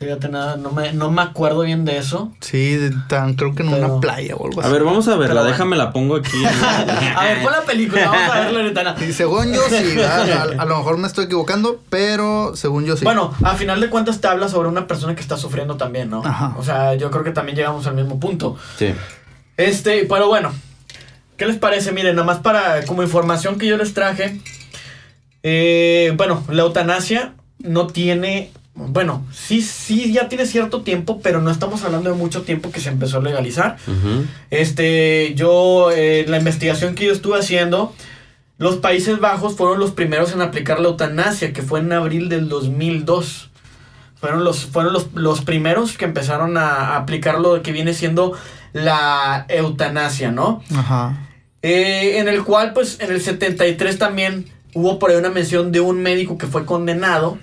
Fíjate 0.00 0.28
nada, 0.28 0.56
no 0.56 0.70
me, 0.70 0.92
no 0.92 1.10
me 1.10 1.22
acuerdo 1.22 1.62
bien 1.62 1.84
de 1.84 1.98
eso. 1.98 2.32
Sí, 2.40 2.76
de- 2.76 2.94
tan, 3.08 3.34
creo 3.34 3.52
que 3.56 3.64
en 3.64 3.70
Pero- 3.72 3.86
una 3.94 4.00
playa 4.00 4.36
o 4.36 4.46
algo 4.46 4.60
A 4.60 4.64
así. 4.64 4.72
ver, 4.72 4.84
vamos 4.84 5.08
a 5.08 5.16
verla. 5.16 5.40
Pero. 5.40 5.50
Déjame 5.52 5.76
la 5.76 5.92
pongo 5.92 6.14
aquí. 6.14 6.40
a 7.16 7.24
ver, 7.24 7.42
pon 7.42 7.50
la 7.50 7.62
película, 7.62 8.06
vamos 8.08 8.30
a 8.30 8.40
verla 8.40 8.60
ahorita. 8.60 8.94
Y 9.04 9.12
según 9.12 9.52
yo 9.52 9.60
sí, 9.68 10.00
a, 10.00 10.42
a 10.62 10.64
lo 10.66 10.76
mejor 10.78 10.98
me 10.98 11.08
estoy 11.08 11.24
equivocando, 11.24 11.82
pero 11.90 12.54
según 12.54 12.84
yo 12.84 12.96
sí. 12.96 13.02
Bueno, 13.04 13.34
a 13.42 13.56
final 13.56 13.80
de 13.80 13.90
cuentas 13.90 14.20
te 14.20 14.28
habla 14.28 14.48
sobre 14.48 14.68
una 14.68 14.86
persona 14.86 15.16
que 15.16 15.20
está 15.20 15.36
sufriendo 15.36 15.76
también, 15.76 16.10
¿no? 16.10 16.22
Ajá. 16.24 16.54
O 16.56 16.62
sea, 16.62 16.94
yo 16.94 17.10
creo 17.10 17.24
que 17.24 17.32
también 17.32 17.56
llegamos 17.56 17.84
al 17.88 17.94
mismo 17.94 18.20
punto. 18.20 18.56
Sí. 18.78 18.94
Este, 19.56 20.04
pero 20.08 20.28
bueno, 20.28 20.52
¿qué 21.36 21.44
les 21.46 21.56
parece? 21.56 21.90
Miren, 21.90 22.14
nada 22.14 22.24
más 22.24 22.38
para, 22.38 22.84
como 22.84 23.02
información 23.02 23.58
que 23.58 23.66
yo 23.66 23.76
les 23.76 23.94
traje, 23.94 24.40
eh, 25.42 26.12
bueno, 26.16 26.44
la 26.50 26.62
eutanasia 26.62 27.34
no 27.58 27.88
tiene, 27.88 28.52
bueno, 28.88 29.26
sí, 29.32 29.60
sí, 29.62 30.12
ya 30.12 30.28
tiene 30.28 30.46
cierto 30.46 30.82
tiempo, 30.82 31.20
pero 31.22 31.40
no 31.40 31.50
estamos 31.50 31.82
hablando 31.84 32.10
de 32.10 32.16
mucho 32.16 32.42
tiempo 32.42 32.70
que 32.70 32.80
se 32.80 32.88
empezó 32.88 33.18
a 33.18 33.22
legalizar. 33.22 33.76
Este, 34.50 35.34
yo, 35.34 35.90
eh, 35.90 36.24
la 36.28 36.38
investigación 36.38 36.94
que 36.94 37.06
yo 37.06 37.12
estuve 37.12 37.38
haciendo, 37.38 37.94
los 38.58 38.76
Países 38.76 39.20
Bajos 39.20 39.56
fueron 39.56 39.78
los 39.78 39.90
primeros 39.90 40.32
en 40.32 40.42
aplicar 40.42 40.80
la 40.80 40.88
eutanasia, 40.88 41.52
que 41.52 41.62
fue 41.62 41.80
en 41.80 41.92
abril 41.92 42.28
del 42.28 42.48
2002. 42.48 43.50
Fueron 44.20 44.44
los, 44.44 44.66
fueron 44.66 44.92
los, 44.92 45.12
los 45.14 45.42
primeros 45.42 45.96
que 45.96 46.04
empezaron 46.04 46.56
a, 46.56 46.68
a 46.68 46.96
aplicar 46.96 47.40
lo 47.40 47.62
que 47.62 47.72
viene 47.72 47.94
siendo 47.94 48.36
la 48.72 49.46
eutanasia, 49.48 50.30
¿no? 50.30 50.62
Ajá. 50.74 51.28
Eh, 51.62 52.18
en 52.18 52.28
el 52.28 52.44
cual, 52.44 52.72
pues, 52.72 52.98
en 53.00 53.10
el 53.12 53.20
73 53.20 53.98
también 53.98 54.46
hubo 54.74 54.98
por 54.98 55.10
ahí 55.10 55.16
una 55.16 55.30
mención 55.30 55.72
de 55.72 55.80
un 55.80 56.02
médico 56.02 56.38
que 56.38 56.46
fue 56.46 56.64
condenado 56.64 57.38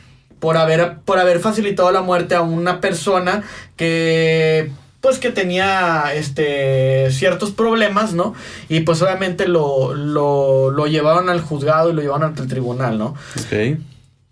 por 0.45 0.58
haber, 0.58 0.97
por 1.05 1.17
haber 1.17 1.39
facilitado 1.39 1.91
la 1.91 2.01
muerte 2.03 2.36
a 2.36 2.43
una 2.43 2.79
persona 2.79 3.41
que, 3.75 4.69
pues, 5.01 5.17
que 5.17 5.31
tenía, 5.31 6.13
este, 6.13 7.10
ciertos 7.10 7.49
problemas, 7.49 8.13
¿no? 8.13 8.36
Y 8.69 8.81
pues, 8.81 9.01
obviamente 9.01 9.47
lo, 9.47 9.95
lo, 9.95 10.69
lo 10.69 10.86
llevaron 10.86 11.29
al 11.29 11.41
juzgado 11.41 11.89
y 11.89 11.93
lo 11.93 12.03
llevaron 12.03 12.25
ante 12.25 12.43
el 12.43 12.47
tribunal, 12.47 12.99
¿no? 12.99 13.15
Ok. 13.39 13.79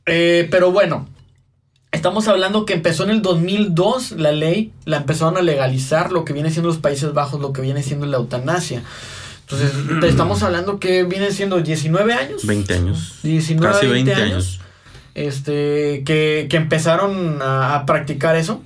Eh, 0.06 0.48
pero 0.52 0.72
bueno, 0.72 1.10
estamos 1.92 2.28
hablando 2.28 2.68
que 2.68 2.74
empezó 2.74 3.06
en 3.06 3.10
el 3.10 3.24
2002 3.24 4.12
la 4.12 4.34
ley, 4.34 4.72
la 4.86 4.98
empezaron 4.98 5.38
a 5.38 5.42
legalizar 5.42 6.12
lo 6.12 6.26
que 6.26 6.34
viene 6.34 6.52
siendo 6.52 6.68
los 6.68 6.78
Países 6.78 7.12
Bajos, 7.14 7.42
lo 7.42 7.54
que 7.54 7.64
viene 7.64 7.82
siendo 7.82 8.06
la 8.06 8.18
eutanasia. 8.18 8.84
Entonces, 9.50 9.72
estamos 10.04 10.44
hablando 10.44 10.80
que 10.80 11.06
viene 11.06 11.32
siendo 11.32 11.60
19 11.60 12.14
años. 12.14 12.46
20 12.46 12.72
años. 12.76 13.16
19, 13.24 13.74
Casi 13.74 13.88
20, 13.88 14.12
20 14.12 14.14
años. 14.14 14.32
años. 14.32 14.60
Este, 15.16 16.04
que, 16.06 16.48
que 16.50 16.58
empezaron 16.58 17.42
a, 17.42 17.76
a 17.76 17.86
practicar 17.86 18.36
eso. 18.36 18.62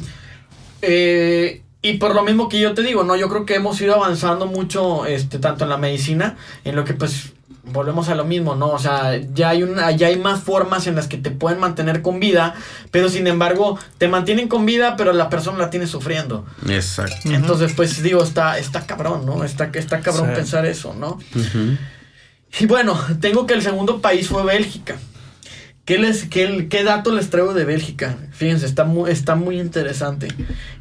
Eh, 0.82 1.62
y 1.82 1.94
por 1.98 2.16
lo 2.16 2.24
mismo 2.24 2.50
que 2.50 2.60
yo 2.60 2.74
te 2.74 2.82
digo, 2.84 3.04
¿no? 3.04 3.16
Yo 3.16 3.30
creo 3.30 3.46
que 3.46 3.56
hemos 3.56 3.80
ido 3.82 3.96
avanzando 3.96 4.46
mucho, 4.46 5.06
este, 5.06 5.40
tanto 5.40 5.64
en 5.64 5.70
la 5.70 5.78
medicina, 5.78 6.36
en 6.64 6.76
lo 6.76 6.84
que 6.84 6.94
pues 6.94 7.32
volvemos 7.70 8.08
a 8.08 8.16
lo 8.16 8.24
mismo, 8.24 8.56
¿no? 8.56 8.70
O 8.70 8.80
sea, 8.80 9.18
ya 9.34 9.50
hay 9.50 9.62
una, 9.64 9.92
ya 9.92 10.08
hay 10.08 10.18
más 10.18 10.40
formas 10.42 10.88
en 10.88 10.96
las 10.96 11.08
que 11.08 11.18
te 11.18 11.32
pueden 11.32 11.60
mantener 11.60 12.02
con 12.02 12.20
vida, 12.20 12.56
pero 12.92 13.10
sin 13.10 13.28
embargo, 13.28 13.78
te 13.98 14.08
mantienen 14.08 14.48
con 14.48 14.66
vida, 14.66 14.96
pero 14.96 15.12
la 15.12 15.30
persona 15.30 15.58
la 15.58 15.70
tiene 15.70 15.86
sufriendo. 15.86 16.46
Exacto. 16.70 17.16
Entonces, 17.26 17.74
pues 17.76 18.02
digo, 18.02 18.24
está, 18.24 18.58
está 18.58 18.86
cabrón, 18.86 19.26
¿no? 19.26 19.44
Está, 19.44 19.70
está 19.74 20.00
cabrón 20.00 20.30
Sí. 20.30 20.36
pensar 20.36 20.66
eso, 20.66 20.94
¿no? 20.94 21.20
Y 22.60 22.66
bueno, 22.68 22.98
tengo 23.20 23.46
que 23.46 23.54
el 23.54 23.62
segundo 23.62 24.00
país 24.02 24.30
fue 24.30 24.44
Bélgica. 24.44 24.96
¿Qué, 25.88 25.98
les, 25.98 26.26
qué, 26.26 26.68
qué 26.70 26.84
dato 26.84 27.14
les 27.16 27.30
traigo 27.30 27.54
de 27.54 27.64
Bélgica? 27.64 28.18
Fíjense, 28.32 28.66
está 28.66 28.84
muy, 28.84 29.10
está 29.10 29.36
muy 29.36 29.58
interesante 29.58 30.28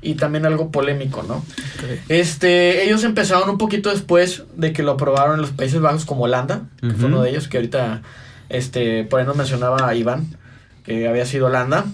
y 0.02 0.14
también 0.14 0.44
algo 0.46 0.72
polémico, 0.72 1.22
¿no? 1.22 1.44
Este, 2.08 2.84
ellos 2.84 3.04
empezaron 3.04 3.48
un 3.48 3.56
poquito 3.56 3.90
después 3.90 4.42
de 4.56 4.72
que 4.72 4.82
lo 4.82 4.90
aprobaron 4.92 5.36
en 5.36 5.42
los 5.42 5.50
Países 5.52 5.80
Bajos 5.80 6.04
como 6.06 6.24
Holanda, 6.24 6.62
que 6.80 6.90
fue 6.90 7.06
uno 7.06 7.22
de 7.22 7.30
ellos 7.30 7.46
que 7.46 7.58
ahorita, 7.58 8.02
este, 8.48 9.04
por 9.04 9.20
ahí 9.20 9.26
nos 9.26 9.36
mencionaba 9.36 9.94
Iván, 9.94 10.26
que 10.84 11.06
había 11.06 11.24
sido 11.24 11.46
Holanda, 11.46 11.84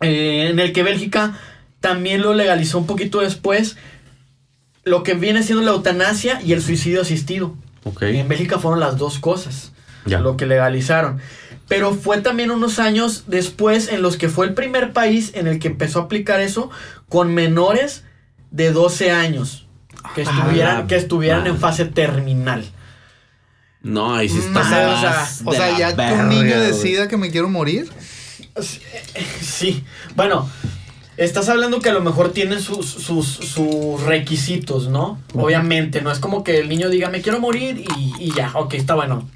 eh, 0.00 0.48
en 0.50 0.58
el 0.58 0.72
que 0.72 0.82
Bélgica 0.82 1.38
también 1.78 2.22
lo 2.22 2.34
legalizó 2.34 2.78
un 2.78 2.86
poquito 2.86 3.20
después, 3.20 3.76
lo 4.82 5.04
que 5.04 5.14
viene 5.14 5.44
siendo 5.44 5.64
la 5.64 5.70
eutanasia 5.70 6.40
y 6.42 6.52
el 6.54 6.60
suicidio 6.62 7.02
asistido. 7.02 7.54
En 8.00 8.26
Bélgica 8.28 8.58
fueron 8.58 8.80
las 8.80 8.98
dos 8.98 9.20
cosas 9.20 9.70
Ya. 10.06 10.18
lo 10.18 10.36
que 10.36 10.46
legalizaron. 10.46 11.20
Pero 11.68 11.94
fue 11.94 12.20
también 12.20 12.50
unos 12.50 12.78
años 12.78 13.24
después 13.26 13.88
en 13.88 14.02
los 14.02 14.16
que 14.16 14.28
fue 14.28 14.46
el 14.46 14.54
primer 14.54 14.92
país 14.92 15.32
en 15.34 15.46
el 15.46 15.58
que 15.58 15.68
empezó 15.68 16.00
a 16.00 16.02
aplicar 16.04 16.40
eso 16.40 16.70
con 17.08 17.34
menores 17.34 18.04
de 18.50 18.70
12 18.72 19.10
años 19.10 19.66
que 20.14 20.22
Ah, 20.22 20.24
estuvieran, 20.38 20.86
que 20.86 20.96
estuvieran 20.96 21.46
en 21.46 21.58
fase 21.58 21.84
terminal. 21.86 22.64
No, 23.82 24.14
ahí 24.14 24.28
sí 24.28 24.38
está 24.38 24.60
O 24.60 24.64
sea, 24.64 24.86
más 24.86 24.96
o 24.96 25.00
sea, 25.00 25.26
O 25.44 25.50
de 25.52 25.56
sea, 25.56 25.70
la 25.72 25.78
ya 25.78 25.90
tu 25.90 25.96
verga, 25.96 26.22
niño 26.24 26.60
decida 26.60 27.08
que 27.08 27.16
me 27.16 27.30
quiero 27.30 27.48
morir. 27.48 27.88
Sí, 29.40 29.84
bueno, 30.14 30.48
estás 31.16 31.48
hablando 31.48 31.80
que 31.80 31.90
a 31.90 31.92
lo 31.92 32.00
mejor 32.00 32.32
tienen 32.32 32.60
sus, 32.60 32.86
sus, 32.86 33.26
sus 33.26 34.02
requisitos, 34.02 34.88
¿no? 34.88 35.20
Obviamente, 35.34 36.00
no 36.02 36.10
es 36.10 36.18
como 36.18 36.42
que 36.42 36.58
el 36.60 36.68
niño 36.68 36.88
diga, 36.88 37.10
me 37.10 37.20
quiero 37.22 37.40
morir 37.40 37.84
y, 37.96 38.14
y 38.18 38.32
ya, 38.32 38.50
ok, 38.54 38.74
está 38.74 38.94
bueno. 38.94 39.28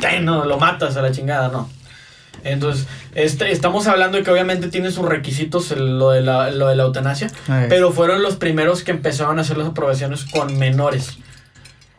Ten, 0.00 0.24
no, 0.24 0.44
lo 0.44 0.58
matas 0.58 0.96
a 0.96 1.02
la 1.02 1.10
chingada, 1.12 1.48
no. 1.48 1.68
Entonces, 2.42 2.86
este, 3.14 3.52
estamos 3.52 3.86
hablando 3.86 4.16
de 4.16 4.22
que 4.24 4.30
obviamente 4.30 4.68
tiene 4.68 4.90
sus 4.90 5.04
requisitos 5.04 5.70
el- 5.72 5.98
lo, 5.98 6.10
de 6.10 6.22
la, 6.22 6.50
lo 6.50 6.68
de 6.68 6.76
la 6.76 6.84
eutanasia, 6.84 7.30
Ay. 7.48 7.66
pero 7.68 7.92
fueron 7.92 8.22
los 8.22 8.36
primeros 8.36 8.82
que 8.82 8.92
empezaron 8.92 9.38
a 9.38 9.42
hacer 9.42 9.58
las 9.58 9.68
aprobaciones 9.68 10.24
con 10.24 10.58
menores. 10.58 11.18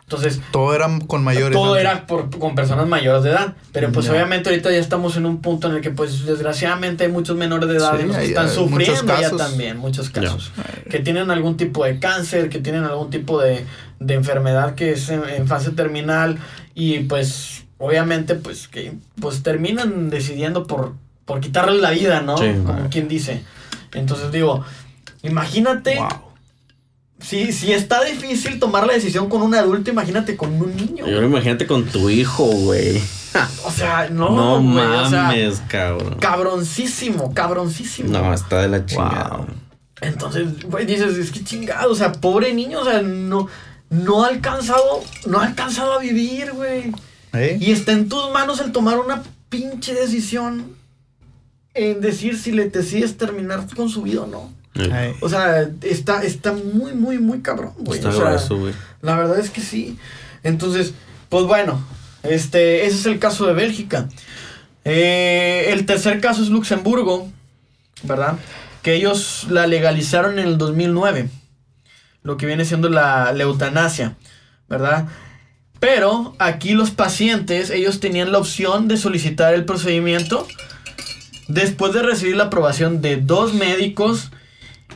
Entonces, 0.03 0.41
Todo 0.51 0.73
era 0.75 0.89
con 1.07 1.23
mayores. 1.23 1.53
todo 1.57 1.75
antes. 1.75 1.85
era 1.89 2.05
por, 2.05 2.37
con 2.37 2.53
personas 2.53 2.85
mayores 2.85 3.23
de 3.23 3.29
edad. 3.29 3.53
Pero 3.71 3.93
pues 3.93 4.09
obviamente 4.09 4.49
ahorita 4.49 4.69
ya 4.69 4.77
estamos 4.79 5.15
en 5.15 5.25
un 5.25 5.41
punto 5.41 5.69
en 5.69 5.75
el 5.75 5.81
que 5.81 5.89
pues 5.91 6.25
desgraciadamente 6.25 7.05
hay 7.05 7.11
muchos 7.11 7.37
menores 7.37 7.69
de 7.69 7.77
edad 7.77 7.97
Sí, 7.97 8.07
hay- 8.13 8.27
están 8.29 8.47
hay 8.49 8.53
sufriendo 8.53 9.03
muchos 9.03 9.21
ya 9.21 9.37
también, 9.37 9.77
muchos 9.77 10.09
casos. 10.09 10.51
Que 10.89 10.99
tienen 10.99 11.31
algún 11.31 11.55
tipo 11.55 11.85
de 11.85 11.97
cáncer, 11.99 12.49
que 12.49 12.59
tienen 12.59 12.83
algún 12.83 13.09
tipo 13.09 13.39
de, 13.41 13.65
de 14.01 14.13
enfermedad 14.15 14.75
que 14.75 14.91
es 14.91 15.07
en, 15.07 15.21
en 15.29 15.47
fase 15.47 15.71
terminal 15.71 16.39
y 16.75 16.99
pues 17.03 17.63
obviamente 17.81 18.35
pues 18.35 18.67
que 18.67 18.93
pues 19.19 19.43
terminan 19.43 20.09
decidiendo 20.09 20.65
por, 20.67 20.93
por 21.25 21.41
quitarle 21.41 21.81
la 21.81 21.91
vida, 21.91 22.21
¿no? 22.21 22.37
Sí. 22.37 22.53
Como 22.65 22.89
quien 22.89 23.07
dice. 23.07 23.43
Entonces 23.93 24.31
digo, 24.31 24.63
imagínate... 25.23 25.97
Wow. 25.97 26.07
Si, 27.19 27.51
si 27.53 27.71
está 27.71 28.03
difícil 28.03 28.57
tomar 28.57 28.87
la 28.87 28.93
decisión 28.93 29.29
con 29.29 29.43
un 29.43 29.53
adulto, 29.53 29.91
imagínate 29.91 30.35
con 30.35 30.59
un 30.59 30.75
niño. 30.75 31.05
Yo 31.05 31.21
imagínate 31.21 31.67
con 31.67 31.85
tu 31.85 32.09
hijo, 32.09 32.45
güey. 32.45 32.99
O 33.63 33.69
sea, 33.71 34.09
no, 34.09 34.31
No, 34.31 34.61
güey, 34.61 34.83
o 34.83 35.07
sea, 35.07 35.23
mames, 35.25 35.61
cabrón. 35.67 36.15
cabroncísimo, 36.19 37.31
cabroncísimo. 37.33 38.09
No, 38.09 38.33
está 38.33 38.63
de 38.63 38.69
la 38.69 38.85
chingada. 38.87 39.37
Wow. 39.37 39.45
Entonces, 40.01 40.63
güey, 40.63 40.87
dices, 40.87 41.15
es 41.15 41.31
que 41.31 41.43
chingado, 41.43 41.91
o 41.91 41.95
sea, 41.95 42.11
pobre 42.11 42.53
niño, 42.55 42.79
o 42.79 42.83
sea, 42.85 43.03
no, 43.03 43.47
no 43.91 44.23
ha 44.23 44.29
alcanzado, 44.29 45.03
no 45.27 45.39
ha 45.39 45.45
alcanzado 45.45 45.93
a 45.93 45.99
vivir, 45.99 46.51
güey. 46.53 46.91
¿Eh? 47.33 47.57
Y 47.59 47.71
está 47.71 47.93
en 47.93 48.09
tus 48.09 48.31
manos 48.31 48.59
el 48.59 48.71
tomar 48.71 48.99
una 48.99 49.23
pinche 49.49 49.93
decisión 49.93 50.75
en 51.73 52.01
decir 52.01 52.37
si 52.37 52.51
le 52.51 52.69
decides 52.69 53.17
terminar 53.17 53.65
con 53.75 53.89
su 53.89 54.01
vida 54.01 54.21
o 54.21 54.27
no. 54.27 54.51
Eh. 54.75 55.15
O 55.21 55.29
sea, 55.29 55.69
está, 55.81 56.23
está 56.23 56.53
muy, 56.53 56.93
muy, 56.93 57.19
muy 57.19 57.41
cabrón, 57.41 57.73
güey. 57.77 57.99
Está 57.99 58.09
o 58.09 58.13
sea, 58.13 58.25
grueso, 58.25 58.57
güey. 58.57 58.73
La 59.01 59.15
verdad 59.15 59.39
es 59.39 59.49
que 59.49 59.61
sí. 59.61 59.97
Entonces, 60.43 60.93
pues 61.29 61.45
bueno, 61.45 61.83
este, 62.23 62.85
ese 62.85 62.95
es 62.95 63.05
el 63.05 63.19
caso 63.19 63.45
de 63.47 63.53
Bélgica. 63.53 64.09
Eh, 64.83 65.65
el 65.69 65.85
tercer 65.85 66.19
caso 66.21 66.41
es 66.41 66.49
Luxemburgo, 66.49 67.29
¿verdad? 68.03 68.37
Que 68.81 68.95
ellos 68.95 69.47
la 69.49 69.67
legalizaron 69.67 70.39
en 70.39 70.47
el 70.47 70.57
2009. 70.57 71.29
Lo 72.23 72.37
que 72.37 72.45
viene 72.45 72.65
siendo 72.65 72.89
la, 72.89 73.33
la 73.33 73.43
eutanasia, 73.43 74.15
¿verdad? 74.69 75.07
Pero 75.81 76.35
aquí 76.37 76.73
los 76.73 76.91
pacientes, 76.91 77.71
ellos 77.71 77.99
tenían 77.99 78.31
la 78.31 78.37
opción 78.37 78.87
de 78.87 78.97
solicitar 78.97 79.55
el 79.55 79.65
procedimiento 79.65 80.47
después 81.47 81.91
de 81.91 82.03
recibir 82.03 82.35
la 82.35 82.45
aprobación 82.45 83.01
de 83.01 83.17
dos 83.17 83.55
médicos 83.55 84.31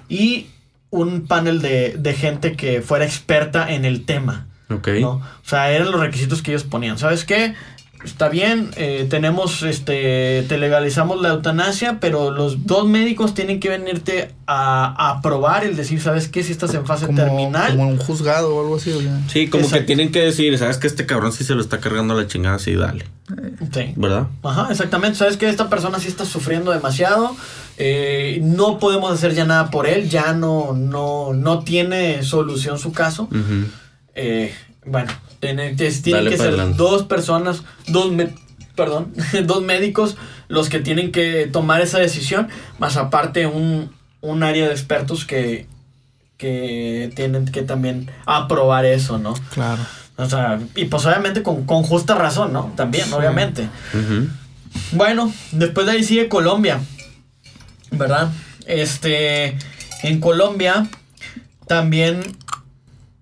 y 0.10 0.46
un 0.92 1.26
panel 1.26 1.60
de, 1.64 1.96
de 1.98 2.14
gente 2.14 2.56
que 2.56 2.84
fuera 2.84 3.04
experta 3.04 3.74
en 3.74 3.84
el 3.84 4.06
tema. 4.06 4.46
Ok. 4.70 4.90
¿no? 5.02 5.10
O 5.14 5.24
sea, 5.42 5.72
eran 5.72 5.90
los 5.90 6.00
requisitos 6.00 6.44
que 6.44 6.52
ellos 6.52 6.64
ponían. 6.64 7.00
¿Sabes 7.00 7.26
qué? 7.26 7.56
Está 8.04 8.30
bien, 8.30 8.70
eh, 8.76 9.08
tenemos, 9.10 9.64
este, 9.64 10.44
te 10.48 10.58
legalizamos 10.60 11.20
la 11.22 11.30
eutanasia, 11.30 12.00
pero 12.00 12.30
los 12.30 12.68
dos 12.68 12.88
médicos 12.88 13.34
tienen 13.34 13.60
que 13.60 13.70
venirte 13.70 14.32
a, 14.46 14.86
a 14.86 15.18
aprobar 15.18 15.64
el 15.64 15.76
decir, 15.76 16.00
¿sabes 16.00 16.28
qué? 16.28 16.44
Si 16.44 16.52
estás 16.52 16.74
en 16.76 16.86
fase 16.86 17.08
Como, 17.08 17.18
terminal. 17.18 17.72
como 17.76 17.88
un 17.88 17.98
juzgado 17.98 18.56
o 18.56 18.62
algo 18.62 18.76
así. 18.76 18.92
o 18.92 19.02
sea. 19.02 19.20
Sí, 19.28 19.48
como 19.48 19.64
Exacto. 19.64 19.82
que 19.82 19.86
tienen 19.88 20.12
que 20.12 20.20
decir, 20.22 20.56
¿sabes 20.60 20.78
que 20.78 20.86
este 20.86 21.08
cabrón 21.08 21.32
sí 21.32 21.44
se 21.44 21.56
lo 21.56 21.62
está 21.62 21.80
cargando 21.80 22.14
a 22.14 22.18
la 22.22 22.28
chingada? 22.28 22.60
Sí, 22.60 22.76
dale. 22.76 23.06
Sí. 23.74 23.94
¿Verdad? 23.96 24.28
Ajá, 24.44 24.68
exactamente. 24.70 25.18
Sabes 25.18 25.38
que 25.38 25.50
esta 25.50 25.68
persona 25.70 26.00
sí 26.00 26.08
está 26.08 26.26
sufriendo 26.26 26.70
demasiado. 26.72 27.36
eh, 27.78 28.40
no 28.44 28.78
podemos 28.78 29.12
hacer 29.12 29.34
ya 29.34 29.46
nada 29.46 29.72
por 29.72 29.88
él. 29.88 30.10
Ya 30.12 30.34
no, 30.34 30.74
no, 30.74 31.34
no 31.34 31.64
tiene 31.64 32.22
solución 32.24 32.78
su 32.78 32.92
caso. 32.92 33.28
Eh, 34.14 34.54
bueno, 34.86 35.12
tienen, 35.40 35.76
tes- 35.76 36.02
tienen 36.02 36.24
Dale 36.26 36.32
que 36.32 36.38
ser 36.38 36.48
adelante. 36.50 36.78
dos 36.78 37.04
personas, 37.04 37.64
dos, 37.88 38.12
me- 38.12 38.34
perdón, 38.76 39.14
dos 39.46 39.62
médicos 39.64 40.16
los 40.48 40.70
que 40.70 40.80
tienen 40.80 41.12
que 41.12 41.48
tomar 41.52 41.82
esa 41.82 42.00
decisión, 42.00 42.48
más 42.80 42.98
aparte 42.98 43.48
un, 43.48 43.92
un 44.22 44.44
área 44.44 44.66
de 44.68 44.72
expertos 44.74 45.26
que, 45.26 45.68
que 46.38 47.12
tienen 47.16 47.46
que 47.46 47.62
también 47.64 48.12
aprobar 48.26 48.86
eso, 48.86 49.18
¿no? 49.18 49.34
Claro. 49.54 49.82
O 50.18 50.30
sea, 50.30 50.60
y 50.76 50.86
pues 50.86 51.06
obviamente 51.06 51.44
con, 51.44 51.66
con 51.66 51.84
justa 51.84 52.16
razón, 52.16 52.54
¿no? 52.54 52.72
También, 52.78 53.12
obviamente. 53.12 53.68
Bueno, 54.92 55.34
después 55.52 55.86
de 55.88 55.94
ahí 55.94 56.04
sigue 56.04 56.30
Colombia, 56.30 56.80
¿verdad? 57.92 58.32
Este, 58.66 59.58
en 60.04 60.20
Colombia 60.20 60.88
también... 61.68 62.22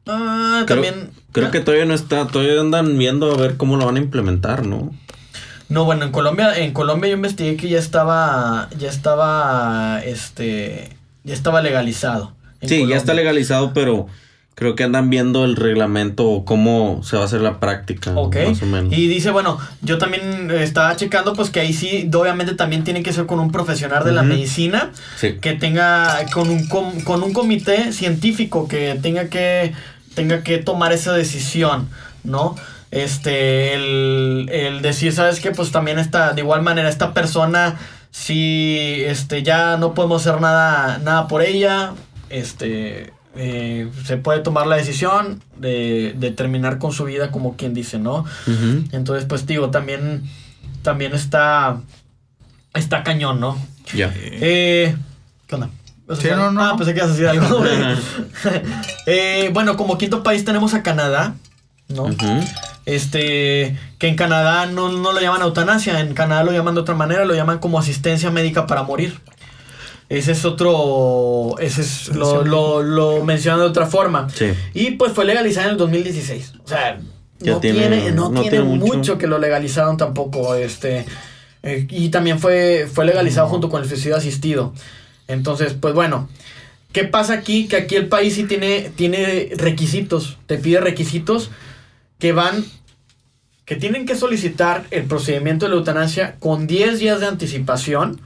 ah, 0.06 0.64
Creo, 0.68 0.82
también... 0.84 1.12
creo 1.34 1.52
que 1.52 1.60
todavía 1.60 1.86
no 1.86 1.94
está, 1.94 2.26
todavía 2.28 2.62
andan 2.62 2.98
viendo 2.98 3.32
a 3.34 3.38
ver 3.38 3.58
cómo 3.58 3.76
lo 3.76 3.86
van 3.86 3.98
a 3.98 4.00
implementar, 4.00 4.66
¿no? 4.66 4.92
No, 5.70 5.84
bueno, 5.86 6.06
en 6.06 6.12
Colombia, 6.12 6.56
en 6.58 6.72
Colombia 6.72 7.10
yo 7.10 7.16
investigué 7.18 7.58
que 7.58 7.68
ya 7.68 7.80
estaba, 7.80 8.70
ya 8.78 8.90
estaba, 8.90 10.02
este, 10.06 10.90
ya 11.24 11.34
estaba 11.34 11.62
legalizado. 11.62 12.34
Sí, 12.62 12.68
Colombia. 12.76 12.96
ya 12.96 12.98
está 13.00 13.14
legalizado, 13.14 13.74
pero 13.74 14.08
creo 14.56 14.76
que 14.76 14.84
andan 14.84 15.10
viendo 15.10 15.46
el 15.46 15.56
reglamento 15.56 16.26
o 16.30 16.46
cómo 16.46 17.02
se 17.04 17.16
va 17.16 17.24
a 17.24 17.26
hacer 17.26 17.42
la 17.42 17.60
práctica, 17.60 18.12
Ok. 18.16 18.36
más 18.48 18.62
o 18.62 18.66
menos. 18.68 18.94
Y 18.94 19.08
dice, 19.08 19.32
bueno, 19.32 19.58
yo 19.82 19.98
también 19.98 20.52
estaba 20.52 20.96
checando, 20.96 21.34
pues 21.34 21.50
que 21.50 21.60
ahí 21.60 21.74
sí, 21.74 22.08
obviamente 22.14 22.54
también 22.54 22.84
tiene 22.84 23.02
que 23.02 23.12
ser 23.12 23.26
con 23.26 23.40
un 23.40 23.52
profesional 23.52 24.04
de 24.04 24.12
la 24.12 24.22
medicina, 24.22 24.92
Sí. 25.18 25.40
que 25.42 25.54
tenga, 25.54 26.24
con 26.34 26.50
un, 26.52 26.68
com- 26.68 27.02
con 27.02 27.24
un 27.24 27.34
comité 27.34 27.92
científico 27.94 28.68
que 28.68 29.00
tenga 29.02 29.26
que, 29.28 29.74
tenga 30.14 30.44
que 30.44 30.58
tomar 30.58 30.94
esa 30.94 31.14
decisión, 31.14 31.90
¿no? 32.24 32.56
Este, 32.92 33.74
el, 33.74 34.50
el 34.52 34.82
decir, 34.82 35.14
¿sabes 35.14 35.40
qué? 35.40 35.52
Pues 35.52 35.72
también 35.72 35.98
está, 35.98 36.34
de 36.34 36.42
igual 36.42 36.62
manera, 36.62 36.90
esta 36.90 37.14
persona, 37.14 37.80
si, 38.12 39.02
este, 39.06 39.42
ya 39.42 39.78
no 39.78 39.94
podemos 39.94 40.26
hacer 40.26 40.40
nada, 40.40 41.00
nada 41.00 41.28
por 41.28 41.42
ella, 41.42 41.94
este, 42.30 43.12
eh, 43.36 43.90
se 44.06 44.18
puede 44.18 44.42
tomar 44.42 44.68
la 44.68 44.76
decisión 44.76 45.42
de, 45.58 46.14
de 46.16 46.30
terminar 46.32 46.78
con 46.78 46.92
su 46.92 47.06
vida 47.06 47.32
como 47.32 47.58
quien 47.58 47.74
dice, 47.74 47.98
¿no? 47.98 48.26
Entonces, 48.92 49.26
pues 49.26 49.48
digo, 49.48 49.72
también, 49.72 50.30
también 50.84 51.14
está, 51.14 51.82
está 52.76 53.04
cañón, 53.04 53.40
¿no? 53.40 53.58
Ya. 53.96 54.14
Eh, 54.16 54.96
¿Qué 55.48 55.56
onda? 55.56 55.70
¿Vas 56.08 56.20
a 56.20 56.22
Sí, 56.22 56.28
hacer 56.28 56.38
no, 56.38 56.52
no. 56.52 56.62
Ah, 56.64 56.76
pensé 56.78 56.94
que 56.94 57.00
ibas 57.00 57.10
a 57.10 57.14
decir 57.14 57.28
algo. 57.28 57.58
güey. 57.60 57.72
Eh, 59.06 59.50
bueno, 59.54 59.76
como 59.78 59.98
quinto 59.98 60.24
país 60.24 60.46
tenemos 60.46 60.74
a 60.74 60.84
Canadá, 60.84 61.36
¿no? 61.90 62.08
Este, 62.86 63.78
que 63.98 64.08
en 64.08 64.16
Canadá 64.16 64.66
no, 64.66 64.92
no 64.92 65.14
lo 65.14 65.20
llaman 65.22 65.42
eutanasia, 65.42 66.00
en 66.00 66.14
Canadá 66.14 66.44
lo 66.44 66.52
llaman 66.52 66.76
de 66.76 66.82
otra 66.82 66.96
manera, 66.96 67.26
lo 67.26 67.34
llaman 67.34 67.60
como 67.60 67.80
asistencia 67.80 68.30
médica 68.32 68.68
para 68.68 68.84
morir. 68.84 69.20
Ese 70.10 70.34
es 70.34 70.46
otro, 70.46 71.56
ese 71.60 71.82
es, 71.82 72.10
lo, 72.10 72.44
lo, 72.44 72.84
lo 72.84 73.24
mencionan 73.24 73.62
de 73.62 73.66
otra 73.68 73.86
forma. 73.88 74.28
Sí. 74.30 74.54
Y 74.74 74.92
pues 74.92 75.14
fue 75.14 75.26
legalizada 75.26 75.68
en 75.68 75.72
el 75.74 75.78
2016. 75.78 76.54
O 76.64 76.68
sea, 76.68 77.00
Ya 77.40 77.54
no 77.54 77.60
tiene- 77.60 77.80
tiene, 77.88 78.12
no 78.12 78.30
no 78.30 78.42
tiene 78.42 78.50
tiene 78.58 78.66
mucho. 78.66 78.94
mucho. 78.98 79.18
que 79.18 79.28
lo 79.28 79.40
legalizaron 79.40 79.98
tampoco. 79.98 80.56
Este. 80.56 81.06
eh, 81.64 81.88
y 81.90 82.10
también 82.10 82.38
fue, 82.40 82.88
fue 82.94 83.06
legalizado 83.06 83.48
junto 83.48 83.70
con 83.70 83.82
el 83.82 83.88
suicidio 83.88 84.18
asistido. 84.18 84.74
Entonces, 85.28 85.76
pues 85.80 85.94
bueno. 85.94 86.30
¿Qué 86.94 87.06
pasa 87.06 87.34
aquí? 87.34 87.68
Que 87.68 87.76
aquí 87.76 87.96
el 87.96 88.08
país 88.08 88.36
sí 88.36 88.44
tiene, 88.44 88.92
tiene 88.96 89.50
requisitos. 89.56 90.38
Te 90.46 90.60
pide 90.60 90.80
requisitos 90.80 91.50
que 92.20 92.32
van. 92.32 92.64
que 93.66 93.76
tienen 93.76 94.06
que 94.06 94.16
solicitar 94.16 94.86
el 94.92 95.04
procedimiento 95.06 95.66
de 95.66 95.72
la 95.72 95.78
eutanasia 95.78 96.36
con 96.40 96.68
10 96.68 97.00
días 97.00 97.20
de 97.20 97.26
anticipación. 97.26 98.22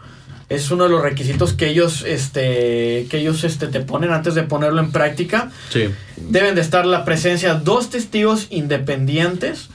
Es 0.49 0.69
uno 0.71 0.83
de 0.85 0.89
los 0.89 1.01
requisitos 1.01 1.53
que 1.53 1.69
ellos, 1.69 2.03
este, 2.05 3.07
que 3.09 3.19
ellos 3.19 3.43
este, 3.43 3.67
te 3.67 3.81
ponen 3.81 4.11
antes 4.11 4.35
de 4.35 4.43
ponerlo 4.43 4.81
en 4.81 4.91
práctica. 4.91 5.49
Sí. 5.69 5.89
Deben 6.17 6.55
de 6.55 6.61
estar 6.61 6.85
la 6.85 7.05
presencia 7.05 7.53
de 7.53 7.63
dos 7.63 7.89
testigos 7.89 8.47
independientes. 8.49 9.69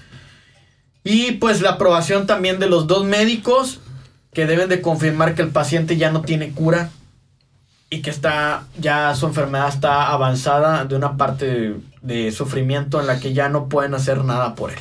Y 1.02 1.32
pues 1.32 1.62
la 1.62 1.70
aprobación 1.70 2.26
también 2.26 2.58
de 2.58 2.68
los 2.68 2.86
dos 2.86 3.04
médicos 3.06 3.80
que 4.34 4.46
deben 4.46 4.68
de 4.68 4.82
confirmar 4.82 5.34
que 5.34 5.42
el 5.42 5.50
paciente 5.50 5.96
ya 5.96 6.10
no 6.10 6.22
tiene 6.22 6.50
cura 6.50 6.90
y 7.92 8.00
que 8.00 8.08
está 8.08 8.64
ya 8.80 9.14
su 9.14 9.26
enfermedad 9.26 9.68
está 9.68 10.08
avanzada 10.08 10.86
de 10.86 10.96
una 10.96 11.18
parte 11.18 11.44
de, 11.44 11.76
de 12.00 12.32
sufrimiento 12.32 12.98
en 13.00 13.06
la 13.06 13.20
que 13.20 13.34
ya 13.34 13.50
no 13.50 13.68
pueden 13.68 13.94
hacer 13.94 14.24
nada 14.24 14.54
por 14.54 14.70
él. 14.70 14.78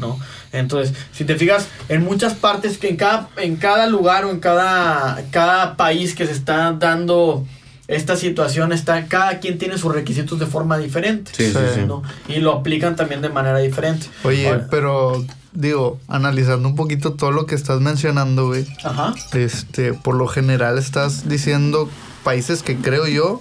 ¿no? 0.00 0.18
Entonces, 0.52 0.94
si 1.12 1.24
te 1.24 1.34
fijas, 1.36 1.68
en 1.88 2.04
muchas 2.04 2.34
partes, 2.34 2.76
que 2.76 2.90
en 2.90 2.96
cada, 2.96 3.30
en 3.38 3.56
cada 3.56 3.86
lugar 3.86 4.26
o 4.26 4.30
en 4.30 4.38
cada, 4.38 5.24
cada 5.30 5.76
país 5.78 6.14
que 6.14 6.26
se 6.26 6.32
está 6.32 6.72
dando 6.72 7.46
esta 7.88 8.16
situación, 8.16 8.72
está, 8.72 9.06
cada 9.06 9.38
quien 9.40 9.56
tiene 9.56 9.78
sus 9.78 9.94
requisitos 9.94 10.38
de 10.38 10.44
forma 10.44 10.76
diferente. 10.76 11.30
Sí, 11.34 11.50
sí, 11.50 11.58
sí. 11.74 11.80
¿no? 11.86 12.02
Y 12.28 12.40
lo 12.40 12.52
aplican 12.52 12.96
también 12.96 13.22
de 13.22 13.30
manera 13.30 13.58
diferente. 13.60 14.08
Oye, 14.24 14.46
Ahora- 14.46 14.66
pero 14.70 15.24
digo, 15.54 15.98
analizando 16.06 16.68
un 16.68 16.74
poquito 16.76 17.14
todo 17.14 17.30
lo 17.30 17.46
que 17.46 17.54
estás 17.54 17.80
mencionando, 17.80 18.48
güey. 18.48 18.66
Ajá. 18.84 19.14
Este, 19.32 19.94
por 19.94 20.16
lo 20.16 20.26
general 20.26 20.76
estás 20.76 21.26
diciendo 21.30 21.88
países 22.26 22.62
que 22.62 22.76
creo 22.76 23.06
yo, 23.06 23.40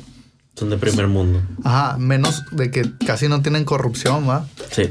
Son 0.56 0.70
de 0.70 0.78
primer 0.78 1.08
mundo. 1.08 1.42
ajá, 1.64 1.98
menos 1.98 2.44
de 2.52 2.70
que 2.72 2.84
casi 3.06 3.28
no 3.28 3.42
tienen 3.42 3.66
corrupción, 3.66 4.30
¿va? 4.30 4.46
Sí. 4.72 4.90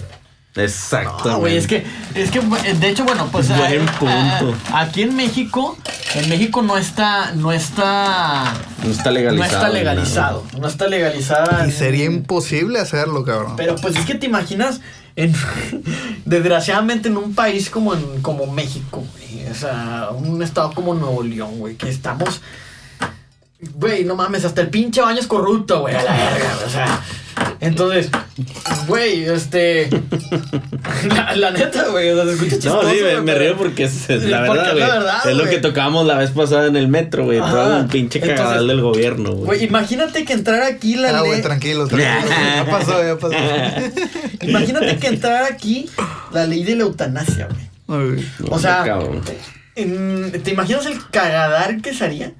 Exactamente. 0.56 1.28
No, 1.30 1.38
güey, 1.40 1.56
es 1.56 1.66
que, 1.66 1.84
es 2.14 2.30
que, 2.30 2.40
de 2.40 2.88
hecho, 2.88 3.04
bueno, 3.04 3.28
pues 3.32 3.48
Buen 3.48 3.86
punto. 3.98 4.54
aquí 4.72 5.02
en 5.02 5.16
México, 5.16 5.76
en 6.14 6.28
México 6.28 6.62
no 6.62 6.76
está, 6.78 7.32
no 7.34 7.50
está, 7.52 8.54
No 8.84 8.90
está 8.90 9.10
no 9.10 9.10
legalizado. 9.10 9.44
está 9.46 9.58
ni 9.58 9.62
nada. 9.64 9.78
legalizado, 9.94 10.44
no 10.60 10.68
está 10.68 10.86
legalizada. 10.86 11.66
Y 11.66 11.72
sería 11.72 12.04
imposible 12.04 12.78
hacerlo, 12.78 13.24
cabrón. 13.24 13.54
Pero 13.56 13.74
pues 13.76 13.96
es 13.96 14.04
que 14.06 14.14
te 14.14 14.26
imaginas, 14.26 14.80
en, 15.16 15.34
desgraciadamente 16.24 17.08
en 17.08 17.16
un 17.16 17.34
país 17.34 17.68
como, 17.70 17.94
en, 17.94 18.22
como 18.22 18.46
México, 18.46 19.02
güey, 19.12 19.48
o 19.50 19.54
sea, 19.56 20.10
un 20.14 20.40
estado 20.42 20.72
como 20.72 20.94
Nuevo 20.94 21.22
León, 21.24 21.58
güey, 21.58 21.74
que 21.74 21.88
estamos, 21.88 22.40
güey, 23.74 24.04
no 24.04 24.14
mames, 24.16 24.44
hasta 24.44 24.60
el 24.60 24.68
pinche 24.68 25.00
baño 25.00 25.18
es 25.20 25.26
corrupto, 25.26 25.80
güey, 25.80 25.94
a 25.94 26.02
la 26.02 26.12
verga, 26.12 26.58
o 26.66 26.70
sea, 26.70 27.00
entonces, 27.60 28.10
güey, 28.86 29.24
este, 29.24 29.88
la, 31.08 31.34
la 31.36 31.50
neta, 31.50 31.88
güey, 31.88 32.10
o 32.10 32.14
sea, 32.16 32.24
se 32.26 32.32
escucha 32.34 32.50
chistoso, 32.52 32.82
No, 32.82 32.90
sí, 32.90 32.96
me, 33.02 33.12
güey, 33.12 33.22
me 33.22 33.34
río 33.34 33.56
porque 33.56 33.84
es, 33.84 34.08
la 34.08 34.46
porque 34.46 34.60
verdad, 34.60 34.72
es 34.72 34.78
la 34.78 34.86
güey. 34.86 34.98
verdad, 34.98 35.26
Es 35.30 35.36
lo 35.36 35.44
que 35.44 35.58
tocábamos 35.58 36.06
la 36.06 36.18
vez 36.18 36.30
pasada 36.30 36.66
en 36.68 36.76
el 36.76 36.88
metro, 36.88 37.24
güey. 37.24 37.38
Todo 37.38 37.80
un 37.80 37.88
pinche 37.88 38.18
Entonces, 38.18 38.40
cagadal 38.40 38.68
del 38.68 38.80
gobierno, 38.80 39.32
Güey, 39.32 39.44
güey. 39.58 39.64
imagínate 39.64 40.24
que 40.24 40.32
entrara 40.32 40.66
aquí 40.66 40.96
la 40.96 41.08
Ah, 41.10 41.20
ley. 41.22 41.30
güey, 41.30 41.42
tranquilo, 41.42 41.86
tranquilo. 41.88 42.28
ya 42.28 42.66
pasó, 42.70 43.02
ya 43.04 43.18
pasó. 43.18 43.34
Imagínate 44.42 44.96
que 44.98 45.06
entrara 45.08 45.46
aquí 45.46 45.88
la 46.32 46.46
ley 46.46 46.62
de 46.64 46.76
la 46.76 46.82
eutanasia, 46.84 47.48
güey. 47.86 48.24
O 48.50 48.58
sea, 48.58 48.82
cabrón. 48.84 49.20
¿Te 49.74 50.50
imaginas 50.52 50.86
el 50.86 50.98
cagadar 51.10 51.80
que 51.82 51.92
sería? 51.94 52.32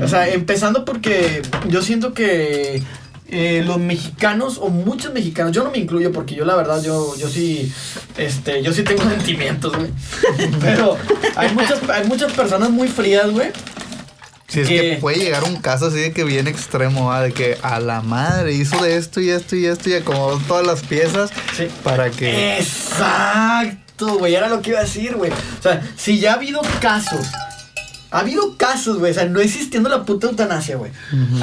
O 0.00 0.08
sea, 0.08 0.28
empezando 0.28 0.84
porque 0.84 1.42
yo 1.68 1.80
siento 1.82 2.12
que 2.14 2.82
eh, 3.28 3.62
los 3.66 3.78
mexicanos 3.78 4.58
o 4.60 4.68
muchos 4.68 5.12
mexicanos, 5.12 5.52
yo 5.52 5.64
no 5.64 5.70
me 5.70 5.78
incluyo 5.78 6.12
porque 6.12 6.34
yo 6.34 6.44
la 6.44 6.54
verdad 6.56 6.82
yo 6.82 7.16
yo 7.16 7.28
sí 7.28 7.72
este 8.18 8.62
yo 8.62 8.72
sí 8.72 8.82
tengo 8.82 9.02
sentimientos, 9.08 9.74
güey. 9.76 9.90
Pero 10.60 10.96
hay 11.36 11.52
muchas 11.54 11.78
hay 11.88 12.06
muchas 12.06 12.32
personas 12.32 12.70
muy 12.70 12.88
frías, 12.88 13.30
güey. 13.30 13.48
Si 14.46 14.60
es 14.60 14.68
que- 14.68 14.76
que 14.76 14.96
puede 15.00 15.16
llegar 15.18 15.42
un 15.44 15.56
caso 15.56 15.86
así 15.86 15.96
de 15.96 16.12
que 16.12 16.22
bien 16.22 16.46
extremo, 16.46 17.12
de 17.18 17.32
que 17.32 17.56
a 17.62 17.80
la 17.80 18.02
madre 18.02 18.52
hizo 18.52 18.80
de 18.84 18.96
esto 18.98 19.20
y 19.22 19.30
esto 19.30 19.56
y 19.56 19.64
esto 19.66 19.88
y 19.88 19.94
acomodó 19.94 20.38
todas 20.46 20.66
las 20.66 20.82
piezas 20.82 21.30
Sí. 21.56 21.66
para 21.82 22.10
que... 22.10 22.58
Exacto, 22.58 23.83
güey, 23.98 24.34
era 24.34 24.48
lo 24.48 24.60
que 24.60 24.70
iba 24.70 24.80
a 24.80 24.84
decir, 24.84 25.14
güey. 25.16 25.30
O 25.30 25.62
sea, 25.62 25.82
si 25.96 26.18
ya 26.18 26.32
ha 26.32 26.34
habido 26.34 26.60
casos, 26.80 27.26
ha 28.10 28.20
habido 28.20 28.56
casos, 28.56 28.98
güey, 28.98 29.12
o 29.12 29.14
sea, 29.14 29.24
no 29.26 29.40
existiendo 29.40 29.88
la 29.88 30.04
puta 30.04 30.28
eutanasia, 30.28 30.76
güey. 30.76 30.92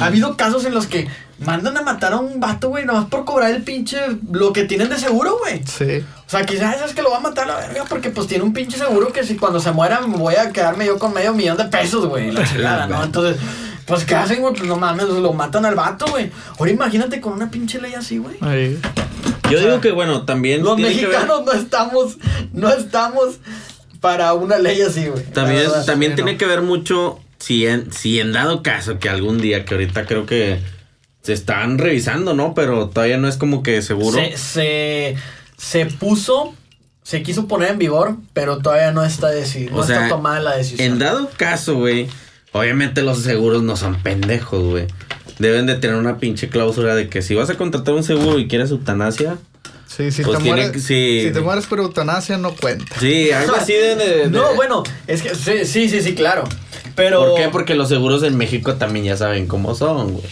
Ha 0.00 0.06
habido 0.06 0.36
casos 0.36 0.64
en 0.64 0.74
los 0.74 0.86
que 0.86 1.06
mandan 1.38 1.76
a 1.76 1.82
matar 1.82 2.12
a 2.12 2.18
un 2.18 2.40
vato, 2.40 2.68
güey, 2.68 2.86
nomás 2.86 3.06
por 3.06 3.24
cobrar 3.24 3.50
el 3.50 3.62
pinche, 3.62 3.98
lo 4.30 4.52
que 4.52 4.64
tienen 4.64 4.88
de 4.88 4.98
seguro, 4.98 5.38
güey. 5.38 5.62
Sí. 5.66 6.04
O 6.26 6.30
sea, 6.30 6.46
quizás 6.46 6.80
es 6.80 6.94
que 6.94 7.02
lo 7.02 7.10
va 7.10 7.18
a 7.18 7.20
matar 7.20 7.50
a 7.50 7.54
la 7.54 7.66
verga 7.66 7.84
porque 7.88 8.10
pues 8.10 8.26
tiene 8.26 8.44
un 8.44 8.52
pinche 8.52 8.78
seguro 8.78 9.12
que 9.12 9.24
si 9.24 9.36
cuando 9.36 9.60
se 9.60 9.70
muera 9.72 10.00
voy 10.06 10.36
a 10.36 10.50
quedarme 10.50 10.86
yo 10.86 10.98
con 10.98 11.12
medio 11.12 11.34
millón 11.34 11.58
de 11.58 11.64
pesos, 11.64 12.06
güey. 12.06 12.30
La 12.30 12.44
chingada, 12.44 12.86
¿no? 12.86 13.04
Entonces, 13.04 13.36
pues 13.86 14.04
¿qué 14.04 14.14
hacen, 14.14 14.40
güey? 14.40 14.54
Pues 14.54 14.66
no 14.66 14.76
mames, 14.76 15.08
lo 15.08 15.32
matan 15.34 15.66
al 15.66 15.74
vato, 15.74 16.06
güey. 16.06 16.30
Ahora 16.58 16.70
imagínate 16.70 17.20
con 17.20 17.34
una 17.34 17.50
pinche 17.50 17.80
ley 17.80 17.92
así, 17.94 18.18
güey. 18.18 18.36
Ahí. 18.40 18.80
Yo 19.52 19.60
digo 19.60 19.80
que, 19.80 19.92
bueno, 19.92 20.24
también. 20.24 20.62
Los 20.62 20.78
mexicanos 20.78 21.44
no 21.44 21.52
estamos, 21.52 22.18
no 22.52 22.70
estamos 22.70 23.38
para 24.00 24.34
una 24.34 24.58
ley 24.58 24.82
así, 24.82 25.06
güey. 25.06 25.24
También, 25.24 25.60
verdad. 25.60 25.84
también 25.86 26.14
tiene 26.14 26.32
no. 26.32 26.38
que 26.38 26.46
ver 26.46 26.62
mucho 26.62 27.20
si 27.38 27.66
en, 27.66 27.92
si 27.92 28.20
en 28.20 28.32
dado 28.32 28.62
caso 28.62 28.98
que 28.98 29.08
algún 29.08 29.40
día, 29.40 29.64
que 29.64 29.74
ahorita 29.74 30.06
creo 30.06 30.26
que 30.26 30.60
se 31.22 31.32
están 31.32 31.78
revisando, 31.78 32.34
¿no? 32.34 32.54
Pero 32.54 32.88
todavía 32.88 33.16
no 33.16 33.28
es 33.28 33.36
como 33.36 33.62
que 33.62 33.80
seguro. 33.82 34.18
Se, 34.18 34.36
se, 34.36 35.16
se 35.56 35.86
puso, 35.86 36.54
se 37.02 37.22
quiso 37.22 37.46
poner 37.46 37.70
en 37.70 37.78
vigor, 37.78 38.16
pero 38.32 38.58
todavía 38.58 38.90
no 38.92 39.04
está 39.04 39.28
decidido, 39.28 39.76
no 39.76 39.82
sea, 39.84 39.96
está 39.96 40.08
tomada 40.08 40.40
la 40.40 40.56
decisión. 40.56 40.92
En 40.92 40.98
dado 40.98 41.30
caso, 41.36 41.76
güey, 41.76 42.08
obviamente 42.52 43.02
los 43.02 43.22
seguros 43.22 43.62
no 43.62 43.76
son 43.76 44.02
pendejos, 44.02 44.62
güey. 44.64 44.86
Deben 45.38 45.66
de 45.66 45.74
tener 45.76 45.96
una 45.96 46.18
pinche 46.18 46.48
cláusula 46.48 46.94
de 46.94 47.08
que 47.08 47.22
si 47.22 47.34
vas 47.34 47.50
a 47.50 47.54
contratar 47.56 47.94
un 47.94 48.04
seguro 48.04 48.38
y 48.38 48.48
quieres 48.48 48.70
eutanasia, 48.70 49.38
Sí, 49.86 50.10
si, 50.10 50.22
Pues 50.22 50.38
te 50.38 50.44
tiene 50.44 50.62
mueres, 50.62 50.82
sí. 50.84 51.20
si 51.26 51.32
te 51.32 51.40
mueres 51.40 51.66
por 51.66 51.78
eutanasia 51.78 52.38
no 52.38 52.54
cuenta. 52.54 52.86
sí, 52.98 53.30
algo 53.30 53.54
así 53.56 53.74
de... 53.74 53.94
de- 53.96 54.16
de- 54.20 54.30
No, 54.30 54.54
bueno, 54.54 54.82
es 55.06 55.20
que 55.20 55.34
sí, 55.34 55.66
sí, 55.66 55.90
sí, 55.90 56.00
sí, 56.00 56.14
claro. 56.14 56.44
Pero. 56.94 57.20
¿Por 57.26 57.36
qué? 57.36 57.48
Porque 57.50 57.74
los 57.74 57.90
seguros 57.90 58.22
en 58.22 58.36
México 58.38 58.74
también 58.76 59.04
ya 59.04 59.16
saben 59.18 59.46
cómo 59.46 59.74
son, 59.74 60.12
güey. 60.14 60.24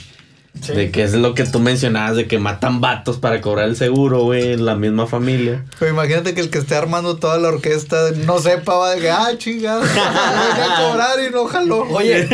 Sí. 0.63 0.73
De 0.73 0.91
que 0.91 1.03
es 1.05 1.13
lo 1.13 1.35
que 1.35 1.45
tú 1.45 1.61
mencionabas, 1.61 2.17
de 2.17 2.27
que 2.27 2.39
matan 2.39 2.81
vatos 2.81 3.19
para 3.19 3.41
cobrar 3.43 3.69
el 3.69 3.77
seguro, 3.77 4.23
güey, 4.25 4.55
en 4.55 4.65
la 4.65 4.77
misma 4.77 5.07
familia. 5.07 5.65
Pero 5.79 5.91
imagínate 5.93 6.33
que 6.35 6.41
el 6.41 6.49
que 6.51 6.59
esté 6.59 6.75
armando 6.75 7.17
toda 7.17 7.39
la 7.39 7.49
orquesta 7.49 8.13
no 8.27 8.39
sepa, 8.41 8.75
va 8.77 8.91
de 8.95 9.01
que, 9.03 9.11
ah, 9.11 9.29
chingada, 9.39 9.81
voy 9.81 9.89
a 9.99 10.89
cobrar 10.91 11.19
y 11.29 11.31
no 11.33 11.45
jaló. 11.45 11.83
Oye, 11.91 12.29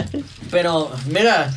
pero 0.50 0.90
mira, 1.10 1.52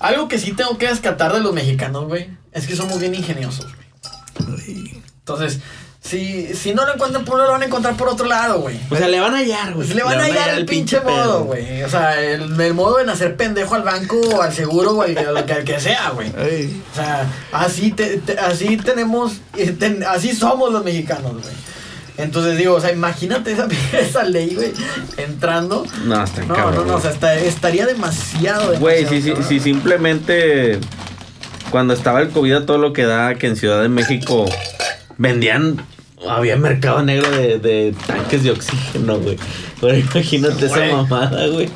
algo 0.00 0.26
que 0.28 0.38
sí 0.38 0.52
tengo 0.52 0.76
que 0.78 0.88
descatar 0.88 1.32
de 1.32 1.40
los 1.40 1.52
mexicanos, 1.54 2.06
güey, 2.06 2.28
es 2.52 2.66
que 2.66 2.74
somos 2.74 2.98
bien 2.98 3.14
ingeniosos, 3.14 3.66
güey. 3.74 4.90
Entonces, 5.20 5.60
si, 6.02 6.54
si 6.54 6.72
no 6.74 6.86
lo 6.86 6.94
encuentran 6.94 7.24
por 7.24 7.34
uno, 7.36 7.44
lo 7.44 7.52
van 7.52 7.62
a 7.62 7.66
encontrar 7.66 7.94
por 7.96 8.08
otro 8.08 8.26
lado, 8.26 8.60
güey. 8.60 8.80
O 8.90 8.96
sea, 8.96 9.06
le 9.08 9.20
van 9.20 9.34
a 9.34 9.38
hallar, 9.38 9.74
güey. 9.74 9.86
Pues 9.86 9.94
le 9.94 10.02
van 10.02 10.18
a 10.18 10.24
hallar 10.24 10.48
el 10.50 10.64
pinche 10.66 11.00
modo, 11.00 11.44
güey. 11.44 11.82
O 11.82 11.88
sea, 11.90 12.20
el, 12.20 12.58
el 12.60 12.74
modo 12.74 12.96
de 12.96 13.12
hacer 13.12 13.36
pendejo 13.36 13.74
al 13.74 13.82
banco 13.82 14.18
o 14.18 14.42
al 14.42 14.52
seguro 14.52 14.92
o 14.92 15.02
al, 15.02 15.16
al 15.36 15.44
que, 15.44 15.52
al 15.52 15.64
que 15.64 15.78
sea, 15.78 16.10
güey. 16.10 16.32
Ey, 16.38 16.82
O 16.90 16.94
sea, 16.96 17.26
así, 17.52 17.92
te- 17.92 18.16
te- 18.18 18.38
así 18.38 18.76
tenemos, 18.78 19.34
eh, 19.56 19.72
ten- 19.78 20.02
así 20.04 20.34
somos 20.34 20.72
los 20.72 20.82
mexicanos, 20.82 21.32
güey. 21.32 21.54
Entonces 22.18 22.58
digo, 22.58 22.74
o 22.74 22.80
sea, 22.80 22.92
imagínate 22.92 23.52
esa, 23.52 23.66
esa 23.98 24.24
ley, 24.24 24.54
güey, 24.54 24.72
entrando. 25.16 25.86
No, 26.04 26.22
está 26.24 26.42
No, 26.44 26.54
cabrón. 26.54 26.74
no, 26.86 26.92
no, 26.92 26.96
o 26.96 27.00
sea, 27.00 27.10
está- 27.10 27.34
estaría 27.38 27.86
demasiado, 27.86 28.78
Güey, 28.78 29.06
si, 29.06 29.22
si, 29.22 29.30
cabrón. 29.30 29.48
si 29.48 29.60
simplemente 29.60 30.78
cuando 31.70 31.94
estaba 31.94 32.20
el 32.20 32.28
COVID 32.30 32.52
a 32.52 32.66
todo 32.66 32.78
lo 32.78 32.92
que 32.92 33.04
da, 33.04 33.34
que 33.36 33.46
en 33.46 33.56
Ciudad 33.56 33.80
de 33.80 33.88
México 33.88 34.44
vendían, 35.18 35.84
había 36.28 36.56
mercado 36.56 37.02
negro 37.02 37.30
de, 37.30 37.58
de 37.58 37.94
tanques 38.06 38.42
de 38.42 38.50
oxígeno, 38.50 39.18
güey. 39.18 39.36
Pero 39.80 39.96
imagínate 39.96 40.66
esa 40.66 40.84
mamada, 40.86 41.46
güey. 41.46 41.68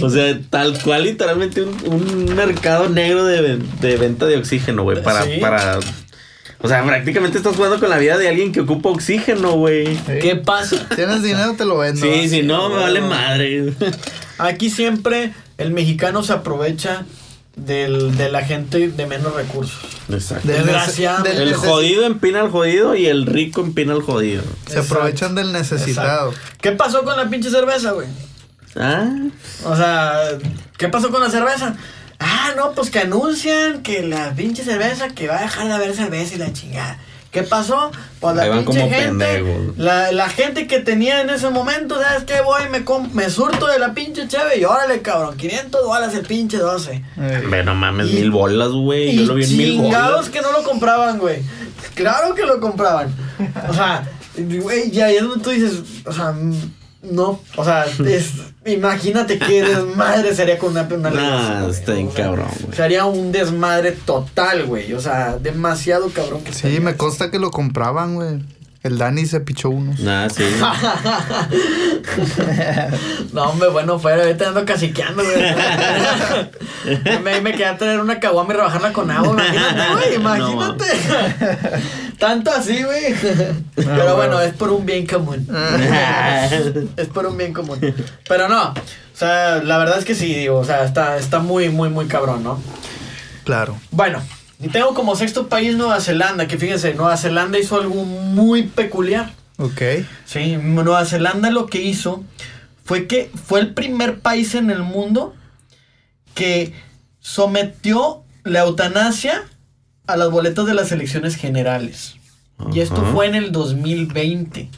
O 0.00 0.10
sea, 0.10 0.38
tal 0.50 0.78
cual, 0.82 1.04
literalmente 1.04 1.62
un, 1.62 1.76
un 1.86 2.34
mercado 2.34 2.88
negro 2.88 3.24
de, 3.24 3.40
ven- 3.40 3.68
de 3.80 3.96
venta 3.96 4.26
de 4.26 4.36
oxígeno, 4.36 4.82
güey. 4.82 5.02
Para, 5.02 5.22
Sí. 5.24 5.38
para. 5.40 5.78
O 6.64 6.68
sea, 6.68 6.82
prácticamente 6.82 7.36
estás 7.36 7.56
jugando 7.56 7.78
con 7.78 7.90
la 7.90 7.98
vida 7.98 8.16
de 8.16 8.26
alguien 8.26 8.50
que 8.50 8.60
ocupa 8.62 8.88
oxígeno, 8.88 9.52
güey. 9.52 9.86
ey. 9.86 10.18
¿Qué 10.22 10.34
pasa? 10.34 10.88
Tienes 10.96 11.22
dinero, 11.22 11.52
te 11.58 11.66
lo 11.66 11.76
vendo. 11.76 12.00
Sí, 12.00 12.22
¿va? 12.22 12.28
si 12.28 12.42
no, 12.42 12.70
me 12.70 12.76
vale 12.76 13.02
madre. 13.02 13.74
Aquí 14.38 14.70
siempre 14.70 15.34
el 15.58 15.72
mexicano 15.72 16.22
se 16.22 16.32
aprovecha 16.32 17.04
del, 17.54 18.16
de 18.16 18.32
la 18.32 18.42
gente 18.46 18.88
de 18.88 19.06
menos 19.06 19.34
recursos. 19.34 19.78
Exacto. 20.08 20.48
Desgraciadamente. 20.48 21.42
El 21.42 21.52
jodido 21.52 22.06
empina 22.06 22.40
al 22.40 22.50
jodido 22.50 22.96
y 22.96 23.08
el 23.08 23.26
rico 23.26 23.60
empina 23.60 23.92
al 23.92 24.00
jodido. 24.00 24.42
Se 24.66 24.78
aprovechan 24.78 25.34
del 25.34 25.52
necesitado. 25.52 26.30
Exacto. 26.30 26.56
¿Qué 26.62 26.72
pasó 26.72 27.04
con 27.04 27.18
la 27.18 27.28
pinche 27.28 27.50
cerveza, 27.50 27.92
güey? 27.92 28.06
Ah, 28.76 29.06
O 29.66 29.76
sea, 29.76 30.14
¿qué 30.78 30.88
pasó 30.88 31.10
con 31.10 31.20
la 31.22 31.28
cerveza? 31.28 31.76
Ah, 32.18 32.52
no, 32.56 32.72
pues 32.72 32.90
que 32.90 33.00
anuncian 33.00 33.82
que 33.82 34.02
la 34.02 34.32
pinche 34.34 34.62
cerveza 34.64 35.08
que 35.08 35.28
va 35.28 35.38
a 35.38 35.42
dejar 35.42 35.66
de 35.68 35.72
haber 35.74 35.94
cerveza 35.94 36.34
y 36.34 36.38
la 36.38 36.52
chingada. 36.52 36.98
¿Qué 37.30 37.42
pasó? 37.42 37.90
Pues 38.20 38.36
la 38.36 38.44
Ahí 38.44 38.48
van 38.50 38.64
pinche 38.64 38.80
como 38.80 38.92
gente, 38.94 39.44
la, 39.76 40.12
la 40.12 40.28
gente 40.28 40.68
que 40.68 40.78
tenía 40.78 41.20
en 41.20 41.30
ese 41.30 41.50
momento, 41.50 42.00
¿sabes 42.00 42.22
qué? 42.22 42.40
Voy, 42.42 42.62
me, 42.70 42.84
me 43.12 43.28
surto 43.28 43.66
de 43.66 43.80
la 43.80 43.92
pinche 43.92 44.28
cheve 44.28 44.58
y 44.60 44.64
órale, 44.64 45.02
cabrón, 45.02 45.36
500 45.36 45.82
dólares 45.82 46.14
el 46.16 46.24
pinche 46.26 46.58
12. 46.58 46.92
Ey. 46.92 47.02
ve, 47.50 47.64
no 47.64 47.74
mames, 47.74 48.08
Y- 48.10 48.14
mil 48.14 48.30
bolas, 48.30 48.68
güey. 48.68 49.16
Yo 49.16 49.24
lo 49.24 49.34
vi 49.34 49.44
en 49.44 49.56
mil 49.56 49.70
chingados 49.72 50.12
bolas. 50.12 50.28
que 50.30 50.40
no 50.42 50.52
lo 50.52 50.62
compraban, 50.62 51.18
güey. 51.18 51.42
Claro 51.96 52.36
que 52.36 52.46
lo 52.46 52.60
compraban. 52.60 53.12
O 53.68 53.74
sea, 53.74 54.08
güey, 54.38 54.92
ya 54.92 55.06
ahí 55.06 55.16
es 55.16 55.22
donde 55.22 55.42
tú 55.42 55.50
dices, 55.50 55.80
o 56.06 56.12
sea, 56.12 56.32
no, 57.10 57.40
o 57.56 57.64
sea, 57.64 57.84
es, 58.06 58.32
imagínate 58.66 59.38
qué 59.38 59.62
desmadre 59.64 60.34
sería 60.34 60.58
con 60.58 60.70
una, 60.72 60.82
una 60.82 61.10
Nah, 61.10 61.68
está 61.68 61.92
bien 61.94 62.08
cabrón, 62.08 62.48
güey. 62.62 62.76
Sería 62.76 63.04
un 63.04 63.30
desmadre 63.32 63.92
total, 63.92 64.66
güey. 64.66 64.92
O 64.94 65.00
sea, 65.00 65.36
demasiado 65.38 66.08
cabrón 66.10 66.42
que 66.42 66.52
Sí, 66.52 66.60
sería. 66.60 66.80
me 66.80 66.96
consta 66.96 67.30
que 67.30 67.38
lo 67.38 67.50
compraban, 67.50 68.14
güey. 68.14 68.40
El 68.84 68.98
Dani 68.98 69.24
se 69.24 69.40
pichó 69.40 69.70
unos. 69.70 69.98
Nah, 70.00 70.28
sí. 70.28 70.44
No, 73.32 73.44
hombre, 73.44 73.68
bueno, 73.70 73.98
fuera, 73.98 74.22
ahorita 74.22 74.48
ando 74.48 74.64
caciqueando, 74.66 75.24
güey. 75.24 77.22
me, 77.24 77.40
me 77.40 77.52
quedé 77.52 77.64
a 77.64 77.78
traer 77.78 77.98
una 77.98 78.20
caguama 78.20 78.52
y 78.52 78.56
rebajarla 78.56 78.92
con 78.92 79.10
agua, 79.10 79.32
imagínate, 79.32 79.94
güey, 79.94 80.14
imagínate. 80.16 80.84
Tanto 82.18 82.50
así, 82.52 82.82
güey. 82.82 83.14
Pero 83.74 84.16
bueno, 84.16 84.38
es 84.42 84.52
por 84.52 84.70
un 84.70 84.84
bien 84.84 85.06
común. 85.06 85.48
es 86.96 87.06
por 87.08 87.26
un 87.26 87.38
bien 87.38 87.54
común. 87.54 87.80
Pero 88.28 88.48
no, 88.48 88.68
o 88.68 88.74
sea, 89.14 89.62
la 89.64 89.78
verdad 89.78 89.98
es 89.98 90.04
que 90.04 90.14
sí, 90.14 90.34
digo, 90.34 90.58
o 90.58 90.64
sea, 90.64 90.84
está, 90.84 91.16
está 91.16 91.38
muy, 91.38 91.70
muy, 91.70 91.88
muy 91.88 92.06
cabrón, 92.06 92.44
¿no? 92.44 92.60
Claro. 93.44 93.78
Bueno, 93.90 94.20
y 94.64 94.68
tengo 94.68 94.94
como 94.94 95.14
sexto 95.14 95.48
país 95.48 95.76
Nueva 95.76 96.00
Zelanda, 96.00 96.48
que 96.48 96.56
fíjense, 96.56 96.94
Nueva 96.94 97.18
Zelanda 97.18 97.58
hizo 97.58 97.76
algo 97.76 98.04
muy 98.04 98.62
peculiar. 98.62 99.30
Ok. 99.58 99.82
Sí, 100.24 100.56
Nueva 100.56 101.04
Zelanda 101.04 101.50
lo 101.50 101.66
que 101.66 101.82
hizo 101.82 102.24
fue 102.84 103.06
que 103.06 103.30
fue 103.46 103.60
el 103.60 103.74
primer 103.74 104.20
país 104.20 104.54
en 104.54 104.70
el 104.70 104.82
mundo 104.82 105.34
que 106.34 106.72
sometió 107.20 108.24
la 108.42 108.60
eutanasia 108.60 109.42
a 110.06 110.16
las 110.16 110.30
boletas 110.30 110.64
de 110.64 110.72
las 110.72 110.90
elecciones 110.92 111.36
generales. 111.36 112.16
Y 112.72 112.80
esto 112.80 113.04
fue 113.12 113.26
en 113.26 113.34
el 113.34 113.52
2020. 113.52 114.70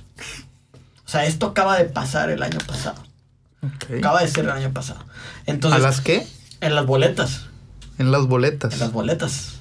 O 1.04 1.08
sea, 1.08 1.26
esto 1.26 1.46
acaba 1.46 1.78
de 1.78 1.84
pasar 1.84 2.30
el 2.30 2.42
año 2.42 2.58
pasado. 2.66 3.00
Acaba 3.98 4.22
de 4.22 4.28
ser 4.28 4.46
el 4.46 4.50
año 4.50 4.72
pasado. 4.72 5.04
Entonces, 5.46 5.80
¿A 5.80 5.86
las 5.86 6.00
qué? 6.00 6.26
en 6.60 6.74
las 6.74 6.86
boletas. 6.86 7.46
En 7.98 8.10
las 8.10 8.26
boletas. 8.26 8.72
En 8.72 8.80
las 8.80 8.92
boletas. 8.92 9.55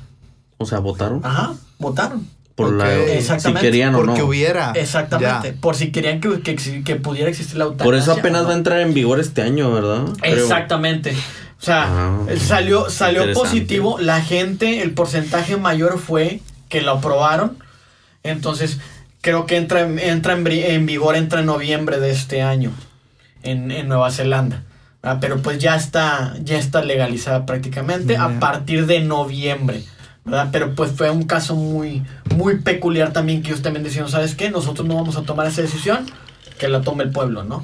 O 0.57 0.65
sea, 0.65 0.79
votaron 0.79 1.21
Ajá, 1.23 1.53
votaron. 1.79 2.27
por 2.55 2.71
la. 2.73 2.85
Ok. 2.85 2.91
Si 3.07 3.11
Exactamente. 3.13 3.61
querían 3.61 3.95
o 3.95 3.99
Porque 3.99 4.19
no. 4.19 4.25
hubiera. 4.27 4.71
Exactamente. 4.71 5.51
Ya. 5.53 5.61
Por 5.61 5.75
si 5.75 5.91
querían 5.91 6.21
que, 6.21 6.41
que, 6.83 6.95
pudiera 6.95 7.29
existir 7.29 7.57
la 7.57 7.65
eutanasia. 7.65 7.85
Por 7.85 7.95
eso 7.95 8.11
apenas 8.13 8.45
va 8.47 8.51
a 8.51 8.55
entrar 8.55 8.79
en 8.81 8.93
vigor 8.93 9.19
este 9.19 9.41
año, 9.41 9.71
¿verdad? 9.73 10.05
Creo. 10.21 10.35
Exactamente. 10.43 11.11
O 11.59 11.63
sea, 11.65 11.85
Ah, 11.87 12.19
salió, 12.39 12.89
salió 12.89 13.31
positivo. 13.33 13.97
La 13.99 14.21
gente, 14.21 14.81
el 14.81 14.91
porcentaje 14.93 15.57
mayor 15.57 15.99
fue 15.99 16.41
que 16.69 16.81
lo 16.81 16.91
aprobaron. 16.91 17.57
Entonces, 18.23 18.79
creo 19.21 19.45
que 19.45 19.57
entra, 19.57 19.81
en- 19.81 19.99
entra 19.99 20.33
en, 20.33 20.45
bri- 20.45 20.63
en 20.65 20.85
vigor, 20.85 21.15
entra 21.15 21.39
en 21.41 21.45
noviembre 21.47 21.99
de 21.99 22.11
este 22.11 22.41
año 22.41 22.71
en, 23.43 23.71
en 23.71 23.87
Nueva 23.87 24.11
Zelanda. 24.11 24.63
Ah, 25.03 25.17
Pero 25.21 25.41
pues 25.41 25.59
ya 25.59 25.75
está, 25.75 26.33
ya 26.43 26.57
está 26.57 26.81
legalizada 26.81 27.45
prácticamente 27.45 28.17
a 28.17 28.39
partir 28.39 28.85
de 28.87 29.01
noviembre. 29.01 29.83
¿Verdad? 30.25 30.49
Pero 30.51 30.73
pues 30.75 30.91
fue 30.91 31.09
un 31.09 31.23
caso 31.23 31.55
muy, 31.55 32.03
muy 32.35 32.57
peculiar 32.59 33.13
también 33.13 33.41
que 33.41 33.49
ellos 33.49 33.61
también 33.61 33.83
decían, 33.83 34.09
¿sabes 34.09 34.35
qué? 34.35 34.49
Nosotros 34.49 34.87
no 34.87 34.95
vamos 34.95 35.15
a 35.17 35.21
tomar 35.23 35.47
esa 35.47 35.61
decisión, 35.61 36.05
que 36.59 36.67
la 36.67 36.81
tome 36.81 37.03
el 37.03 37.11
pueblo, 37.11 37.43
¿no? 37.43 37.63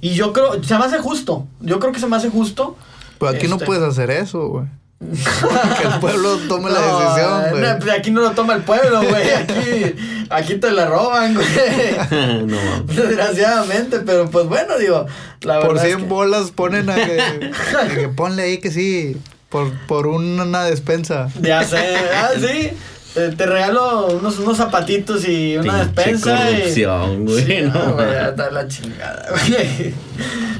Y 0.00 0.10
yo 0.10 0.32
creo, 0.32 0.62
se 0.62 0.76
me 0.78 0.84
hace 0.84 0.98
justo. 0.98 1.46
Yo 1.60 1.78
creo 1.78 1.92
que 1.92 2.00
se 2.00 2.06
me 2.06 2.16
hace 2.16 2.28
justo. 2.30 2.76
Pero 3.18 3.30
aquí 3.30 3.46
no 3.46 3.54
Este. 3.54 3.66
puedes 3.66 3.82
hacer 3.84 4.10
eso, 4.10 4.48
güey. 4.48 4.64
que 5.02 5.88
el 5.88 5.98
pueblo 6.00 6.36
tome 6.48 6.70
la 6.70 6.80
decisión, 6.80 7.50
güey. 7.50 7.62
no, 7.62 7.78
pues 7.80 7.90
aquí 7.98 8.10
no 8.12 8.20
lo 8.20 8.30
toma 8.32 8.54
el 8.54 8.62
pueblo, 8.62 9.02
güey. 9.02 9.30
Aquí, 9.32 9.94
aquí 10.30 10.54
te 10.56 10.70
la 10.70 10.86
roban, 10.86 11.34
güey. 11.34 11.46
no 12.46 12.56
mames. 12.86 12.96
Desgraciadamente, 12.96 13.98
pero 14.00 14.30
pues 14.30 14.46
bueno, 14.46 14.78
digo, 14.78 15.06
la 15.42 15.58
Por 15.60 15.70
verdad 15.74 15.82
100 15.86 15.96
es 15.98 16.02
que- 16.04 16.08
bolas 16.08 16.50
ponen 16.52 16.88
a 16.88 16.94
que, 16.94 17.20
a 17.20 17.88
que 17.94 18.08
ponle 18.10 18.42
ahí 18.44 18.58
que 18.58 18.70
sí. 18.70 19.16
Por, 19.52 19.70
por 19.86 20.06
una 20.08 20.64
despensa. 20.64 21.28
Ya 21.40 21.62
sé, 21.62 21.96
ah, 22.14 22.30
sí. 22.40 22.70
Te, 23.14 23.28
te 23.32 23.44
regalo 23.44 24.06
unos, 24.06 24.38
unos 24.38 24.56
zapatitos 24.56 25.28
y 25.28 25.58
una 25.58 25.92
Pinche 25.92 26.22
despensa. 26.22 26.50
y- 26.50 26.54
corrupción, 26.60 27.26
güey, 27.26 27.44
Sí, 27.44 27.56
no, 27.60 27.74
no, 27.74 27.92
güey, 27.92 28.06
man. 28.06 28.14
ya 28.14 28.28
está 28.30 28.50
la 28.50 28.68
chingada, 28.68 29.26
güey. 29.30 29.94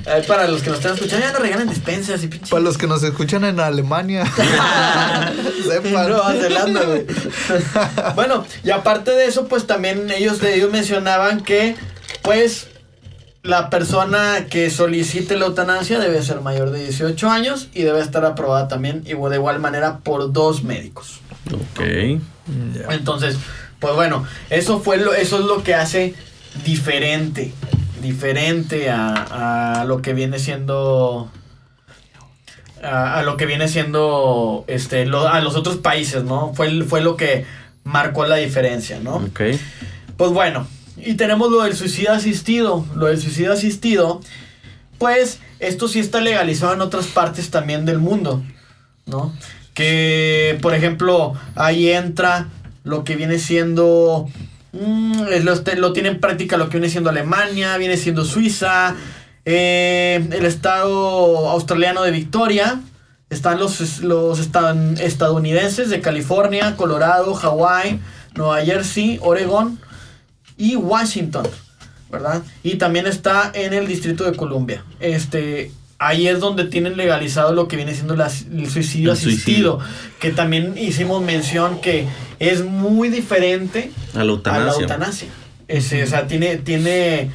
Eh, 0.05 0.25
Para 0.27 0.49
los 0.49 0.63
que 0.63 0.69
nos 0.71 0.81
están 0.81 0.95
escuchando, 0.95 1.25
ya 1.25 1.33
no 1.33 1.39
regalan 1.39 1.69
despensas 1.69 2.23
y 2.25 2.27
pinche. 2.27 2.51
Para 2.51 2.61
los 2.63 2.77
que 2.77 2.89
nos 2.89 3.03
escuchan 3.05 3.45
en 3.45 3.61
Alemania. 3.61 4.25
Sepan. 5.69 6.09
Nueva 6.09 6.33
Zelanda, 6.33 6.83
güey. 6.83 7.07
bueno, 8.17 8.45
y 8.65 8.71
aparte 8.71 9.13
de 9.13 9.27
eso, 9.27 9.47
pues 9.47 9.67
también 9.67 10.11
ellos, 10.11 10.43
ellos 10.43 10.71
mencionaban 10.73 11.41
que, 11.43 11.77
pues, 12.23 12.67
la 13.43 13.71
persona 13.71 14.47
que 14.49 14.71
solicite 14.71 15.37
la 15.37 15.47
eutanasia 15.47 15.99
debe 15.99 16.23
ser 16.23 16.41
mayor 16.43 16.71
de 16.71 16.85
18 16.85 17.29
años 17.31 17.69
y 17.75 17.83
debe 17.83 18.01
estar 18.01 18.25
aprobada 18.25 18.69
también, 18.69 19.03
igual, 19.07 19.31
de 19.33 19.39
igual 19.39 19.59
manera, 19.59 19.99
por 19.99 20.33
dos 20.33 20.63
médicos. 20.63 21.21
Ok. 21.53 21.81
Entonces, 22.91 23.37
pues 23.81 23.95
bueno, 23.95 24.25
eso 24.51 24.81
fue 24.81 24.99
lo, 24.99 25.13
eso 25.13 25.41
es 25.41 25.45
lo 25.47 25.63
que 25.65 25.75
hace 25.75 26.15
diferente, 26.65 27.53
diferente 28.01 28.91
a, 28.91 29.81
a 29.81 29.85
lo 29.87 30.03
que 30.03 30.13
viene 30.15 30.39
siendo 30.39 31.31
a, 32.83 33.19
a 33.19 33.23
lo 33.23 33.37
que 33.37 33.47
viene 33.47 33.69
siendo 33.69 34.65
este 34.69 35.07
lo- 35.07 35.29
a 35.29 35.41
los 35.41 35.55
otros 35.57 35.77
países, 35.77 36.25
¿no? 36.25 36.53
Fue 36.55 36.83
fue 36.85 37.01
lo 37.01 37.17
que 37.17 37.45
marcó 37.85 38.25
la 38.27 38.37
diferencia, 38.37 38.99
¿no? 39.01 39.17
Ok. 39.17 39.41
Pues 40.17 40.31
bueno, 40.33 40.67
y 41.05 41.15
tenemos 41.15 41.51
lo 41.51 41.63
del 41.63 41.75
suicidio 41.77 42.13
asistido. 42.13 42.87
Lo 42.95 43.07
del 43.07 43.21
suicidio 43.21 43.53
asistido, 43.53 44.21
pues 44.99 45.39
esto 45.59 45.89
sí 45.89 45.99
está 46.01 46.21
legalizado 46.21 46.73
en 46.75 46.81
otras 46.81 47.07
partes 47.07 47.51
también 47.51 47.85
del 47.85 47.99
mundo, 47.99 48.43
¿no? 49.07 49.33
Que, 49.75 50.59
por 50.63 50.75
ejemplo, 50.75 51.35
ahí 51.55 51.89
entra 51.89 52.49
lo 52.85 53.05
que 53.05 53.17
viene 53.17 53.39
siendo... 53.39 54.29
mm, 54.73 55.25
es 55.31 55.45
lo, 55.45 55.53
este- 55.53 55.77
lo 55.77 55.93
tiene 55.93 56.11
en 56.11 56.21
práctica 56.21 56.57
lo 56.57 56.69
que 56.69 56.79
viene 56.79 56.91
siendo 56.91 57.11
Alemania, 57.11 57.77
viene 57.79 57.97
siendo 57.97 58.25
Suiza, 58.25 58.95
eh, 59.45 60.27
el 60.33 60.45
estado 60.47 61.49
australiano 61.51 62.03
de 62.03 62.11
Victoria, 62.11 62.81
están 63.31 63.59
los, 63.59 64.01
los 64.01 64.39
estadounidenses 64.41 65.89
de 65.89 66.01
California, 66.01 66.77
Colorado, 66.77 67.33
Hawái, 67.35 67.99
Nueva 68.35 68.61
Jersey, 68.65 69.19
Oregón 69.23 69.81
y 70.57 70.77
Washington, 70.77 71.47
¿verdad? 72.11 72.43
Y 72.63 72.77
también 72.77 73.07
está 73.07 73.51
en 73.55 73.73
el 73.75 73.87
Distrito 73.87 74.25
de 74.25 74.37
Columbia. 74.37 74.85
Este, 75.01 75.71
ahí 75.99 76.29
es 76.29 76.41
donde 76.41 76.65
tienen 76.65 76.97
legalizado 76.97 77.53
lo 77.55 77.69
que 77.69 77.77
viene 77.77 77.95
siendo 77.95 78.17
la- 78.17 78.27
el 78.53 78.69
suicidio 78.71 79.13
El 79.13 79.19
asistido, 79.19 79.79
suicidio. 79.79 79.79
que 80.21 80.31
también 80.31 80.75
hicimos 80.77 81.23
mención 81.23 81.81
que 81.81 82.07
es 82.39 82.65
muy 82.65 83.09
diferente 83.09 83.91
A 84.15 84.19
la 84.19 84.23
a 84.23 84.25
la 84.25 84.33
eutanasia. 84.83 85.29
O 85.69 86.07
sea, 86.07 86.27
tiene, 86.27 86.57
tiene, 86.57 87.31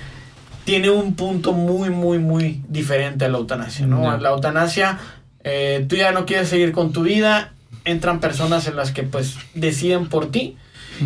tiene 0.63 0.89
un 0.89 1.15
punto 1.15 1.53
muy, 1.53 1.89
muy, 1.89 2.19
muy 2.19 2.61
diferente 2.67 3.25
a 3.25 3.29
la 3.29 3.37
eutanasia, 3.39 3.87
¿no? 3.87 4.17
La 4.17 4.29
eutanasia, 4.29 4.99
eh, 5.43 5.85
tú 5.89 5.95
ya 5.95 6.11
no 6.11 6.25
quieres 6.25 6.49
seguir 6.49 6.71
con 6.71 6.91
tu 6.93 7.03
vida, 7.03 7.53
entran 7.85 8.19
personas 8.19 8.67
en 8.67 8.75
las 8.75 8.91
que 8.91 9.03
pues 9.03 9.35
deciden 9.55 10.07
por 10.07 10.29
ti 10.29 10.57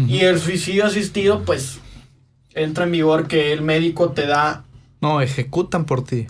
y 0.08 0.22
el 0.22 0.40
suicidio 0.40 0.86
asistido 0.88 1.44
pues 1.44 1.78
entra 2.54 2.84
en 2.86 2.92
vigor 2.92 3.28
que 3.28 3.54
el 3.54 3.62
médico 3.62 4.10
te 4.12 4.26
da 4.28 4.64
No, 5.02 5.22
ejecutan 5.22 5.86
por 5.86 6.04
ti. 6.04 6.28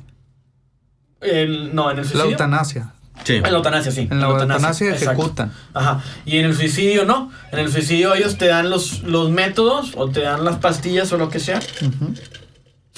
el, 1.22 1.76
no, 1.76 1.92
en 1.92 1.98
el 2.00 2.04
La 2.06 2.10
suicidio. 2.10 2.32
eutanasia. 2.32 2.94
Sí. 3.24 3.36
En 3.36 3.44
la 3.44 3.50
eutanasia, 3.50 3.92
sí. 3.92 4.08
En 4.10 4.20
la 4.20 4.28
eutanasia 4.28 4.96
ejecutan. 4.96 5.54
Ajá. 5.76 6.02
Y 6.26 6.38
en 6.40 6.46
el 6.46 6.56
suicidio 6.56 7.06
no. 7.06 7.32
En 7.52 7.60
el 7.60 7.72
suicidio 7.72 8.16
ellos 8.16 8.38
te 8.38 8.48
dan 8.48 8.70
los, 8.72 9.04
los 9.04 9.30
métodos 9.30 9.94
o 9.96 10.10
te 10.10 10.22
dan 10.22 10.44
las 10.44 10.56
pastillas 10.58 11.12
o 11.14 11.18
lo 11.18 11.30
que 11.30 11.40
sea. 11.40 11.60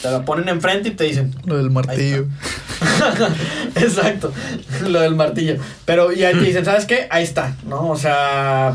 Te 0.02 0.10
la 0.12 0.24
ponen 0.24 0.48
enfrente 0.48 0.90
y 0.90 0.92
te 0.94 1.04
dicen. 1.06 1.36
Lo 1.46 1.58
del 1.58 1.72
martillo. 1.72 2.28
Exacto. 3.76 4.32
Lo 4.88 5.02
del 5.02 5.16
martillo. 5.16 5.58
Pero 5.86 6.12
ya 6.14 6.32
te 6.32 6.40
dicen, 6.40 6.64
¿sabes 6.64 6.86
qué? 6.86 7.08
Ahí 7.10 7.24
está, 7.24 7.56
¿no? 7.68 7.90
O 7.90 7.98
sea. 7.98 8.74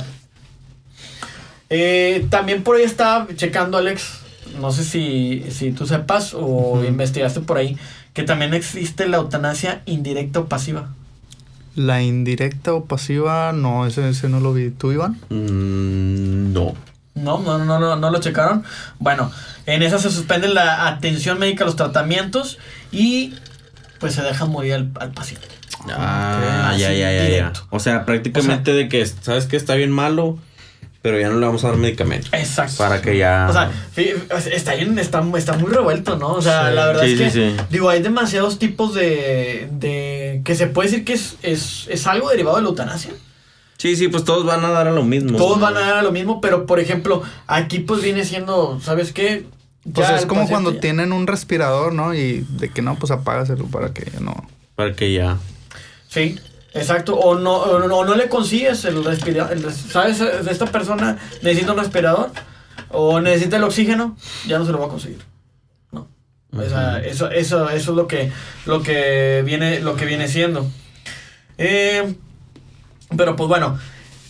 eh, 1.70 2.26
también 2.30 2.62
por 2.62 2.76
ahí 2.76 2.82
estaba 2.82 3.26
checando, 3.36 3.78
Alex. 3.78 4.17
No 4.60 4.72
sé 4.72 4.84
si, 4.84 5.44
si 5.50 5.72
tú 5.72 5.86
sepas 5.86 6.34
o 6.34 6.82
investigaste 6.86 7.40
por 7.40 7.58
ahí. 7.58 7.76
Que 8.14 8.22
también 8.22 8.54
existe 8.54 9.08
la 9.08 9.18
eutanasia 9.18 9.82
indirecta 9.86 10.40
o 10.40 10.46
pasiva. 10.46 10.88
La 11.76 12.02
indirecta 12.02 12.72
o 12.74 12.84
pasiva, 12.86 13.52
no, 13.52 13.86
ese, 13.86 14.08
ese 14.08 14.28
no 14.28 14.40
lo 14.40 14.52
vi. 14.52 14.70
¿Tú, 14.70 14.90
Iván? 14.92 15.12
Mm, 15.30 16.52
no. 16.52 16.74
No, 17.14 17.38
no, 17.40 17.64
no, 17.64 17.78
no, 17.78 17.96
no 17.96 18.10
lo 18.10 18.20
checaron. 18.20 18.64
Bueno, 18.98 19.30
en 19.66 19.82
esa 19.82 19.98
se 19.98 20.10
suspende 20.10 20.48
la 20.48 20.86
atención 20.88 21.38
médica 21.38 21.64
a 21.64 21.66
los 21.66 21.76
tratamientos 21.76 22.58
y 22.92 23.34
pues 24.00 24.14
se 24.14 24.22
deja 24.22 24.44
morir 24.46 24.74
al, 24.74 24.90
al 25.00 25.10
paciente. 25.12 25.46
Ah, 25.90 26.70
Ok, 26.72 26.78
ya, 26.80 26.92
ya, 26.92 27.12
ya, 27.12 27.28
ya. 27.28 27.52
O 27.70 27.78
sea, 27.80 28.04
prácticamente 28.04 28.72
de 28.72 28.88
que, 28.88 29.04
¿sabes 29.06 29.46
que 29.46 29.56
Está 29.56 29.74
bien 29.74 29.90
malo, 29.90 30.38
pero 31.08 31.20
ya 31.20 31.30
no 31.30 31.38
le 31.40 31.46
vamos 31.46 31.64
a 31.64 31.68
dar 31.68 31.76
medicamento. 31.78 32.28
Exacto. 32.32 32.76
Para 32.76 33.00
que 33.00 33.16
ya... 33.16 33.46
O 33.48 33.52
sea, 33.54 33.70
está, 34.52 34.74
bien, 34.74 34.98
está, 34.98 35.24
está 35.36 35.56
muy 35.56 35.70
revuelto, 35.70 36.16
¿no? 36.18 36.34
O 36.34 36.42
sea, 36.42 36.68
Sí. 36.68 36.74
la 36.74 36.86
verdad 36.86 37.02
Sí, 37.04 37.12
es 37.12 37.18
que, 37.18 37.30
sí, 37.30 37.54
sí. 37.56 37.64
digo, 37.70 37.88
hay 37.88 38.02
demasiados 38.02 38.58
tipos 38.58 38.94
de, 38.94 39.68
de... 39.72 40.42
que 40.44 40.54
se 40.54 40.66
puede 40.66 40.90
decir 40.90 41.04
que 41.06 41.14
es, 41.14 41.36
es, 41.42 41.86
es 41.88 42.06
algo 42.06 42.28
derivado 42.28 42.56
de 42.56 42.62
la 42.64 42.68
eutanasia. 42.68 43.12
Sí, 43.78 43.96
sí, 43.96 44.08
pues 44.08 44.24
todos 44.24 44.44
van 44.44 44.64
a 44.64 44.70
dar 44.70 44.88
a 44.88 44.92
lo 44.92 45.02
mismo. 45.04 45.38
Todos 45.38 45.58
van 45.60 45.76
a 45.76 45.80
dar 45.80 45.94
a 45.98 46.02
lo 46.02 46.12
mismo, 46.12 46.40
pero 46.40 46.66
por 46.66 46.78
ejemplo, 46.80 47.22
aquí 47.46 47.78
pues 47.78 48.02
viene 48.02 48.24
siendo, 48.24 48.78
¿sabes 48.82 49.12
qué? 49.12 49.46
Pues 49.94 50.06
Ya 50.08 50.16
es 50.16 50.22
el 50.22 50.28
como 50.28 50.46
cuando 50.48 50.72
ya- 50.74 50.80
tienen 50.80 51.12
un 51.12 51.26
respirador, 51.26 51.94
¿no? 51.94 52.12
Y 52.14 52.44
de 52.50 52.68
que 52.70 52.82
no, 52.82 52.96
pues 52.98 53.10
apágaselo 53.12 53.64
para 53.66 53.94
que 53.94 54.10
no. 54.20 54.34
Para 54.74 54.92
que 54.94 55.12
ya. 55.12 55.38
Sí, 56.08 56.38
exacto. 56.78 57.16
O 57.16 57.38
no, 57.38 57.54
o 57.56 57.78
no, 57.86 57.96
o 57.98 58.04
no 58.04 58.14
le 58.14 58.28
consigues 58.28 58.84
el 58.84 59.04
respirador. 59.04 59.56
¿Sabes? 59.72 60.20
Esta 60.20 60.66
persona 60.66 61.18
necesita 61.42 61.72
un 61.72 61.78
respirador 61.78 62.30
o 62.90 63.20
necesita 63.20 63.56
el 63.58 63.64
oxígeno, 63.64 64.16
ya 64.46 64.58
no 64.58 64.64
se 64.64 64.72
lo 64.72 64.78
va 64.78 64.86
a 64.86 64.88
conseguir. 64.88 65.18
No. 65.92 66.08
O 66.56 66.62
sea, 66.68 66.98
eso, 67.04 67.30
eso, 67.30 67.68
eso 67.68 67.90
es 67.90 67.96
lo 67.96 68.06
que, 68.06 68.32
lo 68.64 68.82
que 68.82 69.42
viene, 69.44 69.80
lo 69.80 69.94
que 69.96 70.06
viene 70.06 70.28
siendo. 70.28 70.66
Eh, 71.58 72.14
pero 73.16 73.36
pues 73.36 73.48
bueno, 73.48 73.78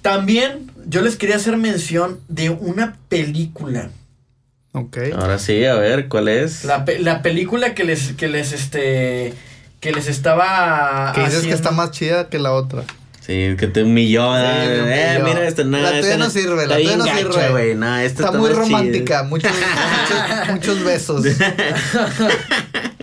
también 0.03 0.73
yo 0.87 1.03
les 1.03 1.17
quería 1.17 1.37
hacer 1.37 1.57
mención 1.57 2.21
de 2.29 2.51
una 2.51 2.97
película. 3.09 3.91
Ok. 4.73 4.99
Ahora 5.17 5.39
sí, 5.39 5.65
a 5.65 5.75
ver, 5.75 6.09
¿cuál 6.09 6.29
es? 6.29 6.65
La, 6.65 6.85
pe- 6.85 6.99
la 6.99 7.23
película 7.23 7.75
que 7.75 7.85
les, 7.85 8.13
que 8.13 8.29
les, 8.29 8.53
este, 8.53 9.35
que 9.81 9.93
les 9.93 10.09
estaba. 10.09 11.13
que 11.15 11.25
dices 11.25 11.47
que 11.47 11.53
está 11.53 11.71
más 11.71 11.91
chida 11.91 12.29
que 12.29 12.39
la 12.39 12.53
otra. 12.53 12.85
Sí, 13.21 13.57
que 13.59 13.67
te 13.67 13.83
humilló. 13.83 14.33
Sí, 14.35 14.41
eh, 14.43 15.21
mira, 15.23 15.47
esta 15.47 15.63
no, 15.63 15.77
La 15.77 16.01
tuya 16.01 16.17
no 16.17 16.31
sirve, 16.31 16.67
la 16.67 16.77
tuya 16.77 16.97
no 16.97 17.05
sirve. 17.05 17.75
No, 17.75 17.97
esta 17.99 18.25
Está, 18.25 18.39
muy 18.39 18.51
romántica, 18.51 19.23
muchos, 19.25 19.53
muchos, 19.53 20.49
muchos 20.51 20.85
besos. 20.85 21.27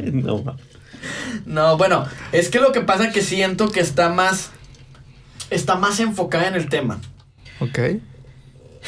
no. 0.02 0.58
No, 1.46 1.78
bueno, 1.78 2.08
es 2.32 2.50
que 2.50 2.60
lo 2.60 2.72
que 2.72 2.82
pasa 2.82 3.06
es 3.06 3.14
que 3.14 3.22
siento 3.22 3.70
que 3.70 3.82
está 3.82 4.10
más. 4.10 4.50
Está 5.52 5.76
más 5.76 6.00
enfocada 6.00 6.48
en 6.48 6.56
el 6.56 6.70
tema. 6.70 7.00
Ok. 7.60 7.80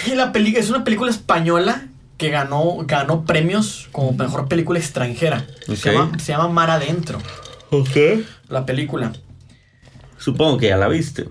Y 0.07 0.15
La 0.15 0.31
peli 0.31 0.55
es 0.55 0.69
una 0.69 0.83
película 0.83 1.11
española 1.11 1.87
que 2.17 2.29
ganó, 2.29 2.77
ganó 2.85 3.25
premios 3.25 3.89
como 3.91 4.11
mejor 4.13 4.47
película 4.47 4.79
extranjera. 4.79 5.45
Se, 5.67 5.91
llama, 5.91 6.17
se 6.17 6.31
llama 6.31 6.47
Mar 6.47 6.71
Adentro, 6.71 7.19
Ok. 7.71 8.23
la 8.49 8.65
película. 8.65 9.11
Supongo 10.17 10.57
que 10.57 10.67
ya 10.67 10.77
la 10.77 10.87
viste. 10.87 11.25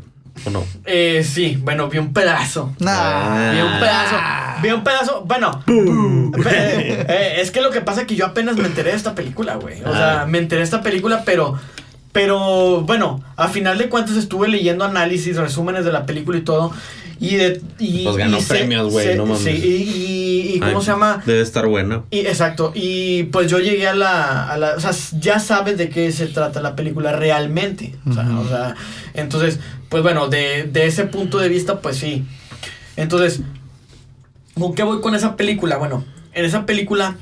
¿O 0.45 0.51
no? 0.51 0.65
Eh, 0.85 1.25
sí, 1.29 1.59
bueno, 1.63 1.89
vi 1.89 1.99
un 1.99 2.13
pedazo. 2.13 2.75
Nah. 2.79 3.53
Vi 3.53 3.61
un 3.61 3.81
pedazo. 3.81 4.17
Vi 4.63 4.69
un 4.71 4.85
pedazo. 4.85 5.23
Bueno, 5.25 5.63
eh, 5.67 7.07
eh, 7.09 7.35
es 7.41 7.51
que 7.51 7.63
lo 7.63 7.71
que 7.71 7.81
pasa 7.81 8.03
es 8.03 8.07
que 8.07 8.17
yo 8.17 8.27
apenas 8.27 8.57
me 8.57 8.67
enteré 8.67 8.91
de 8.91 8.97
esta 8.97 9.15
película, 9.15 9.57
güey. 9.57 9.81
O 9.83 9.93
sea, 9.93 10.23
Ah. 10.23 10.27
me 10.27 10.39
enteré 10.39 10.59
de 10.61 10.65
esta 10.65 10.83
película, 10.83 11.23
pero. 11.25 11.59
Pero 12.13 12.81
bueno, 12.83 13.23
a 13.37 13.49
final 13.49 13.77
de 13.77 13.91
cuentas 13.91 14.17
estuve 14.17 14.49
leyendo 14.49 14.85
análisis, 14.87 15.37
resúmenes 15.37 15.85
de 15.85 15.93
la 15.93 16.07
película 16.07 16.39
y 16.39 16.43
todo. 16.43 16.73
Y 17.19 17.37
de. 17.37 17.63
Y, 17.79 18.05
Pues 18.05 18.17
ganó 18.17 18.39
y 18.39 18.43
premios, 18.43 18.93
güey, 18.93 19.17
no 19.17 19.25
mames. 19.27 19.43
Sí, 19.43 19.51
y, 19.51 20.53
y- 20.53 20.57
y 20.57 20.61
¿cómo 20.61 20.79
Ay, 20.79 20.85
se 20.85 20.91
llama? 20.93 21.23
Debe 21.25 21.41
estar 21.41 21.67
buena. 21.67 22.03
Y, 22.11 22.21
exacto, 22.21 22.73
y 22.75 23.25
pues 23.25 23.51
yo 23.51 23.59
llegué 23.59 23.89
a 23.89 23.95
la, 23.95 24.45
a 24.51 24.57
la- 24.59 24.75
O 24.77 24.81
sea, 24.81 24.91
ya 25.19 25.39
sabes 25.39 25.79
de 25.79 25.89
qué 25.89 26.13
se 26.13 26.27
trata 26.27 26.61
la 26.61 26.77
película 26.77 27.13
realmente. 27.13 27.95
O 28.09 28.13
sea, 28.13 28.29
o 28.39 28.49
sea, 28.49 28.75
entonces, 29.15 29.59
pues 29.89 30.03
bueno, 30.03 30.29
de, 30.29 30.65
de 30.65 30.87
ese 30.87 31.05
punto 31.05 31.39
de 31.39 31.49
vista, 31.49 31.81
pues 31.81 31.97
sí. 31.97 32.25
Entonces, 32.97 33.41
¿con 34.55 34.75
qué 34.75 34.83
voy 34.83 35.01
con 35.01 35.15
esa 35.15 35.37
película? 35.37 35.77
Bueno, 35.79 36.05
en 36.35 36.45
esa 36.45 36.67
película, 36.67 37.17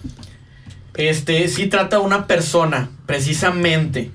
este, 0.94 1.48
sí 1.48 1.66
trata 1.66 1.96
a 1.96 2.00
una 2.00 2.26
persona, 2.26 2.90
precisamente, 3.06 4.10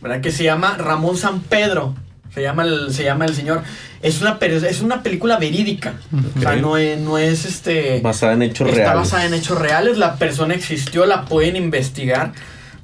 ¿verdad? 0.00 0.20
Que 0.20 0.30
se 0.30 0.44
llama 0.44 0.76
Ramón 0.78 1.16
San 1.16 1.40
Pedro. 1.40 1.94
Se 2.34 2.40
llama 2.42 2.62
el, 2.64 2.92
se 2.92 3.04
llama 3.04 3.26
el 3.26 3.34
señor. 3.34 3.62
Es 4.02 4.20
una, 4.22 4.38
es 4.40 4.80
una 4.80 5.02
película 5.02 5.38
verídica. 5.38 5.94
O 6.36 6.40
sea, 6.40 6.52
Ok. 6.52 6.60
no 6.60 6.76
es, 6.78 6.98
no 6.98 7.18
es 7.18 7.44
este. 7.44 8.00
Basada 8.00 8.32
en 8.32 8.42
hechos 8.42 8.68
Está 8.68 8.78
reales. 8.80 8.98
basada 9.00 9.26
en 9.26 9.34
hechos 9.34 9.58
reales. 9.58 9.98
La 9.98 10.16
persona 10.16 10.54
existió, 10.54 11.04
la 11.06 11.26
pueden 11.26 11.56
investigar, 11.56 12.32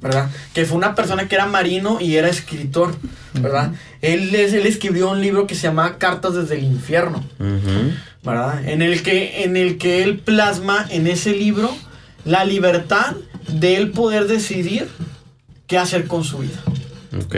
¿verdad? 0.01 0.29
Que 0.53 0.65
fue 0.65 0.77
una 0.77 0.93
persona 0.95 1.27
que 1.27 1.35
era 1.35 1.45
marino 1.47 1.99
y 1.99 2.15
era 2.17 2.29
escritor, 2.29 2.95
¿verdad? 3.33 3.71
él, 4.01 4.33
es- 4.35 4.53
él 4.53 4.65
escribió 4.67 5.09
un 5.09 5.19
libro 5.21 5.45
que 5.47 5.55
se 5.55 5.63
llama 5.63 5.97
Cartas 5.97 6.35
desde 6.35 6.55
el 6.57 6.63
infierno. 6.65 7.23
¿verdad? 8.23 8.67
En 8.67 8.81
el 8.81 9.01
que, 9.01 9.43
en 9.43 9.55
el 9.57 9.77
que 9.77 10.03
él 10.03 10.19
plasma 10.19 10.85
en 10.89 11.07
ese 11.07 11.31
libro 11.31 11.75
la 12.25 12.43
libertad 12.45 13.15
de 13.47 13.77
él 13.77 13.91
poder 13.91 14.27
decidir 14.27 14.87
qué 15.67 15.77
hacer 15.77 16.05
con 16.05 16.23
su 16.23 16.39
vida. 16.39 16.59
Ok. 17.17 17.35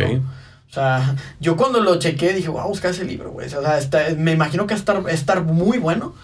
O 0.71 0.73
sea, 0.73 1.15
yo 1.41 1.57
cuando 1.57 1.81
lo 1.81 1.99
chequé 1.99 2.31
dije, 2.33 2.47
voy 2.47 2.61
a 2.61 2.65
buscar 2.65 2.91
ese 2.91 3.03
libro, 3.03 3.31
güey. 3.31 3.47
O 3.53 3.61
sea, 3.61 3.77
está- 3.77 4.15
me 4.17 4.31
imagino 4.31 4.65
que 4.65 4.73
va 4.73 4.77
a 4.77 4.79
estar, 4.79 5.03
estar 5.09 5.43
muy 5.43 5.77
bueno. 5.77 6.15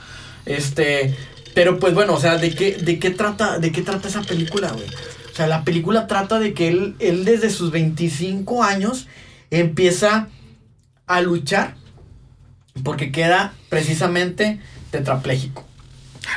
Este, 0.45 1.13
pero 1.53 1.79
pues 1.79 1.93
bueno, 1.93 2.13
o 2.13 2.19
sea, 2.19 2.37
¿de 2.37 2.55
qué, 2.55 2.77
de 2.77 2.97
qué 2.97 3.09
trata, 3.09 3.59
de 3.59 3.73
qué 3.73 3.81
trata 3.81 4.07
esa 4.07 4.21
película, 4.21 4.71
güey? 4.71 4.85
O 4.87 5.35
sea, 5.35 5.47
la 5.47 5.63
película 5.65 6.07
trata 6.07 6.39
de 6.39 6.53
que 6.53 6.69
él, 6.69 6.95
él 6.99 7.25
desde 7.25 7.49
sus 7.49 7.71
25 7.71 8.63
años 8.63 9.07
empieza 9.51 10.29
a 11.07 11.21
luchar 11.21 11.75
porque 12.83 13.11
queda 13.11 13.53
precisamente 13.69 14.59
tetrapléjico. 14.91 15.65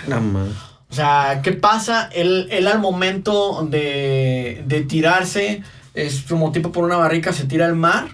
La 0.09 0.19
madre. 0.21 0.53
O 0.91 0.95
sea, 0.95 1.41
¿qué 1.45 1.53
pasa? 1.53 2.09
Él, 2.13 2.49
él 2.51 2.67
al 2.67 2.81
momento 2.81 3.65
de, 3.71 4.65
de 4.67 4.81
tirarse, 4.83 5.63
es 5.95 6.23
como 6.23 6.53
tipo 6.53 6.73
por 6.73 6.85
una 6.85 6.97
barrica, 6.97 7.33
se 7.33 7.45
tira 7.45 7.67
al 7.67 7.77
mar. 7.77 8.09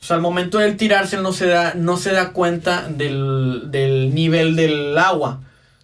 O 0.00 0.04
sea, 0.04 0.16
al 0.16 0.22
momento 0.22 0.58
de 0.58 0.66
él 0.66 0.76
tirarse, 0.76 1.16
él 1.16 1.22
no 1.22 1.32
se 1.32 1.46
da, 1.46 1.74
no 1.74 1.96
se 1.96 2.12
da 2.12 2.30
cuenta 2.32 2.88
del, 2.88 3.64
del 3.66 4.14
nivel 4.14 4.56
del 4.56 4.98
agua. 4.98 5.40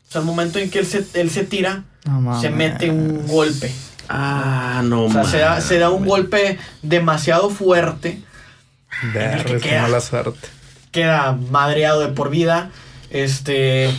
O 0.09 0.11
sea, 0.13 0.21
al 0.21 0.27
momento 0.27 0.59
en 0.59 0.71
que 0.71 0.81
él 0.81 0.87
se, 0.87 1.05
él 1.15 1.31
se 1.31 1.45
tira, 1.45 1.85
No 2.05 2.41
se 2.41 2.51
mete 2.51 2.91
un 2.91 3.27
golpe. 3.27 3.73
Ah, 4.09 4.83
no 4.85 5.05
O 5.05 5.11
sea, 5.13 5.25
se 5.25 5.39
da, 5.39 5.61
se 5.61 5.79
da 5.79 5.91
un 5.91 6.07
golpe 6.07 6.59
demasiado 6.83 7.51
fuerte. 7.51 8.23
Verga, 9.13 9.45
que 9.45 9.59
queda. 9.59 9.83
mala 9.83 10.01
suerte. 10.01 10.49
Queda 10.91 11.33
madreado 11.33 12.01
de 12.01 12.09
por 12.09 12.31
vida. 12.31 12.71
Este. 13.11 13.91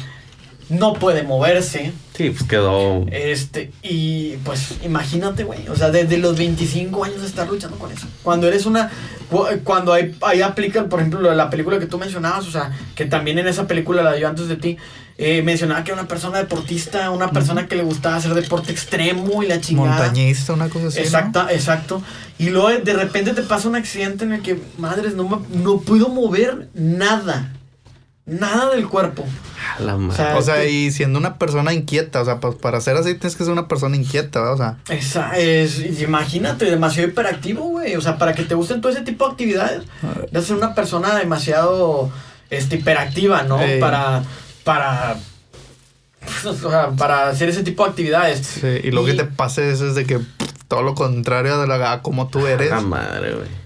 No 0.69 0.93
puede 0.93 1.23
moverse. 1.23 1.93
Sí, 2.19 2.31
pues 2.31 2.43
quedó. 2.43 3.05
Este, 3.11 3.71
y 3.81 4.31
pues 4.43 4.73
imagínate, 4.83 5.45
güey, 5.45 5.65
o 5.69 5.75
sea, 5.77 5.89
desde 5.89 6.17
los 6.17 6.37
25 6.37 7.05
años 7.05 7.23
estar 7.23 7.47
luchando 7.47 7.77
con 7.79 7.89
eso. 7.93 8.07
Cuando 8.23 8.45
eres 8.45 8.65
una, 8.65 8.91
cu- 9.29 9.45
cuando 9.63 9.93
hay, 9.93 10.13
ahí 10.21 10.41
aplican, 10.41 10.89
por 10.89 10.99
ejemplo, 10.99 11.33
la 11.33 11.49
película 11.49 11.79
que 11.79 11.85
tú 11.85 11.97
mencionabas, 11.97 12.45
o 12.45 12.51
sea, 12.51 12.71
que 12.93 13.05
también 13.05 13.37
en 13.39 13.47
esa 13.47 13.67
película, 13.67 14.03
la 14.03 14.11
de 14.11 14.19
yo 14.19 14.27
antes 14.27 14.49
de 14.49 14.57
ti, 14.57 14.75
eh, 15.17 15.41
mencionaba 15.43 15.81
que 15.85 15.91
era 15.91 16.01
una 16.01 16.09
persona 16.09 16.39
deportista, 16.39 17.09
una 17.11 17.31
persona 17.31 17.67
que 17.69 17.77
le 17.77 17.83
gustaba 17.83 18.17
hacer 18.17 18.33
deporte 18.33 18.73
extremo 18.73 19.41
y 19.41 19.47
la 19.47 19.61
chingada. 19.61 19.95
Montañista, 20.07 20.51
una 20.51 20.67
cosa 20.67 20.87
así. 20.87 20.97
¿no? 20.99 21.03
Exacta, 21.05 21.47
exacto. 21.53 22.03
Y 22.37 22.49
luego 22.49 22.69
de 22.69 22.93
repente 22.93 23.31
te 23.31 23.43
pasa 23.43 23.69
un 23.69 23.75
accidente 23.77 24.25
en 24.25 24.33
el 24.33 24.41
que, 24.41 24.59
madres, 24.77 25.15
no, 25.15 25.23
me- 25.29 25.57
no 25.63 25.79
puedo 25.79 26.09
mover 26.09 26.67
nada. 26.73 27.53
Nada 28.29 28.69
del 28.75 28.87
cuerpo. 28.87 29.25
A 29.77 29.81
la 29.81 29.97
madre. 29.97 30.15
sea, 30.15 30.37
O 30.37 30.41
sea, 30.41 30.65
y 30.65 30.91
siendo 30.91 31.17
una 31.19 31.37
persona 31.37 31.73
inquieta, 31.73 32.21
o 32.21 32.25
sea, 32.25 32.39
pa- 32.39 32.51
para 32.51 32.79
ser 32.81 32.95
así 32.97 33.13
tienes 33.15 33.35
que 33.35 33.43
ser 33.43 33.53
una 33.53 33.67
persona 33.67 33.95
inquieta, 33.95 34.39
¿verdad? 34.41 34.53
O 34.53 34.57
sea, 34.57 34.77
Esa 34.97 35.37
es, 35.37 35.79
imagínate, 36.01 36.65
demasiado 36.65 37.09
hiperactivo, 37.09 37.61
güey. 37.69 37.95
O 37.95 38.01
sea, 38.01 38.17
para 38.17 38.33
que 38.33 38.43
te 38.43 38.55
gusten 38.55 38.81
todo 38.81 38.91
ese 38.91 39.01
tipo 39.01 39.25
de 39.25 39.31
actividades, 39.31 39.83
debes 40.31 40.47
ser 40.47 40.55
una 40.57 40.73
persona 40.75 41.15
demasiado 41.15 42.11
este, 42.49 42.75
hiperactiva, 42.77 43.43
¿no? 43.43 43.61
Ey. 43.61 43.79
Para, 43.79 44.23
para, 44.63 45.17
o 46.45 46.53
sea, 46.53 46.91
para 46.91 47.29
hacer 47.29 47.49
ese 47.49 47.63
tipo 47.63 47.83
de 47.83 47.89
actividades. 47.89 48.45
sí, 48.45 48.67
y 48.83 48.91
lo 48.91 49.05
que 49.05 49.13
te 49.13 49.25
pase 49.25 49.71
es, 49.71 49.81
es 49.81 49.95
de 49.95 50.05
que 50.05 50.19
pff, 50.19 50.49
todo 50.67 50.83
lo 50.83 50.93
contrario 50.95 51.59
de 51.59 51.67
la 51.67 51.91
a 51.93 52.01
como 52.01 52.27
tú 52.27 52.45
eres. 52.47 52.69
La 52.69 52.81
madre, 52.81 53.33
güey. 53.33 53.59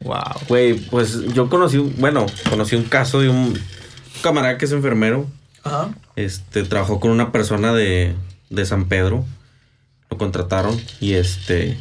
Wow. 0.00 0.18
Güey, 0.48 0.74
pues 0.90 1.20
yo 1.32 1.48
conocí, 1.48 1.78
bueno, 1.78 2.26
conocí 2.50 2.74
un 2.74 2.82
caso 2.84 3.20
de 3.20 3.28
un 3.28 3.56
camarada 4.22 4.56
que 4.56 4.64
es 4.64 4.72
enfermero. 4.72 5.26
Ajá. 5.64 5.90
Este, 6.16 6.62
trabajó 6.64 6.98
con 7.00 7.10
una 7.10 7.32
persona 7.32 7.72
de, 7.72 8.14
de 8.50 8.64
San 8.64 8.86
Pedro. 8.86 9.24
Lo 10.10 10.18
contrataron 10.18 10.80
y 11.00 11.14
este... 11.14 11.78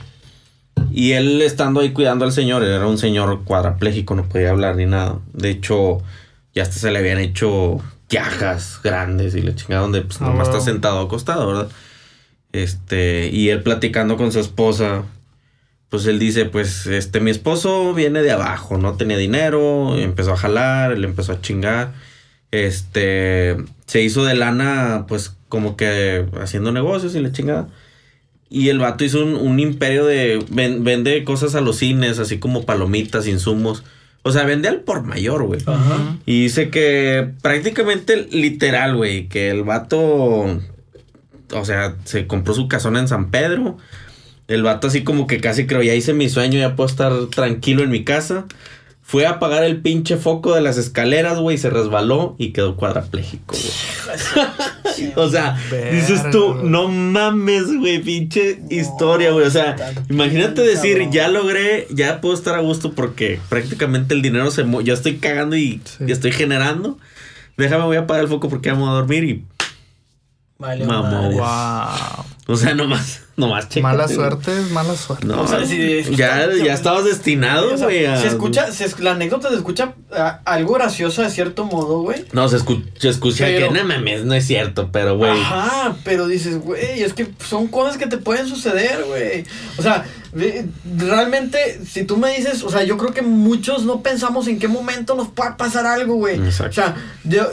Y 0.92 1.12
él 1.12 1.42
estando 1.42 1.80
ahí 1.82 1.92
cuidando 1.92 2.26
al 2.26 2.32
señor, 2.32 2.64
era 2.64 2.88
un 2.88 2.98
señor 2.98 3.44
cuadrapléjico, 3.44 4.16
no 4.16 4.28
podía 4.28 4.50
hablar 4.50 4.76
ni 4.76 4.86
nada. 4.86 5.20
De 5.32 5.50
hecho, 5.50 6.02
ya 6.54 6.64
hasta 6.64 6.76
se 6.76 6.92
le 6.92 7.00
habían 7.00 7.20
hecho 7.20 7.80
llagas 8.10 8.80
grandes 8.84 9.36
y 9.36 9.42
le 9.42 9.56
chingada 9.56 9.84
donde 9.84 10.02
pues 10.02 10.20
nomás 10.20 10.50
Oh. 10.50 10.52
está 10.52 10.62
sentado 10.62 11.00
acostado, 11.00 11.48
¿verdad? 11.48 11.70
Este, 12.52 13.30
y 13.32 13.50
él 13.50 13.64
platicando 13.64 14.18
con 14.18 14.32
su 14.32 14.40
esposa, 14.40 15.04
pues 15.90 16.06
él 16.06 16.20
dice, 16.20 16.46
pues 16.46 16.88
este, 16.88 17.20
mi 17.22 17.32
esposo 17.32 17.94
viene 17.94 18.22
de 18.22 18.32
abajo, 18.32 18.78
no 18.78 18.96
tenía 18.96 19.18
dinero, 19.18 19.96
empezó 19.98 20.34
a 20.34 20.38
jalar, 20.38 20.98
le 20.98 21.08
empezó 21.08 21.32
a 21.34 21.42
chingar, 21.42 21.94
este, 22.52 23.58
se 23.86 24.02
hizo 24.02 24.24
de 24.26 24.36
lana, 24.36 25.06
pues 25.08 25.36
como 25.50 25.76
que 25.78 26.26
haciendo 26.42 26.72
negocios 26.72 27.16
y 27.16 27.20
la 27.22 27.32
chingada. 27.32 27.68
Y 28.50 28.70
el 28.70 28.80
vato 28.80 29.04
hizo 29.06 29.24
un, 29.24 29.36
un 29.36 29.60
imperio 29.60 30.06
de, 30.06 30.44
ven- 30.50 30.84
vende 30.84 31.24
cosas 31.24 31.56
a 31.56 31.62
los 31.62 31.78
cines, 31.78 32.20
así 32.20 32.38
como 32.38 32.66
palomitas, 32.66 33.26
insumos, 33.28 33.84
O 34.24 34.32
sea, 34.32 34.44
vende 34.44 34.68
al 34.68 34.82
por 34.82 35.04
mayor, 35.04 35.44
güey. 35.44 35.62
Ajá. 35.66 36.18
Y 36.26 36.44
dice 36.44 36.70
que 36.70 37.30
prácticamente 37.42 38.28
literal, 38.32 38.96
güey, 38.98 39.28
que 39.30 39.50
el 39.50 39.64
vato, 39.64 40.00
o 41.54 41.66
sea, 41.66 41.96
se 42.04 42.28
compró 42.28 42.54
su 42.54 42.68
casona 42.68 43.00
en 43.00 43.08
San 43.08 43.32
Pedro. 43.32 43.78
El 44.48 44.64
vato 44.64 44.88
así 44.88 45.04
como 45.04 45.28
que 45.28 45.40
casi 45.40 45.66
creo, 45.66 45.82
ya 45.82 45.96
hice 45.96 46.14
mi 46.14 46.28
sueño, 46.30 46.60
ya 46.60 46.76
puedo 46.76 46.90
estar 46.90 47.14
tranquilo 47.28 47.84
en 47.84 47.90
mi 47.90 48.04
casa. 48.04 48.46
Fue 49.12 49.26
a 49.26 49.32
apagar 49.32 49.66
el 49.66 49.82
pinche 49.82 50.16
foco 50.16 50.56
de 50.56 50.62
las 50.62 50.78
escaleras, 50.78 51.38
güey, 51.38 51.58
se 51.58 51.70
resbaló 51.70 52.34
y 52.38 52.54
quedó 52.54 52.78
cuadrapléjico, 52.78 53.58
güey. 53.58 55.14
o 55.18 55.28
sea, 55.28 55.58
dices 55.92 56.22
tú, 56.32 56.54
no 56.64 56.88
mames, 56.88 57.78
güey, 57.78 58.02
pinche 58.02 58.62
historia, 58.70 59.32
güey. 59.32 59.46
O 59.46 59.52
sea, 59.52 59.76
imagínate 60.10 60.62
decir, 60.62 60.94
cabrón. 60.94 61.12
ya 61.12 61.28
logré, 61.28 61.88
ya 61.90 62.22
puedo 62.22 62.34
estar 62.34 62.56
a 62.56 62.62
gusto 62.62 62.94
porque 62.94 63.38
prácticamente 63.50 64.14
el 64.14 64.22
dinero 64.22 64.50
se 64.50 64.66
ya 64.86 64.94
estoy 64.94 65.18
cagando 65.18 65.58
y 65.58 65.82
Sí. 65.84 66.06
y 66.08 66.12
estoy 66.14 66.32
generando. 66.32 66.98
Déjame, 67.58 67.84
voy 67.84 67.98
a 67.98 68.02
apagar 68.02 68.24
el 68.24 68.30
foco 68.30 68.48
porque 68.48 68.70
ya 68.70 68.76
me 68.76 68.80
voy 68.84 68.92
a 68.92 68.94
dormir 68.94 69.26
y, 69.26 69.46
Vale, 70.58 70.86
madres. 70.86 71.38
Wow. 71.38 72.26
O 72.48 72.56
sea, 72.56 72.74
nomás, 72.76 73.22
nomás 73.38 73.70
chécate, 73.70 73.82
Mala 73.82 74.04
güey. 74.06 74.16
suerte 74.16 74.52
es 74.60 74.72
mala 74.72 74.96
suerte. 74.96 75.28
No, 75.28 75.42
O 75.44 75.48
sea, 75.48 75.64
ya, 75.64 76.50
ya 76.64 76.74
estabas 76.74 77.06
destinado, 77.06 77.74
O 77.74 77.78
sea, 77.78 77.86
güey. 77.88 78.06
se 78.20 78.28
escucha, 78.28 78.72
se 78.72 79.02
la 79.02 79.12
anécdota 79.12 79.50
se 79.50 79.56
escucha 79.56 79.94
ah, 80.12 80.42
algo 80.46 80.74
graciosa 80.74 81.22
de 81.24 81.30
cierto 81.30 81.66
modo, 81.66 82.02
güey. 82.02 82.26
No, 82.34 82.50
se, 82.50 82.58
escu- 82.58 82.84
se 83.00 83.10
escucha 83.10 83.46
Pero- 83.46 83.68
que 83.70 83.74
no 83.80 83.86
mames, 83.86 84.26
no 84.26 84.34
es 84.34 84.46
cierto, 84.46 84.90
pero 84.92 85.18
güey. 85.18 85.32
Ajá, 85.32 85.96
pero 86.04 86.28
dices, 86.28 86.60
güey, 86.60 87.04
es 87.04 87.14
que 87.14 87.28
son 87.48 87.68
cosas 87.68 87.98
que 87.98 88.08
te 88.08 88.18
pueden 88.18 88.48
suceder, 88.48 89.04
güey. 89.08 89.46
O 89.78 89.82
sea, 89.84 90.06
realmente, 90.98 91.82
si 91.86 92.04
tú 92.04 92.18
me 92.18 92.36
dices, 92.36 92.64
o 92.64 92.70
sea, 92.70 92.84
yo 92.84 92.98
creo 92.98 93.14
que 93.14 93.22
muchos 93.22 93.84
no 93.84 94.02
pensamos 94.02 94.48
en 94.48 94.60
qué 94.60 94.68
momento 94.68 95.16
nos 95.16 95.30
pueda 95.30 95.58
pasar 95.58 95.86
algo, 95.86 96.16
güey. 96.16 96.36
Exacto. 96.36 96.70
O 96.70 96.74
sea, 96.74 96.96
yo, 97.24 97.48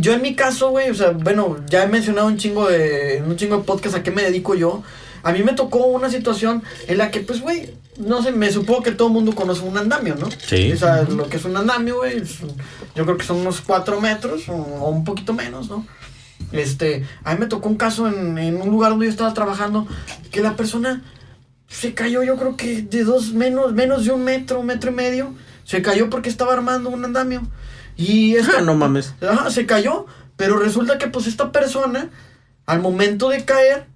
yo 0.00 0.12
en 0.12 0.22
mi 0.22 0.34
caso, 0.34 0.70
güey, 0.70 0.90
o 0.90 0.94
sea, 0.94 1.10
bueno, 1.10 1.56
ya 1.68 1.84
he 1.84 1.88
mencionado 1.88 2.26
un 2.26 2.36
chingo 2.36 2.68
de, 2.68 3.22
un 3.26 3.36
chingo 3.36 3.58
de 3.58 3.62
podcast 3.64 3.96
a 3.96 4.02
qué 4.02 4.10
me 4.10 4.22
dedico 4.26 4.54
yo. 4.54 4.82
A 5.22 5.32
mí 5.32 5.42
me 5.42 5.54
tocó 5.54 5.86
una 5.86 6.10
situación 6.10 6.62
en 6.86 6.98
la 6.98 7.10
que, 7.10 7.20
pues, 7.20 7.40
güey, 7.40 7.74
no 7.98 8.22
sé, 8.22 8.30
me 8.32 8.50
supongo 8.52 8.82
que 8.82 8.92
todo 8.92 9.08
el 9.08 9.14
mundo 9.14 9.34
conoce 9.34 9.62
un 9.62 9.76
andamio, 9.76 10.14
¿no? 10.14 10.28
Sí. 10.46 10.72
O 10.72 10.76
sea, 10.76 11.02
lo 11.02 11.28
que 11.28 11.38
es 11.38 11.44
un 11.44 11.56
andamio, 11.56 11.96
güey, 11.96 12.22
yo 12.94 13.04
creo 13.04 13.16
que 13.16 13.24
son 13.24 13.38
unos 13.38 13.60
cuatro 13.60 14.00
metros 14.00 14.48
o, 14.48 14.52
o 14.54 14.90
un 14.90 15.04
poquito 15.04 15.32
menos, 15.32 15.68
¿no? 15.68 15.86
Este, 16.52 17.04
a 17.24 17.34
mí 17.34 17.40
me 17.40 17.46
tocó 17.46 17.68
un 17.68 17.76
caso 17.76 18.06
en, 18.06 18.38
en 18.38 18.60
un 18.60 18.68
lugar 18.70 18.90
donde 18.90 19.06
yo 19.06 19.10
estaba 19.10 19.34
trabajando 19.34 19.86
que 20.30 20.40
la 20.40 20.54
persona 20.54 21.02
se 21.68 21.94
cayó, 21.94 22.22
yo 22.22 22.36
creo 22.36 22.56
que 22.56 22.82
de 22.82 23.04
dos, 23.04 23.32
menos, 23.32 23.72
menos 23.72 24.04
de 24.04 24.12
un 24.12 24.22
metro, 24.22 24.62
metro 24.62 24.90
y 24.90 24.94
medio. 24.94 25.34
Se 25.64 25.82
cayó 25.82 26.08
porque 26.08 26.28
estaba 26.28 26.52
armando 26.52 26.90
un 26.90 27.04
andamio. 27.04 27.42
Y 27.96 28.36
esta, 28.36 28.58
Ah, 28.58 28.60
no 28.62 28.74
mames. 28.74 29.14
Ajá, 29.20 29.50
se 29.50 29.66
cayó, 29.66 30.06
pero 30.36 30.58
resulta 30.58 30.98
que 30.98 31.08
pues 31.08 31.26
esta 31.26 31.50
persona, 31.50 32.10
al 32.66 32.80
momento 32.80 33.30
de 33.30 33.44
caer, 33.44 33.86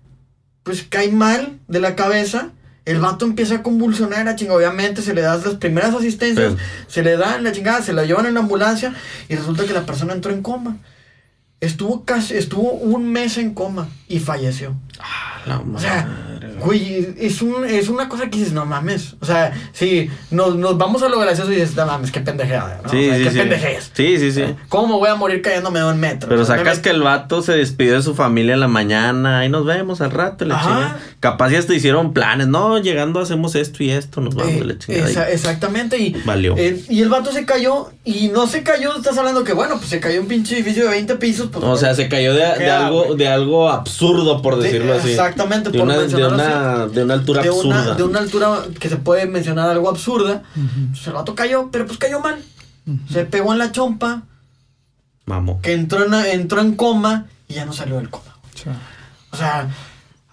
pues 0.62 0.84
cae 0.88 1.10
mal 1.10 1.58
de 1.68 1.80
la 1.80 1.96
cabeza. 1.96 2.50
El 2.86 2.98
vato 2.98 3.24
empieza 3.24 3.56
a 3.56 3.62
convulsionar, 3.62 4.24
la 4.24 4.36
chinga, 4.36 4.54
obviamente 4.54 5.02
se 5.02 5.14
le 5.14 5.20
dan 5.20 5.40
las 5.44 5.54
primeras 5.56 5.94
asistencias, 5.94 6.54
Sí. 6.54 6.58
se 6.88 7.02
le 7.02 7.16
dan 7.16 7.44
la 7.44 7.52
chingada, 7.52 7.82
se 7.82 7.92
la 7.92 8.04
llevan 8.04 8.26
en 8.26 8.34
la 8.34 8.40
ambulancia 8.40 8.94
y 9.28 9.36
resulta 9.36 9.64
que 9.64 9.72
la 9.72 9.84
persona 9.86 10.12
entró 10.14 10.32
en 10.32 10.42
coma. 10.42 10.76
Estuvo 11.60 12.04
casi, 12.06 12.34
estuvo 12.36 12.72
un 12.72 13.12
mes 13.12 13.36
en 13.36 13.52
coma 13.52 13.88
y 14.08 14.18
falleció. 14.18 14.74
La 15.46 15.58
O 15.58 15.78
sea, 15.78 16.08
güey. 16.60 17.14
es, 17.18 17.42
un, 17.42 17.64
es 17.64 17.88
una 17.88 18.08
cosa 18.08 18.28
que 18.30 18.38
dices, 18.38 18.52
no 18.52 18.64
mames. 18.66 19.14
O 19.20 19.26
sea, 19.26 19.52
si 19.72 20.10
nos, 20.30 20.56
nos 20.56 20.78
vamos 20.78 21.02
a 21.02 21.08
lo 21.08 21.18
gracioso 21.18 21.50
y 21.52 21.56
dices, 21.56 21.74
no 21.76 21.86
mames, 21.86 22.10
qué 22.10 22.20
pendejada, 22.20 22.80
¿no? 22.84 22.88
Sí, 22.90 23.08
o 23.08 23.14
sea, 23.14 23.30
sí, 23.32 23.38
qué 23.38 23.78
sí. 23.80 23.90
Sí, 23.94 24.18
sí, 24.18 24.32
sí. 24.32 24.54
¿Cómo 24.68 24.98
voy 24.98 25.08
a 25.08 25.14
morir 25.14 25.42
cayéndome 25.42 25.80
de 25.80 25.86
un 25.86 25.98
metro? 26.00 26.28
Pero 26.28 26.42
O 26.42 26.44
sea, 26.44 26.56
sacas 26.58 26.76
me- 26.78 26.82
que 26.82 26.90
el 26.90 27.02
vato 27.02 27.42
se 27.42 27.52
despidió 27.52 27.94
de 27.94 28.02
su 28.02 28.14
familia 28.14 28.54
en 28.54 28.60
la 28.60 28.68
mañana. 28.68 29.40
Ahí 29.40 29.48
nos 29.48 29.64
vemos 29.64 30.00
al 30.00 30.10
rato, 30.10 30.44
la 30.44 30.60
chingada. 30.60 31.00
Capaz 31.20 31.50
ya 31.50 31.62
te 31.62 31.74
hicieron 31.74 32.12
planes. 32.12 32.46
No, 32.48 32.78
llegando 32.78 33.20
hacemos 33.20 33.54
esto 33.54 33.82
y 33.82 33.90
esto. 33.90 34.20
Nos 34.20 34.34
vamos 34.34 34.52
Eh, 34.54 34.64
la 34.64 34.78
chingada. 34.78 35.10
esa- 35.10 35.30
exactamente, 35.30 35.98
y, 35.98 36.12
Valió. 36.24 36.54
eh, 36.56 36.80
y 36.88 37.00
el 37.02 37.08
vato 37.08 37.32
se 37.32 37.44
cayó, 37.44 37.90
y 38.04 38.28
no 38.28 38.46
se 38.46 38.62
cayó, 38.62 38.96
estás 38.96 39.16
hablando 39.18 39.44
que, 39.44 39.52
bueno, 39.52 39.76
pues 39.78 39.88
se 39.90 40.00
cayó 40.00 40.20
un 40.20 40.26
pinche 40.28 40.54
edificio 40.56 40.84
de 40.84 40.90
20 40.90 41.16
pisos. 41.16 41.48
Pues, 41.52 41.64
o 41.64 41.76
sea, 41.76 41.94
se 41.94 42.08
cayó 42.08 42.32
de, 42.34 42.40
de 42.58 42.70
algo, 42.70 43.14
de 43.14 43.28
algo 43.28 43.68
absurdo, 43.70 44.42
por 44.42 44.56
De- 44.56 44.64
decirlo 44.64 44.94
así. 44.94 45.10
exactamente, 45.10 45.70
de 45.70 45.78
por 45.78 45.88
una, 45.88 45.96
una, 46.56 46.86
de 46.88 47.04
una 47.04 47.14
altura 47.14 47.42
de 47.42 47.48
absurda. 47.48 47.82
una, 47.82 47.94
de 47.94 48.02
una 48.02 48.18
altura 48.18 48.62
que 48.78 48.88
se 48.88 48.96
puede 48.96 49.26
mencionar 49.26 49.68
algo 49.70 49.88
absurda. 49.88 50.42
Pues 50.92 51.06
el 51.06 51.12
vato 51.12 51.34
cayó, 51.34 51.70
pero 51.70 51.86
pues 51.86 51.98
cayó 51.98 52.20
mal. 52.20 52.42
Se 53.12 53.24
pegó 53.24 53.52
en 53.52 53.58
la 53.58 53.70
chompa, 53.72 54.22
Vamos. 55.26 55.60
que 55.62 55.72
entró 55.74 56.04
en, 56.04 56.14
entró 56.14 56.60
en 56.60 56.74
coma 56.74 57.26
y 57.48 57.54
ya 57.54 57.64
no 57.64 57.72
salió 57.72 57.96
del 57.96 58.10
coma. 58.10 58.36
O 58.54 58.58
sea, 58.58 58.80
O 59.32 59.36
sea, 59.36 59.68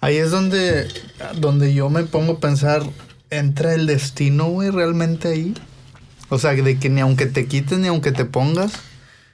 Ahí 0.00 0.16
es 0.16 0.30
donde, 0.30 0.88
donde 1.36 1.74
yo 1.74 1.88
me 1.90 2.04
pongo 2.04 2.34
a 2.34 2.38
pensar, 2.40 2.82
¿entra 3.30 3.74
el 3.74 3.86
destino, 3.86 4.46
güey, 4.46 4.70
realmente 4.70 5.28
ahí? 5.28 5.54
O 6.28 6.38
sea, 6.38 6.52
de 6.52 6.78
que 6.78 6.88
ni 6.88 7.00
aunque 7.00 7.26
te 7.26 7.46
quites 7.46 7.78
ni 7.78 7.88
aunque 7.88 8.12
te 8.12 8.24
pongas. 8.24 8.72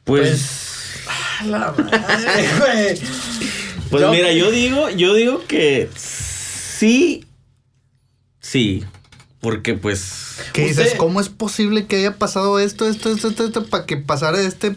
Pues, 0.05 1.05
a 1.41 1.45
la 1.45 1.59
madre, 1.77 2.49
güey. 2.59 2.99
pues 3.91 4.03
Yo- 4.03 4.11
mira, 4.11 4.33
yo 4.33 4.51
digo, 4.51 4.89
yo 4.91 5.13
digo 5.15 5.43
que 5.47 5.91
sí, 6.79 7.25
sí, 8.41 8.85
porque 9.41 9.75
pues, 9.75 10.37
Que 10.53 10.67
Usted- 10.67 10.83
dices, 10.85 10.99
¿cómo 10.99 11.21
es 11.21 11.29
posible 11.29 11.87
que 11.87 11.97
haya 11.97 12.17
pasado 12.17 12.59
esto, 12.59 12.89
esto, 12.89 13.11
esto, 13.11 13.29
esto, 13.29 13.45
esto, 13.45 13.67
para 13.67 13.87
que 13.87 13.97
pasara 13.97 14.41
este 14.41 14.75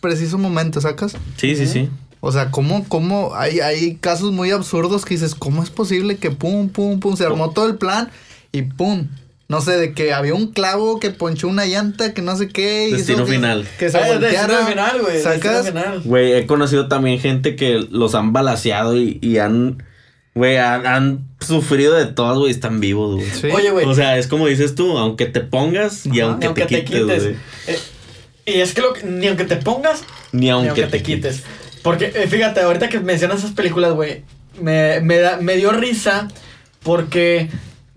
preciso 0.00 0.38
momento, 0.38 0.80
sacas? 0.80 1.16
sí, 1.36 1.56
sí, 1.56 1.66
sí. 1.66 1.90
O 2.20 2.32
sea, 2.32 2.50
¿cómo, 2.50 2.84
cómo? 2.88 3.34
Hay, 3.36 3.60
hay 3.60 3.96
casos 3.96 4.32
muy 4.32 4.50
absurdos 4.50 5.04
que 5.04 5.14
dices, 5.14 5.34
¿cómo 5.34 5.62
es 5.62 5.70
posible 5.70 6.16
que 6.16 6.30
pum, 6.30 6.68
pum, 6.70 6.98
pum, 6.98 7.14
se 7.16 7.24
armó 7.24 7.50
todo 7.50 7.68
el 7.68 7.76
plan 7.76 8.10
y 8.52 8.62
pum? 8.62 9.06
No 9.48 9.60
sé, 9.60 9.72
de 9.76 9.92
que 9.92 10.12
había 10.12 10.34
un 10.34 10.48
clavo 10.50 10.98
que 10.98 11.10
ponchó 11.10 11.46
una 11.46 11.66
llanta, 11.66 12.14
que 12.14 12.22
no 12.22 12.34
sé 12.36 12.48
qué. 12.48 12.88
hizo 12.88 12.96
Destino 12.96 13.26
que- 13.26 13.32
final. 13.32 13.68
Que 13.78 13.90
se 13.90 13.98
Ah, 13.98 14.08
es 14.14 14.20
destino 14.20 14.66
final, 14.66 15.00
güey. 15.02 15.12
destino 15.18 15.34
¿Sacas? 15.36 15.66
final. 15.68 16.00
Güey, 16.04 16.32
he 16.32 16.46
conocido 16.46 16.88
también 16.88 17.20
gente 17.20 17.54
que 17.54 17.86
los 17.90 18.16
han 18.16 18.32
balaseado 18.32 18.96
y, 18.96 19.20
y 19.22 19.38
han, 19.38 19.84
güey, 20.36 20.56
han, 20.58 20.86
han 20.86 21.28
sufrido 21.40 21.94
de 21.94 22.06
todo, 22.06 22.38
güey, 22.40 22.52
están 22.52 22.78
vivos, 22.78 23.16
güey. 23.16 23.28
Sí. 23.28 23.48
Oye, 23.48 23.70
güey. 23.70 23.84
O 23.86 23.94
sea, 23.94 24.16
es 24.18 24.28
como 24.28 24.46
dices 24.46 24.76
tú, 24.76 24.96
aunque 24.96 25.26
te 25.26 25.40
pongas 25.40 26.06
y 26.06 26.20
Ajá, 26.20 26.38
aunque, 26.40 26.66
te, 26.66 26.84
quites, 26.84 27.22
güey. 27.24 27.36
Eh, 27.66 27.78
y 28.46 28.60
es 28.60 28.72
que 28.74 28.80
lo 28.82 28.92
que- 28.92 29.02
ni 29.04 29.26
aunque 29.26 29.44
te 29.44 29.56
pongas, 29.56 30.04
Ni 30.30 30.50
aunque, 30.50 30.72
ni 30.74 30.80
aunque 30.82 30.86
te 30.98 31.02
quites. 31.02 31.42
Porque, 31.82 32.12
eh, 32.14 32.26
fíjate, 32.28 32.60
ahorita 32.60 32.88
que 32.88 33.00
mencionas 33.00 33.38
esas 33.40 33.52
películas, 33.52 33.92
güey, 33.94 34.22
me, 34.60 35.00
me, 35.00 35.16
da- 35.18 35.38
me 35.38 35.56
dio 35.56 35.72
risa 35.72 36.28
porque, 36.82 37.48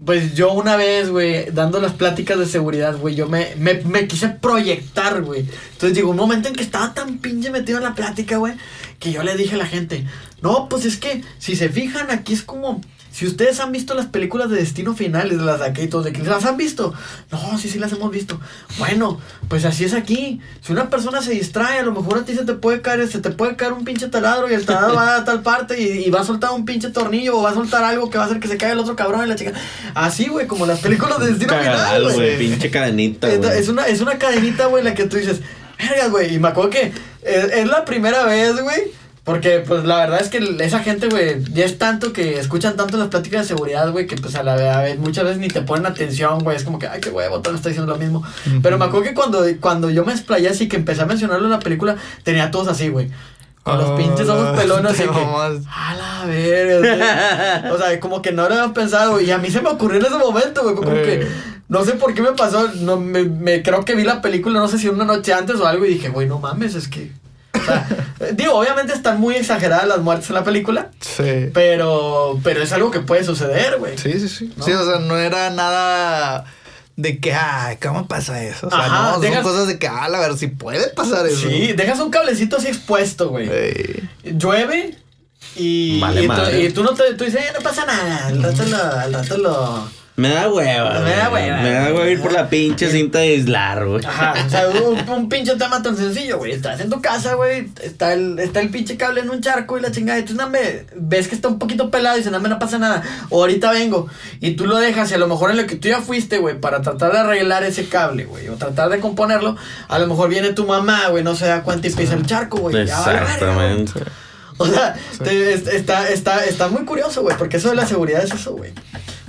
pues 0.05 0.33
yo 0.35 0.53
una 0.53 0.75
vez, 0.75 1.09
güey, 1.09 1.45
dando 1.51 1.79
las 1.81 1.93
pláticas 1.93 2.39
de 2.39 2.45
seguridad, 2.45 2.97
güey, 2.97 3.15
yo 3.15 3.27
me, 3.27 3.49
me, 3.57 3.75
me 3.85 4.07
quise 4.07 4.29
proyectar, 4.29 5.21
güey. 5.23 5.41
Entonces 5.73 5.93
digo, 5.95 6.09
un 6.11 6.17
momento 6.17 6.47
en 6.49 6.55
que 6.55 6.63
estaba 6.63 6.93
tan 6.93 7.17
pinche 7.17 7.49
metido 7.51 7.77
en 7.79 7.83
la 7.83 7.95
plática, 7.95 8.37
güey, 8.37 8.53
que 8.99 9.11
yo 9.11 9.23
le 9.23 9.35
dije 9.35 9.55
a 9.55 9.57
la 9.57 9.65
gente, 9.65 10.05
no, 10.41 10.67
pues 10.69 10.85
es 10.85 10.97
que, 10.97 11.23
si 11.39 11.55
se 11.55 11.69
fijan, 11.69 12.11
aquí 12.11 12.33
es 12.33 12.43
como... 12.43 12.81
Si 13.11 13.25
ustedes 13.25 13.59
han 13.59 13.71
visto 13.71 13.95
las 13.95 14.05
películas 14.05 14.51
de 14.51 14.57
Destino 14.57 14.93
Final, 14.93 15.29
de 15.29 15.35
las 15.37 15.59
de 15.59 15.65
aquí 15.65 15.81
y 15.81 15.87
todo, 15.87 16.03
de 16.03 16.13
que 16.13 16.21
las 16.21 16.45
han 16.45 16.57
visto. 16.57 16.93
No, 17.31 17.57
sí, 17.57 17.67
sí 17.67 17.79
las 17.79 17.91
hemos 17.91 18.11
visto. 18.11 18.39
Bueno, 18.77 19.19
pues 19.49 19.65
así 19.65 19.83
es 19.83 19.95
aquí. 19.95 20.39
Si 20.61 20.71
una 20.71 20.91
persona 20.91 21.19
se 21.23 21.31
distrae, 21.31 21.79
a 21.79 21.83
lo 21.83 21.91
mejor 21.91 22.19
a 22.19 22.21
ti 22.23 22.35
se 22.35 22.45
te 22.45 22.53
puede 22.53 22.81
caer, 22.81 23.07
se 23.09 23.17
te 23.19 23.31
puede 23.31 23.55
caer 23.55 23.73
un 23.73 23.83
pinche 23.83 24.07
taladro 24.09 24.49
y 24.49 24.53
el 24.53 24.63
taladro 24.63 24.95
va 24.95 25.17
a 25.17 25.25
tal 25.25 25.41
parte 25.41 25.81
y, 25.81 26.05
y 26.05 26.09
va 26.11 26.21
a 26.21 26.23
soltar 26.23 26.51
un 26.51 26.65
pinche 26.65 26.91
tornillo 26.91 27.39
o 27.39 27.41
va 27.41 27.49
a 27.49 27.55
soltar 27.55 27.83
algo 27.83 28.11
que 28.11 28.19
va 28.19 28.25
a 28.25 28.27
hacer 28.27 28.39
que 28.39 28.47
se 28.47 28.57
caiga 28.57 28.73
el 28.73 28.79
otro 28.79 28.95
cabrón 28.95 29.25
y 29.25 29.27
la 29.27 29.35
chica. 29.35 29.53
Así, 29.95 30.27
güey, 30.27 30.45
como 30.45 30.67
las 30.67 30.79
películas 30.79 31.19
de 31.19 31.29
Destino 31.29 31.53
Final, 31.57 31.65
Cagadal, 31.65 32.03
güey. 32.03 32.15
güey, 32.15 32.37
pinche 32.37 32.69
cadenita, 32.69 33.27
Es, 33.27 33.39
güey. 33.39 33.57
es 33.59 33.67
una, 33.69 33.87
es 33.87 34.01
una 34.01 34.19
cadenita, 34.19 34.67
güey, 34.67 34.83
la 34.83 34.93
que 34.93 35.05
tú 35.05 35.17
dices, 35.17 35.41
vergas, 35.79 36.11
güey. 36.11 36.35
Y 36.35 36.39
me 36.39 36.49
acuerdo 36.49 36.69
que 36.69 36.91
es, 37.23 37.43
es 37.45 37.67
la 37.67 37.85
primera 37.85 38.23
vez, 38.25 38.61
güey. 38.61 38.99
Porque, 39.29 39.59
pues, 39.59 39.83
la 39.83 39.97
verdad 39.97 40.21
es 40.21 40.29
que 40.29 40.39
esa 40.59 40.79
gente, 40.79 41.07
güey, 41.07 41.43
ya 41.53 41.63
es 41.63 41.77
tanto 41.77 42.13
que 42.13 42.39
escuchan 42.39 42.75
tanto 42.75 42.97
las 42.97 43.09
pláticas 43.09 43.41
de 43.41 43.47
seguridad, 43.49 43.91
güey, 43.91 44.07
que, 44.07 44.15
pues, 44.15 44.33
a 44.33 44.41
la 44.41 44.55
vez, 44.55 44.97
muchas 44.97 45.23
veces 45.23 45.37
ni 45.37 45.49
te 45.49 45.61
ponen 45.61 45.85
atención, 45.85 46.39
güey. 46.39 46.57
Es 46.57 46.63
como 46.63 46.79
que, 46.79 46.87
ay, 46.87 46.99
qué 46.99 47.11
huevo, 47.11 47.39
todo 47.39 47.53
está 47.53 47.69
diciendo 47.69 47.93
lo 47.93 47.99
mismo. 47.99 48.23
Pero 48.63 48.79
me 48.79 48.85
acuerdo 48.85 49.07
que 49.07 49.13
cuando, 49.13 49.45
cuando 49.59 49.91
yo 49.91 50.03
me 50.03 50.13
explayé 50.13 50.49
así, 50.49 50.67
que 50.67 50.77
empecé 50.77 51.03
a 51.03 51.05
mencionarlo 51.05 51.45
en 51.45 51.51
la 51.51 51.59
película, 51.59 51.95
tenía 52.23 52.49
todos 52.49 52.69
así, 52.69 52.87
güey. 52.89 53.11
Con 53.61 53.77
los 53.77 53.91
pinches 53.99 54.27
ojos 54.27 54.57
pelones, 54.57 54.93
así 54.93 55.03
que, 55.07 55.09
a 55.09 55.95
la 55.95 56.25
verga. 56.25 57.71
O 57.71 57.77
sea, 57.77 57.99
como 57.99 58.23
que 58.23 58.31
no 58.31 58.49
lo 58.49 58.55
había 58.55 58.73
pensado, 58.73 59.21
y 59.21 59.29
a 59.29 59.37
mí 59.37 59.51
se 59.51 59.61
me 59.61 59.69
ocurrió 59.69 59.99
en 59.99 60.07
ese 60.07 60.17
momento, 60.17 60.63
güey. 60.63 60.73
Como 60.73 60.91
que. 60.91 61.27
No 61.69 61.85
sé 61.85 61.93
por 61.93 62.13
qué 62.13 62.21
me 62.21 62.33
pasó, 62.33 62.67
no, 62.75 62.97
me, 62.99 63.23
me 63.23 63.63
creo 63.63 63.85
que 63.85 63.95
vi 63.95 64.03
la 64.03 64.21
película, 64.21 64.59
no 64.59 64.67
sé 64.67 64.77
si 64.77 64.89
una 64.89 65.05
noche 65.05 65.31
antes 65.33 65.55
o 65.57 65.65
algo, 65.67 65.85
y 65.85 65.93
dije, 65.93 66.09
güey, 66.09 66.27
no 66.27 66.39
mames, 66.39 66.75
es 66.75 66.87
que. 66.89 67.11
O 67.53 67.63
sea, 67.63 67.87
eh, 68.19 68.33
digo, 68.35 68.53
obviamente 68.55 68.93
están 68.93 69.19
muy 69.19 69.35
exageradas 69.35 69.87
las 69.87 69.99
muertes 69.99 70.29
en 70.29 70.35
la 70.35 70.43
película, 70.43 70.89
Sí. 70.99 71.49
pero, 71.53 72.39
pero 72.43 72.61
es 72.61 72.71
algo 72.73 72.91
que 72.91 72.99
puede 72.99 73.23
suceder, 73.23 73.77
güey. 73.79 73.97
Sí, 73.97 74.19
sí, 74.19 74.27
sí. 74.27 74.53
¿No? 74.57 74.65
Sí, 74.65 74.71
o 74.73 74.85
sea, 74.85 74.99
no 74.99 75.17
era 75.17 75.49
nada 75.49 76.45
de 76.95 77.19
que, 77.19 77.33
ay, 77.33 77.77
¿cómo 77.81 78.07
pasa 78.07 78.43
eso? 78.43 78.67
O 78.67 78.69
sea, 78.69 78.79
Ajá, 78.79 79.11
no, 79.13 79.19
dejas- 79.21 79.43
son 79.43 79.51
cosas 79.53 79.67
de 79.67 79.79
que, 79.79 79.87
ah, 79.87 80.05
a 80.05 80.19
ver 80.19 80.37
si 80.37 80.47
puede 80.47 80.89
pasar 80.89 81.25
eso. 81.27 81.47
Sí, 81.49 81.71
dejas 81.73 81.99
un 81.99 82.09
cablecito 82.11 82.57
así 82.57 82.67
expuesto, 82.67 83.29
güey. 83.29 83.47
Ey. 83.49 84.09
Llueve 84.37 84.97
y, 85.55 85.99
Vale 86.01 86.23
y, 86.23 86.27
tú, 86.27 86.33
y 86.61 86.69
tú 86.73 86.83
no 86.83 86.93
te 86.95 87.13
tú 87.13 87.23
dices, 87.23 87.41
"Eh, 87.41 87.53
no 87.55 87.61
pasa 87.61 87.85
nada, 87.85 88.27
al 88.27 88.43
rato 88.43 88.63
lo, 88.65 88.77
al 88.77 89.13
rato 89.13 89.37
lo... 89.37 89.98
Me 90.19 90.29
da 90.29 90.49
hueva. 90.49 90.99
Me 90.99 91.11
da 91.15 91.29
hueva. 91.29 91.57
Me 91.61 91.71
da 91.71 91.85
hueva 91.93 92.09
ir 92.09 92.21
por 92.21 92.31
la 92.33 92.49
pinche 92.49 92.89
cinta 92.91 93.19
de 93.19 93.29
aislar, 93.29 93.85
güey. 93.85 94.03
Ajá, 94.05 94.33
o 94.45 94.49
sea, 94.49 94.67
un, 94.69 95.09
un 95.09 95.29
pinche 95.29 95.55
tema 95.55 95.81
tan 95.81 95.95
sencillo, 95.95 96.37
güey. 96.37 96.51
Estás 96.51 96.79
en 96.81 96.89
tu 96.89 97.01
casa, 97.01 97.35
güey. 97.35 97.69
Está 97.81 98.13
el, 98.13 98.37
está 98.39 98.59
el 98.59 98.69
pinche 98.69 98.97
cable 98.97 99.21
en 99.21 99.29
un 99.29 99.41
charco 99.41 99.77
y 99.77 99.81
la 99.81 99.91
chingada. 99.91 100.19
Y 100.19 100.23
tú, 100.23 100.33
no, 100.33 100.49
me, 100.49 100.85
ves 100.95 101.27
que 101.27 101.35
está 101.35 101.47
un 101.47 101.57
poquito 101.59 101.89
pelado 101.89 102.15
y 102.17 102.19
dices, 102.19 102.31
no, 102.31 102.39
me 102.39 102.49
no 102.49 102.59
pasa 102.59 102.77
nada. 102.77 103.01
O 103.29 103.41
ahorita 103.41 103.71
vengo. 103.71 104.07
Y 104.41 104.51
tú 104.51 104.65
lo 104.67 104.77
dejas 104.77 105.09
y 105.11 105.13
a 105.13 105.17
lo 105.17 105.27
mejor 105.27 105.51
en 105.51 105.57
lo 105.57 105.65
que 105.65 105.75
tú 105.77 105.87
ya 105.87 106.01
fuiste, 106.01 106.37
güey, 106.39 106.59
para 106.59 106.81
tratar 106.81 107.11
de 107.13 107.19
arreglar 107.19 107.63
ese 107.63 107.87
cable, 107.87 108.25
güey. 108.25 108.49
O 108.49 108.55
tratar 108.55 108.89
de 108.89 108.99
componerlo. 108.99 109.55
A 109.87 109.99
lo 109.99 110.07
mejor 110.07 110.29
viene 110.29 110.53
tu 110.53 110.65
mamá, 110.65 111.07
güey, 111.09 111.23
no 111.23 111.35
se 111.35 111.45
da 111.47 111.63
cuenta 111.63 111.87
y 111.87 111.91
pisa 111.91 112.15
el 112.15 112.25
charco, 112.25 112.57
güey. 112.57 112.85
ya 112.85 112.99
vale. 112.99 113.19
Exactamente. 113.19 113.93
O 114.57 114.67
sea, 114.67 114.93
te- 115.23 115.53
es- 115.53 115.67
está, 115.67 116.09
está, 116.09 116.43
está 116.43 116.67
muy 116.67 116.83
curioso, 116.83 117.21
güey, 117.21 117.37
porque 117.37 117.55
eso 117.57 117.69
de 117.69 117.75
la 117.75 117.85
seguridad 117.87 118.21
es 118.21 118.33
eso, 118.33 118.51
güey. 118.51 118.73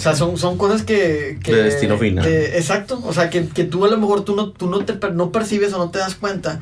O 0.01 0.03
sea, 0.03 0.15
son, 0.17 0.39
son 0.39 0.57
cosas 0.57 0.83
que... 0.83 1.39
que 1.45 1.55
De 1.55 1.63
destino 1.65 1.99
final. 1.99 2.25
que- 2.25 2.57
exacto. 2.57 3.03
O 3.05 3.13
sea, 3.13 3.29
que, 3.29 3.47
que 3.49 3.65
tú 3.65 3.85
a 3.85 3.89
lo 3.89 3.99
mejor 3.99 4.25
tú 4.25 4.35
no, 4.35 4.51
tú 4.51 4.71
no, 4.71 4.83
te, 4.83 4.95
no 5.11 5.31
percibes 5.31 5.75
o 5.75 5.79
no 5.79 5.91
te 5.91 5.99
das 5.99 6.15
cuenta. 6.15 6.59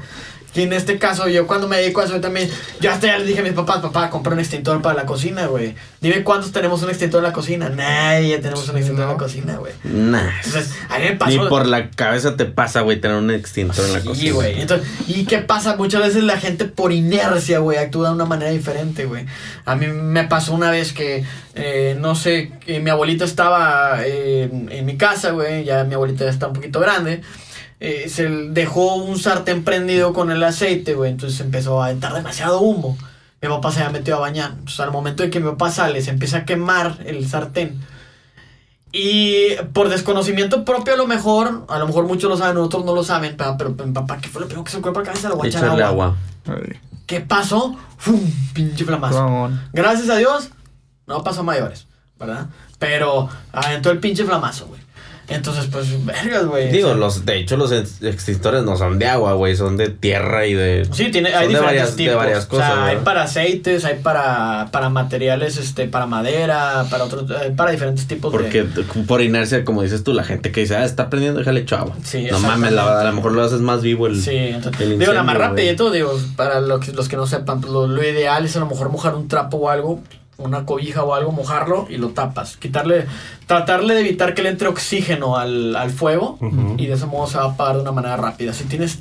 Que 0.55 0.63
en 0.63 0.73
este 0.73 0.99
caso, 0.99 1.29
yo 1.29 1.47
cuando 1.47 1.69
me 1.69 1.77
dedico 1.77 2.01
a 2.01 2.05
eso 2.05 2.15
yo 2.15 2.21
también, 2.23 2.49
yo 2.81 2.91
hasta 2.91 3.07
ya 3.09 3.19
le 3.19 3.25
dije 3.27 3.41
a 3.41 3.43
mis 3.43 3.53
papás, 3.53 3.81
papá, 3.81 4.09
compré 4.09 4.33
un 4.33 4.41
extintor 4.41 4.81
para 4.81 4.95
la 4.97 5.05
cocina, 5.07 5.47
güey. 5.47 5.75
Dime 6.01 6.25
cuántos 6.25 6.53
tenemos 6.53 6.83
un 6.83 6.89
extintor 6.89 7.19
en 7.19 7.25
la 7.25 7.33
cocina. 7.35 7.69
Nadie 7.69 8.39
tenemos 8.39 8.67
un 8.69 8.77
extintor 8.79 9.05
en 9.05 9.11
la 9.11 9.17
cocina, 9.19 9.57
güey. 9.57 9.73
Nah. 9.85 10.27
Entonces, 10.45 10.73
a 10.89 10.99
mí 10.99 11.05
me 11.05 11.11
Ni 11.11 11.17
pasó... 11.17 11.49
por 11.51 11.67
la 11.67 11.91
cabeza 11.91 12.35
te 12.37 12.47
pasa, 12.47 12.81
güey, 12.81 12.99
tener 12.99 13.19
un 13.19 13.31
extintor 13.31 13.85
en 13.85 13.93
la 13.93 14.01
Sí, 14.01 14.07
cocina. 14.09 14.33
güey. 14.33 14.61
Entonces, 14.61 14.89
¿y 15.07 15.27
qué 15.27 15.39
pasa? 15.39 15.77
Muchas 15.77 16.01
veces 16.03 16.25
la 16.25 16.39
gente 16.39 16.65
por 16.65 16.93
inercia, 16.93 17.59
güey, 17.59 17.77
actúa 17.79 18.09
de 18.09 18.15
una 18.15 18.25
manera 18.25 18.51
diferente, 18.51 19.05
güey. 19.05 19.27
A 19.67 19.77
mí 19.77 19.87
me 19.87 20.25
pasó 20.25 20.55
una 20.55 20.71
vez 20.71 20.95
que, 20.95 21.25
eh, 21.57 21.95
no 22.01 22.15
sé, 22.15 22.53
que 22.65 22.81
mi 22.81 22.89
abuelita 22.89 23.27
estaba 23.27 23.99
eh, 24.05 24.49
en, 24.51 24.73
en 24.73 24.87
mi 24.87 24.97
casa, 24.97 25.31
güey, 25.33 25.65
ya 25.65 25.85
mi 25.85 25.93
abuelita 25.95 26.25
ya 26.25 26.31
está 26.31 26.47
un 26.47 26.55
poquito 26.55 26.81
grande. 26.81 27.21
Eh, 27.81 28.09
se 28.09 28.29
dejó 28.29 28.97
un 28.97 29.19
sartén 29.19 29.63
prendido 29.65 30.13
con 30.13 30.31
el 30.31 30.43
aceite, 30.43 30.95
güey, 30.95 31.13
entonces 31.13 31.39
empezó 31.41 31.83
a 31.83 31.91
entrar 31.91 32.15
demasiado 32.15 32.61
humo. 32.61 32.99
Mi 33.41 33.49
papá 33.49 33.71
se 33.71 33.81
había 33.81 33.93
metido 33.93 34.17
a 34.17 34.21
bañar. 34.21 34.51
Entonces, 34.51 34.81
al 34.81 34.91
momento 34.91 35.23
de 35.23 35.31
que 35.31 35.39
mi 35.39 35.49
papá 35.51 35.71
sale, 35.71 36.03
se 36.03 36.11
empieza 36.11 36.39
a 36.39 36.45
quemar 36.45 36.99
el 37.07 37.29
sartén. 37.29 37.81
Y 38.91 39.55
por 39.73 39.91
desconocimiento 39.91 40.65
propio 40.65 40.95
a 40.95 40.97
lo 40.97 41.07
mejor, 41.07 41.67
a 41.69 41.79
lo 41.79 41.87
mejor 41.87 42.07
muchos 42.07 42.29
lo 42.31 42.37
saben, 42.37 42.57
otros 42.57 42.85
no 42.85 42.95
lo 42.95 43.05
saben, 43.05 43.37
pero, 43.37 43.57
pero 43.57 43.87
mi 43.87 43.93
papá, 43.93 44.19
¿qué 44.19 44.29
fue 44.29 44.41
lo 44.41 44.49
primero 44.49 44.65
que 44.65 44.71
se 44.71 44.79
ocurrió 44.79 44.95
por 44.95 45.03
la 45.05 45.11
cabeza? 45.11 45.29
Le 45.29 45.35
voy 45.35 45.47
a 45.47 45.51
echar 45.51 45.65
Echarle 45.65 45.85
agua. 45.85 46.17
¿Qué 47.07 47.21
pasó? 47.21 47.77
¡Fum! 47.99 48.21
Pinche 48.55 48.85
flamazo. 48.85 49.51
Gracias 49.73 50.09
a 50.09 50.17
Dios, 50.17 50.51
no 51.07 51.23
pasó 51.23 51.41
a 51.41 51.45
mayores, 51.45 51.87
¿verdad? 52.19 52.47
Pero 52.79 53.29
aventó 53.53 53.91
el 53.91 53.99
pinche 53.99 54.25
flamazo, 54.25 54.67
güey. 54.67 54.81
Entonces, 55.31 55.67
pues, 55.71 56.05
vergas, 56.07 56.47
güey. 56.47 56.71
Digo, 56.73 56.89
O 56.89 56.93
sea, 56.93 56.99
los, 57.01 57.27
de 57.27 57.37
hecho, 57.39 57.59
los 57.59 57.71
ex- 57.71 58.03
extintores 58.03 58.63
no 58.65 58.79
son 58.79 58.99
de 58.99 59.07
agua, 59.09 59.35
güey, 59.35 59.55
son 59.57 59.77
de 59.77 59.91
tierra 59.91 60.47
y 60.47 60.55
de. 60.55 60.89
Sí, 60.91 61.11
tiene, 61.11 61.29
hay 61.35 61.49
de 61.49 61.55
diferentes 61.55 61.63
varias, 61.65 61.97
tipos. 61.97 62.11
de 62.13 62.17
varias 62.17 62.47
cosas. 62.47 62.71
o 62.71 62.75
sea, 62.75 62.85
hay 62.87 62.97
para 63.05 63.23
aceites, 63.25 63.85
hay 63.85 63.99
para, 64.03 64.69
para 64.73 64.89
materiales, 64.89 65.59
este, 65.59 65.87
para 65.87 66.07
madera, 66.07 66.87
para 66.91 67.05
otros, 67.05 67.31
hay 67.31 67.51
para 67.51 67.73
diferentes 67.73 68.07
tipos 68.07 68.33
de... 68.33 68.39
Porque 68.39 68.65
por 69.07 69.21
inercia, 69.21 69.65
como 69.67 69.83
dices 69.83 70.03
tú, 70.03 70.15
la 70.15 70.25
gente 70.25 70.51
que 70.51 70.61
dice, 70.63 70.77
ah, 70.77 70.85
está 70.87 71.11
prendiendo, 71.11 71.41
déjale 71.41 71.61
echo 71.61 71.77
agua. 71.77 71.95
Sí, 72.03 72.27
no 72.31 72.39
mames, 72.41 72.73
la- 72.73 73.01
a 73.01 73.05
lo 73.05 73.13
mejor 73.13 73.33
lo 73.33 73.45
haces 73.45 73.61
más 73.61 73.83
vivo 73.83 74.07
el. 74.07 74.21
Sí, 74.23 74.31
entonces, 74.35 74.81
el 74.81 74.99
digo, 74.99 75.13
nada 75.13 75.25
más 75.25 75.35
incendio, 75.35 75.51
rapidito, 75.57 75.91
digo, 75.91 76.19
para 76.37 76.61
lo 76.61 76.81
que- 76.81 76.93
los 76.93 77.07
que 77.09 77.17
no 77.17 77.27
sepan, 77.27 77.61
pues, 77.61 77.71
lo, 77.71 77.87
lo 77.87 78.03
ideal 78.03 78.47
es 78.47 78.57
a 78.57 78.61
lo 78.61 78.67
mejor 78.67 78.89
mojar 78.91 79.15
un 79.15 79.29
trapo 79.29 79.59
o 79.59 79.69
algo, 79.69 80.01
una 80.39 80.65
cobija 80.65 81.03
o 81.03 81.15
algo, 81.15 81.33
mojarlo 81.33 81.87
y 81.91 81.97
lo 81.97 82.11
tapas. 82.11 82.57
Quitarle, 82.57 83.07
tratarle 83.47 83.95
de 83.95 84.01
evitar 84.01 84.35
que 84.35 84.43
le 84.43 84.49
entre 84.49 84.69
oxígeno 84.69 85.37
al, 85.37 85.75
al 85.77 85.91
fuego 85.91 86.39
y 86.79 86.87
de 86.87 86.95
ese 86.95 87.07
modo 87.07 87.27
se 87.27 87.37
va 87.39 87.45
a 87.45 87.49
apagar 87.49 87.77
de 87.77 87.83
una 87.83 87.93
manera 87.93 88.17
rápida. 88.17 88.53
Si 88.53 88.65
tienes, 88.65 89.01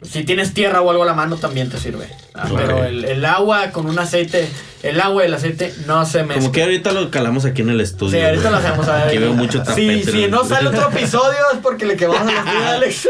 si 0.00 0.24
tienes 0.24 0.54
tierra 0.54 0.80
o 0.80 0.90
algo 0.90 1.02
a 1.02 1.06
la 1.06 1.14
mano 1.14 1.36
también 1.36 1.68
te 1.68 1.78
sirve. 1.78 2.08
Ah. 2.34 2.48
Pero 2.56 2.84
el, 2.84 3.04
el 3.04 3.24
agua 3.26 3.70
con 3.70 3.86
un 3.86 3.98
aceite, 3.98 4.48
el 4.82 4.98
agua 4.98 5.24
y 5.24 5.26
el 5.26 5.34
aceite 5.34 5.74
no 5.86 6.06
se 6.06 6.20
mezclan. 6.20 6.38
Como 6.40 6.52
que 6.52 6.62
ahorita 6.62 6.92
lo 6.92 7.10
calamos 7.10 7.44
aquí 7.44 7.60
en 7.60 7.68
el 7.68 7.80
estudio. 7.82 8.18
Sí, 8.18 8.24
ahorita 8.24 8.50
lo 8.50 8.56
hacemos 8.56 8.88
a 8.88 8.96
ver. 8.96 9.08
Aquí 9.08 9.18
veo 9.18 9.34
mucho 9.34 9.62
tapete. 9.62 10.04
Sí, 10.04 10.10
si 10.10 10.26
no 10.28 10.42
sale 10.44 10.68
otro 10.70 10.88
episodio 10.90 11.38
es 11.52 11.58
porque 11.62 11.84
le 11.84 11.96
quemamos 11.96 12.32
a 12.32 12.54
la 12.54 12.70
Alex. 12.76 13.08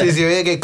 Sí, 0.00 0.12
sí, 0.12 0.24
oye 0.24 0.44
que. 0.44 0.60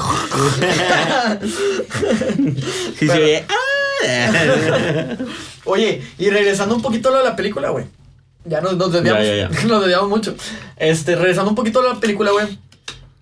Sí, 2.99 3.09
sí, 3.09 3.11
oye, 3.11 3.45
ah. 3.49 3.55
Oye, 5.65 6.03
y 6.19 6.31
regresando 6.31 6.75
un 6.75 6.83
poquito 6.83 7.09
a 7.09 7.13
lo 7.13 7.19
de 7.19 7.25
la 7.25 7.37
película, 7.37 7.71
güey. 7.71 7.87
Ya 8.45 8.61
nos, 8.61 8.77
nos 8.77 8.93
desviamos. 8.93 9.25
Ya, 9.25 9.35
ya, 9.35 9.49
ya. 9.51 9.63
Nos 9.67 9.81
desviamos 9.81 10.09
mucho. 10.09 10.35
Este, 10.77 11.15
regresando 11.17 11.51
un 11.51 11.55
poquito 11.55 11.79
a 11.79 11.83
lo 11.83 11.89
de 11.89 11.95
la 11.95 12.01
película, 12.01 12.33
güey. 12.33 12.59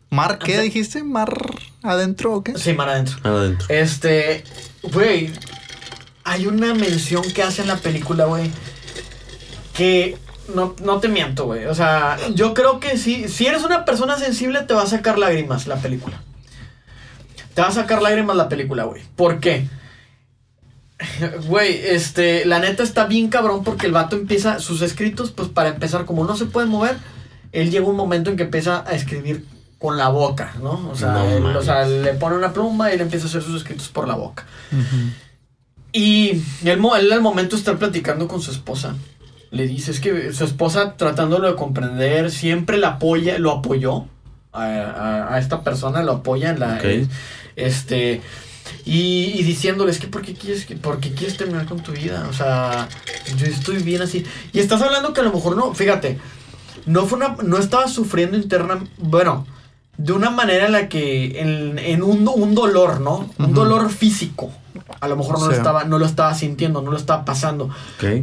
¿Mar 0.08 0.38
qué 0.38 0.60
dijiste? 0.60 1.04
¿Mar 1.04 1.36
adentro 1.82 2.34
o 2.34 2.42
qué? 2.42 2.58
Sí, 2.58 2.72
mar 2.72 2.88
adentro. 2.88 3.18
Adentro. 3.22 3.66
Este, 3.68 4.44
güey. 4.82 5.30
Hay 6.24 6.46
una 6.46 6.74
mención 6.74 7.22
que 7.22 7.42
hace 7.42 7.62
en 7.62 7.68
la 7.68 7.76
película, 7.76 8.24
güey. 8.24 8.50
Que 9.74 10.16
no, 10.54 10.74
no 10.82 11.00
te 11.00 11.08
miento, 11.08 11.44
güey. 11.44 11.66
O 11.66 11.74
sea, 11.74 12.16
yo 12.34 12.54
creo 12.54 12.80
que 12.80 12.96
sí. 12.96 13.28
Si 13.28 13.46
eres 13.46 13.62
una 13.62 13.84
persona 13.84 14.18
sensible, 14.18 14.62
te 14.62 14.74
va 14.74 14.82
a 14.82 14.86
sacar 14.86 15.18
lágrimas 15.18 15.66
la 15.66 15.76
película. 15.76 16.20
Te 17.54 17.62
va 17.62 17.68
a 17.68 17.72
sacar 17.72 18.02
lágrimas 18.02 18.36
la 18.36 18.48
película, 18.48 18.84
güey. 18.84 19.02
¿Por 19.16 19.40
qué? 19.40 19.68
Güey, 21.46 21.80
este, 21.86 22.44
la 22.44 22.58
neta 22.58 22.82
está 22.82 23.06
bien 23.06 23.28
cabrón 23.28 23.64
porque 23.64 23.86
el 23.86 23.92
vato 23.92 24.16
empieza 24.16 24.58
sus 24.58 24.82
escritos, 24.82 25.30
pues 25.30 25.48
para 25.48 25.70
empezar, 25.70 26.04
como 26.04 26.24
no 26.24 26.36
se 26.36 26.46
puede 26.46 26.66
mover, 26.66 26.96
él 27.52 27.70
llega 27.70 27.86
un 27.86 27.96
momento 27.96 28.30
en 28.30 28.36
que 28.36 28.42
empieza 28.44 28.84
a 28.86 28.92
escribir 28.94 29.44
con 29.78 29.96
la 29.96 30.08
boca, 30.08 30.52
¿no? 30.62 30.90
O 30.90 30.94
sea, 30.94 31.12
No 31.12 31.24
él- 31.24 31.38
o 31.38 31.40
mames. 31.48 31.64
sea, 31.64 31.86
le 31.86 32.12
pone 32.14 32.36
una 32.36 32.52
pluma 32.52 32.90
y 32.90 32.94
él 32.94 33.00
empieza 33.00 33.26
a 33.26 33.28
hacer 33.28 33.42
sus 33.42 33.56
escritos 33.62 33.88
por 33.88 34.06
la 34.06 34.14
boca. 34.14 34.44
Ujú. 34.72 35.10
Y 35.92 36.42
él, 36.64 36.80
al 37.12 37.20
momento 37.22 37.56
está 37.56 37.76
platicando 37.78 38.28
con 38.28 38.40
su 38.42 38.50
esposa. 38.50 38.94
Le 39.50 39.66
dice, 39.66 39.90
es 39.90 39.98
que 40.00 40.32
su 40.32 40.44
esposa 40.44 40.94
tratándolo 40.96 41.48
de 41.48 41.56
comprender, 41.56 42.30
siempre 42.30 42.76
la 42.78 42.88
apoya, 42.88 43.38
lo 43.38 43.50
apoyó 43.50 44.04
a, 44.52 44.64
a- 44.64 45.34
a 45.34 45.38
esta 45.38 45.62
persona, 45.64 46.02
lo 46.02 46.12
apoya 46.12 46.50
en 46.50 46.60
la... 46.60 46.74
Ok. 46.74 47.08
este... 47.56 48.20
Y, 48.84 49.32
y 49.36 49.42
diciéndole, 49.42 49.90
es 49.92 49.98
que 49.98 50.06
¿por 50.08 50.22
qué, 50.22 50.34
quieres, 50.34 50.64
que- 50.66 50.76
¿por 50.76 51.00
qué 51.00 51.12
quieres 51.12 51.36
terminar 51.36 51.66
con 51.66 51.80
tu 51.82 51.92
vida? 51.92 52.26
O 52.30 52.32
sea, 52.32 52.88
yo 53.36 53.46
estoy 53.46 53.82
bien 53.82 54.02
así. 54.02 54.24
Y 54.52 54.58
estás 54.60 54.82
hablando 54.82 55.12
que 55.12 55.20
a 55.20 55.24
lo 55.24 55.32
mejor 55.32 55.56
no, 55.56 55.74
fíjate, 55.74 56.18
no 56.86 57.06
fue 57.06 57.18
una, 57.18 57.36
no 57.44 57.58
estaba 57.58 57.88
sufriendo 57.88 58.36
interna, 58.36 58.82
bueno, 58.98 59.46
de 59.98 60.12
una 60.12 60.30
manera 60.30 60.66
en 60.66 60.72
la 60.72 60.88
que, 60.88 61.40
en, 61.40 61.78
en 61.78 62.02
un, 62.02 62.26
un 62.26 62.54
dolor, 62.54 63.00
¿no? 63.00 63.28
Un 63.38 63.52
dolor 63.54 63.90
físico. 63.90 64.50
A 65.00 65.08
lo 65.08 65.16
mejor 65.16 65.38
no, 65.38 65.46
lo 65.46 65.52
estaba, 65.58 65.84
no 65.84 65.98
lo 65.98 66.06
estaba 66.06 66.34
sintiendo, 66.34 66.82
no 66.82 66.90
lo 66.90 66.96
estaba 66.96 67.24
pasando. 67.24 67.70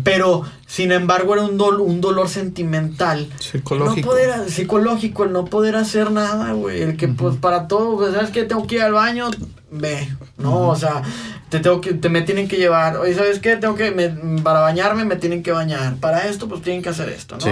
Pero, 0.03 0.43
sin 0.65 0.91
embargo, 0.91 1.33
era 1.33 1.43
un, 1.43 1.57
dol- 1.57 1.79
un 1.81 2.01
dolor 2.01 2.29
sentimental. 2.29 3.27
Psicológico. 3.39 4.13
El 4.13 4.27
no 4.29 4.33
poder, 4.35 4.49
psicológico, 4.51 5.23
el 5.23 5.31
no 5.33 5.45
poder 5.45 5.75
hacer 5.75 6.11
nada, 6.11 6.51
güey. 6.53 6.81
El 6.81 6.97
que, 6.97 7.07
pues, 7.07 7.35
para 7.37 7.67
todo, 7.67 7.97
pues, 7.97 8.13
¿sabes 8.13 8.29
qué? 8.31 8.43
Tengo 8.43 8.67
que 8.67 8.75
ir 8.75 8.81
al 8.81 8.93
baño, 8.93 9.29
ve, 9.71 10.07
¿no? 10.37 10.67
O 10.69 10.75
sea, 10.75 11.01
te 11.49 11.59
tengo 11.59 11.81
que, 11.81 11.93
te 11.93 12.09
me 12.09 12.21
tienen 12.21 12.47
que 12.47 12.57
llevar. 12.57 12.97
Oye, 12.97 13.13
¿sabes 13.15 13.39
qué? 13.39 13.55
Tengo 13.55 13.75
que, 13.75 13.91
me- 13.91 14.41
para 14.41 14.59
bañarme 14.61 15.03
me 15.05 15.15
tienen 15.15 15.41
que 15.43 15.51
bañar. 15.51 15.95
Para 15.97 16.27
esto, 16.27 16.47
pues, 16.47 16.61
tienen 16.61 16.81
que 16.81 16.89
hacer 16.89 17.09
esto, 17.09 17.35
¿no? 17.37 17.41
Sí. 17.41 17.51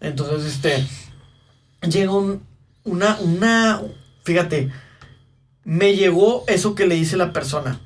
Entonces, 0.00 0.44
este, 0.44 0.86
llega 1.88 2.12
un, 2.12 2.42
una, 2.84 3.16
una, 3.20 3.80
fíjate, 4.24 4.70
me 5.64 5.94
llegó 5.94 6.44
eso 6.48 6.74
que 6.74 6.86
le 6.86 6.96
dice 6.96 7.16
la 7.16 7.32
persona. 7.32 7.78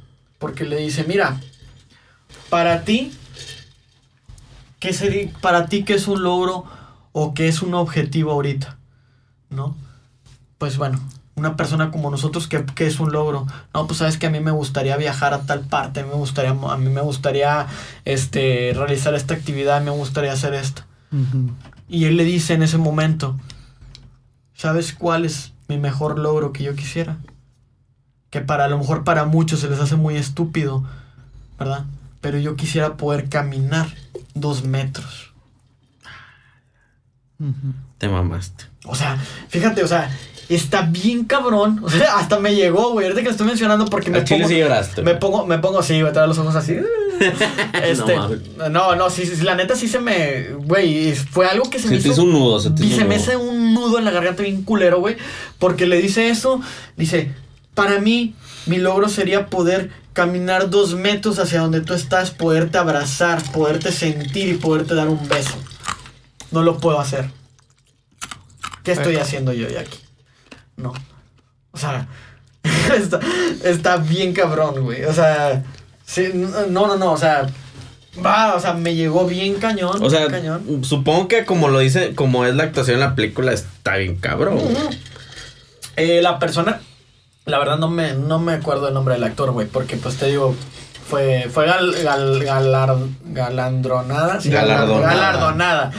Porque 0.47 0.65
le 0.65 0.77
dice, 0.77 1.03
mira, 1.03 1.41
para 2.51 2.85
ti, 2.85 3.11
¿qué 4.79 4.93
sería, 4.93 5.29
para 5.41 5.67
ti 5.67 5.83
qué 5.83 5.95
es 5.95 6.07
un 6.07 6.23
logro 6.23 6.65
o 7.11 7.35
qué 7.35 7.49
es 7.49 7.63
un 7.63 7.75
objetivo 7.75 8.31
ahorita? 8.31 8.79
¿No? 9.51 9.77
Pues 10.59 10.79
bueno, 10.79 11.01
una 11.35 11.57
persona 11.57 11.91
como 11.91 12.13
nosotros, 12.13 12.47
¿qué, 12.47 12.65
qué 12.77 12.87
es 12.87 13.01
un 13.01 13.11
logro? 13.11 13.49
No, 13.75 13.89
pues 13.89 13.99
sabes 13.99 14.19
que 14.19 14.27
a 14.27 14.31
mí 14.31 14.39
me 14.39 14.53
gustaría 14.53 14.97
viajar 14.97 15.35
a 15.35 15.41
tal 15.41 15.63
parte, 15.63 15.99
a 15.99 16.05
mí 16.05 16.11
me 16.11 16.17
gustaría, 16.17 16.53
a 16.53 16.77
mí 16.77 16.91
me 16.91 17.01
gustaría 17.01 17.67
este, 18.05 18.73
realizar 18.73 19.17
esta 19.17 19.35
actividad, 19.35 19.83
me 19.83 19.91
gustaría 19.91 20.33
hacer 20.33 20.55
esto. 20.55 20.83
Y 21.89 22.05
él 22.05 22.17
le 22.17 22.23
dice 22.23 22.55
en 22.55 22.63
ese 22.63 22.79
momento, 22.79 23.37
¿sabes 24.55 24.93
cuál 24.93 25.25
es 25.25 25.55
mi 25.67 25.77
mejor 25.77 26.21
logro 26.21 26.53
que 26.53 26.63
yo 26.63 26.77
quisiera? 26.77 27.19
Que 28.37 28.43
para 28.43 28.67
a 28.67 28.69
lo 28.69 28.77
mejor 28.77 29.03
para 29.03 29.25
muchos 29.25 29.61
se 29.61 29.71
les 29.71 29.81
hace 29.81 29.97
muy 29.97 30.15
estúpido, 30.17 30.85
¿verdad? 31.59 31.87
Pero 32.21 32.39
yo 32.39 32.55
quisiera 32.55 32.99
poder 32.99 33.31
caminar 33.31 33.89
dos 34.35 34.63
metros. 34.63 35.33
Te 37.97 38.11
mamaste. 38.11 38.65
O 38.85 38.95
sea, 38.95 39.17
fíjate, 39.49 39.83
o 39.83 39.89
sea, 39.89 40.15
está 40.51 40.83
bien 40.83 41.25
cabrón. 41.25 41.81
O 41.83 41.89
sea, 41.89 42.15
hasta 42.19 42.39
me 42.39 42.55
llegó, 42.55 42.93
güey. 42.93 43.07
Ahorita 43.07 43.23
que 43.23 43.29
lo 43.29 43.31
estoy 43.31 43.47
mencionando 43.47 43.87
porque 43.87 44.11
me 44.11 44.21
pongo. 44.21 44.47
sí 44.47 44.59
lloraste. 44.59 45.01
Me 45.01 45.15
pongo, 45.15 45.47
me 45.47 45.59
pongo 45.59 45.79
así, 45.79 45.99
güey, 45.99 46.13
traer 46.13 46.29
los 46.29 46.37
ojos 46.37 46.55
así. 46.57 46.77
Este, 47.83 48.17
No 48.59 48.69
no, 48.69 48.97
no, 48.97 49.09
sí, 49.09 49.25
sí, 49.25 49.43
la 49.43 49.55
neta 49.55 49.75
sí 49.77 49.89
se 49.89 49.99
me, 49.99 50.49
güey, 50.59 51.15
fue 51.15 51.47
algo 51.49 51.71
que 51.71 51.79
se, 51.79 51.85
Se 51.89 51.95
me 51.95 51.97
te 51.97 52.01
hizo, 52.09 52.13
hizo 52.13 52.23
un 52.25 52.33
nudo, 52.33 52.61
se 52.61 52.69
te 52.73 52.85
y 52.85 52.89
hizo 52.89 52.97
se 52.97 53.03
un 53.05 53.09
me 53.09 53.15
nudo. 53.17 53.25
hace 53.25 53.37
un 53.39 53.73
nudo 53.73 53.99
en 53.99 54.05
la 54.05 54.11
garganta 54.11 54.43
bien 54.43 54.61
culero, 54.61 55.01
güey, 55.01 55.17
porque 55.59 55.87
le 55.87 55.97
dice 55.97 56.29
eso, 56.29 56.61
dice, 56.99 57.33
para 57.77 58.01
mí, 58.01 58.35
mi 58.65 58.79
logro 58.79 59.09
sería 59.09 59.47
poder 59.47 59.91
caminar 60.15 60.71
dos 60.71 60.95
metros 60.95 61.39
hacia 61.39 61.61
donde 61.61 61.83
tú 61.83 61.93
estás, 61.93 62.31
poderte 62.31 62.79
abrazar, 62.79 63.43
poderte 63.53 63.93
sentir 63.93 64.49
y 64.49 64.55
poderte 64.55 64.95
dar 64.95 65.09
un 65.09 65.29
beso. 65.29 65.57
No 66.51 66.63
lo 66.63 66.79
puedo 66.79 66.99
hacer. 66.99 67.31
¿Qué 68.83 68.93
estoy 68.93 69.17
haciendo 69.17 69.53
yo 69.53 69.69
ya 69.69 69.81
aquí? 69.81 69.99
No. 70.77 70.95
O 71.73 71.77
sea, 71.77 72.09
está, 72.97 73.21
está 73.63 73.99
bien 73.99 74.33
cabrón, 74.33 74.83
güey. 74.83 75.05
O 75.05 75.13
sea, 75.13 75.63
sí, 76.07 76.31
no, 76.35 76.87
no, 76.87 76.97
no, 76.97 77.13
o 77.13 77.19
sea, 77.19 77.47
va, 78.25 78.55
o 78.55 78.61
sea, 78.61 78.73
me 78.73 78.95
llegó 78.95 79.27
bien 79.27 79.57
cañón. 79.57 80.03
O 80.03 80.09
sea, 80.09 80.29
cañón. 80.29 80.83
supongo 80.83 81.29
que 81.29 81.45
como 81.45 81.69
lo 81.69 81.81
dice, 81.81 82.15
como 82.15 82.47
es 82.47 82.55
la 82.55 82.65
actuación 82.65 82.95
en 82.95 83.01
la 83.01 83.15
película, 83.15 83.53
está 83.53 83.97
bien 83.97 84.17
cabrón. 84.17 84.61
Eh, 85.97 86.23
la 86.23 86.39
persona, 86.39 86.81
la 87.47 87.61
verdad 87.61 87.79
no 87.79 87.89
me, 87.89 88.13
no 88.15 88.41
me 88.41 88.55
acuerdo 88.55 88.89
el 88.89 88.95
nombre 88.95 89.15
del 89.15 89.25
actor, 89.25 89.53
güey, 89.53 89.69
porque 89.69 89.97
pues 89.97 90.17
te 90.17 90.27
digo, 90.27 90.55
fue, 91.09 91.49
fue 91.53 91.67
gal, 91.67 91.95
gal- 92.03 92.43
galar- 92.45 92.97
galandronada. 93.27 94.41
sí, 94.41 94.51
Galardonada. 94.51 95.15
Galardonada. 95.15 95.91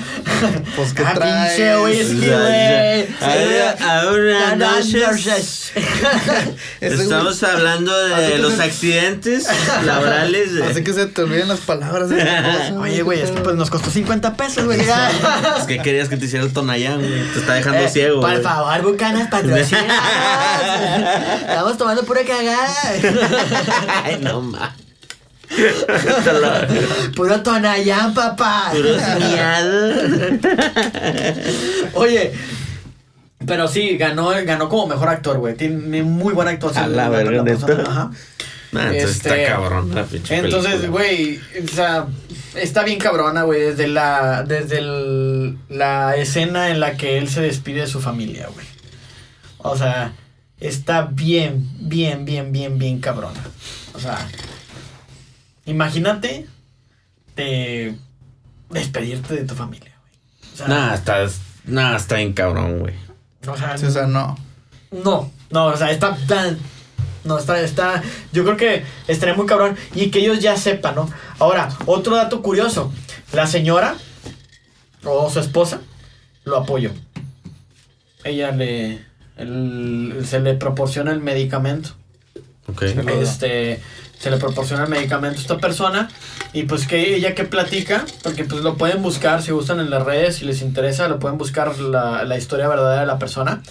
Pues, 0.76 0.93
¿qué 0.93 1.03
ah, 1.05 1.14
traes? 1.14 1.53
pinche 1.55 1.78
whisky, 1.80 2.28
güey. 2.28 3.08
Ahora- 3.22 3.76
ahora 4.01 4.55
noches. 4.55 5.72
Estamos 6.82 7.43
hablando 7.43 7.97
de 7.97 8.32
que 8.32 8.38
los 8.39 8.53
se- 8.53 8.64
accidentes 8.64 9.47
laborales. 9.86 10.53
de- 10.53 10.64
Así 10.66 10.84
que 10.84 10.93
se 10.93 11.05
te 11.08 11.22
olviden 11.24 11.47
las 11.47 11.60
palabras 11.60 12.10
de 12.10 12.18
cosa, 12.20 12.80
Oye, 12.80 13.01
güey, 13.01 13.22
es 13.22 13.32
que 13.32 13.41
pues 13.41 13.55
nos 13.55 13.70
costó 13.70 13.89
50 13.89 14.36
pesos, 14.36 14.66
güey. 14.66 14.80
Es 14.82 15.64
que 15.68 15.82
querías 15.82 16.10
que 16.10 16.18
te 16.18 16.26
hiciera 16.26 16.43
el 16.45 16.53
Tonayán, 16.53 16.99
güey. 16.99 17.32
Te 17.34 17.39
está 17.39 17.53
dejando 17.53 17.80
Eh, 17.80 17.89
ciego. 17.89 18.22
Por 18.22 18.41
favor, 18.41 18.82
Bucanas, 18.82 19.30
patrocínanos. 19.30 19.93
Estamos 21.47 21.78
tomando 21.78 22.03
pura 22.03 22.22
cagada. 22.26 22.68
Ay, 24.03 24.18
no 24.22 24.41
mames. 24.41 24.86
Puro 27.16 27.41
Tonayán, 27.41 28.14
papá. 28.14 28.72
Miados. 29.20 29.95
Oye, 31.93 32.34
pero 33.45 33.68
sí, 33.68 33.98
ganó, 33.98 34.30
ganó 34.45 34.70
como 34.70 34.88
mejor 34.88 35.10
actor, 35.10 35.38
güey. 35.38 35.56
Tiene 35.56 36.04
muy 36.04 36.34
buena 36.34 36.52
actuación. 36.52 36.86
A 36.86 36.88
la 36.88 37.10
verga. 37.10 37.43
Ajá. 37.88 38.12
Entonces 38.74 39.12
Este, 39.12 39.30
está 39.43 39.54
cabrón 39.56 39.95
la 39.95 40.04
pinche 40.04 40.38
Entonces, 40.38 40.89
güey, 40.89 41.39
o 41.64 41.68
sea, 41.74 42.06
está 42.54 42.84
bien 42.84 43.00
cabrona, 43.00 43.43
güey, 43.43 43.62
desde 43.62 43.88
la 43.88 44.43
desde 44.43 44.80
el- 44.80 45.58
la 45.70 46.16
escena 46.18 46.70
en 46.70 46.82
la 46.82 46.98
que 46.98 47.18
él 47.18 47.30
se 47.30 47.41
despide 47.41 47.82
de 47.82 47.88
su 47.88 48.02
familia, 48.02 48.50
güey. 48.54 48.66
O 49.60 49.78
sea, 49.78 50.12
está 50.60 51.04
bien, 51.04 51.68
bien, 51.80 52.26
bien, 52.26 52.52
bien, 52.52 52.78
bien 52.78 53.00
cabrona. 53.00 53.39
O 53.93 54.00
sea, 54.00 54.28
imagínate 55.68 56.47
de 57.36 57.95
despedirte 58.72 59.36
de 59.36 59.43
tu 59.45 59.53
familia, 59.55 59.91
güey. 60.01 60.53
O 60.53 60.57
sea, 60.57 60.68
Nah, 60.68 61.95
está, 61.95 62.15
bien 62.15 62.34
cabrón, 62.34 62.80
güey. 62.80 62.95
o 63.47 63.55
sea, 63.57 63.78
Sí, 63.78 63.86
o 63.86 63.91
sea, 63.91 64.07
no. 64.07 64.38
no, 64.91 65.32
no, 65.51 65.65
o 65.68 65.78
sea, 65.78 65.91
está 65.91 66.15
tan. 66.28 66.57
No, 67.24 67.38
está, 67.38 67.59
está. 67.59 68.01
Yo 68.32 68.43
creo 68.45 68.55
que 68.57 68.84
estaría 69.07 69.36
muy 69.36 69.45
cabrón. 69.45 69.76
Y 69.93 70.09
que 70.11 70.20
ellos 70.20 70.39
ya 70.39 70.55
sepan, 70.55 70.95
¿no? 70.95 71.09
Ahora, 71.39 71.70
otro 71.86 72.15
dato 72.15 72.41
curioso. 72.41 72.91
La 73.34 73.45
señora, 73.47 73.95
o 75.03 75.30
su 75.30 75.41
esposa, 75.41 75.82
lo 76.45 76.57
apoyó. 76.57 76.91
Ella 78.24 78.51
le. 78.51 79.05
el- 79.36 80.24
se 80.26 80.39
le 80.39 80.53
proporciona 80.53 81.11
el 81.11 81.20
medicamento. 81.20 81.89
Ok. 82.68 82.84
Este. 82.84 83.82
Se 84.20 84.32
le 84.32 84.38
proporciona 84.38 84.84
el 84.84 84.89
medicamento 84.89 85.38
a 85.38 85.41
esta 85.41 85.57
persona. 85.57 86.09
Y 86.53 86.63
pues 86.63 86.88
que 86.88 87.15
ella 87.15 87.36
que 87.36 87.43
platica. 87.43 88.05
Porque 88.24 88.43
pues 88.43 88.61
lo 88.63 88.78
pueden 88.78 89.01
buscar 89.01 89.41
si 89.41 89.51
gustan 89.51 89.80
en 89.80 89.89
las 89.89 90.03
redes. 90.03 90.38
Si 90.38 90.45
les 90.45 90.61
interesa, 90.61 91.07
lo 91.07 91.20
pueden 91.20 91.38
buscar 91.38 91.78
la, 91.80 92.24
la 92.24 92.38
historia 92.38 92.68
verdadera 92.68 93.01
de 93.01 93.07
la 93.07 93.20
persona. 93.20 93.61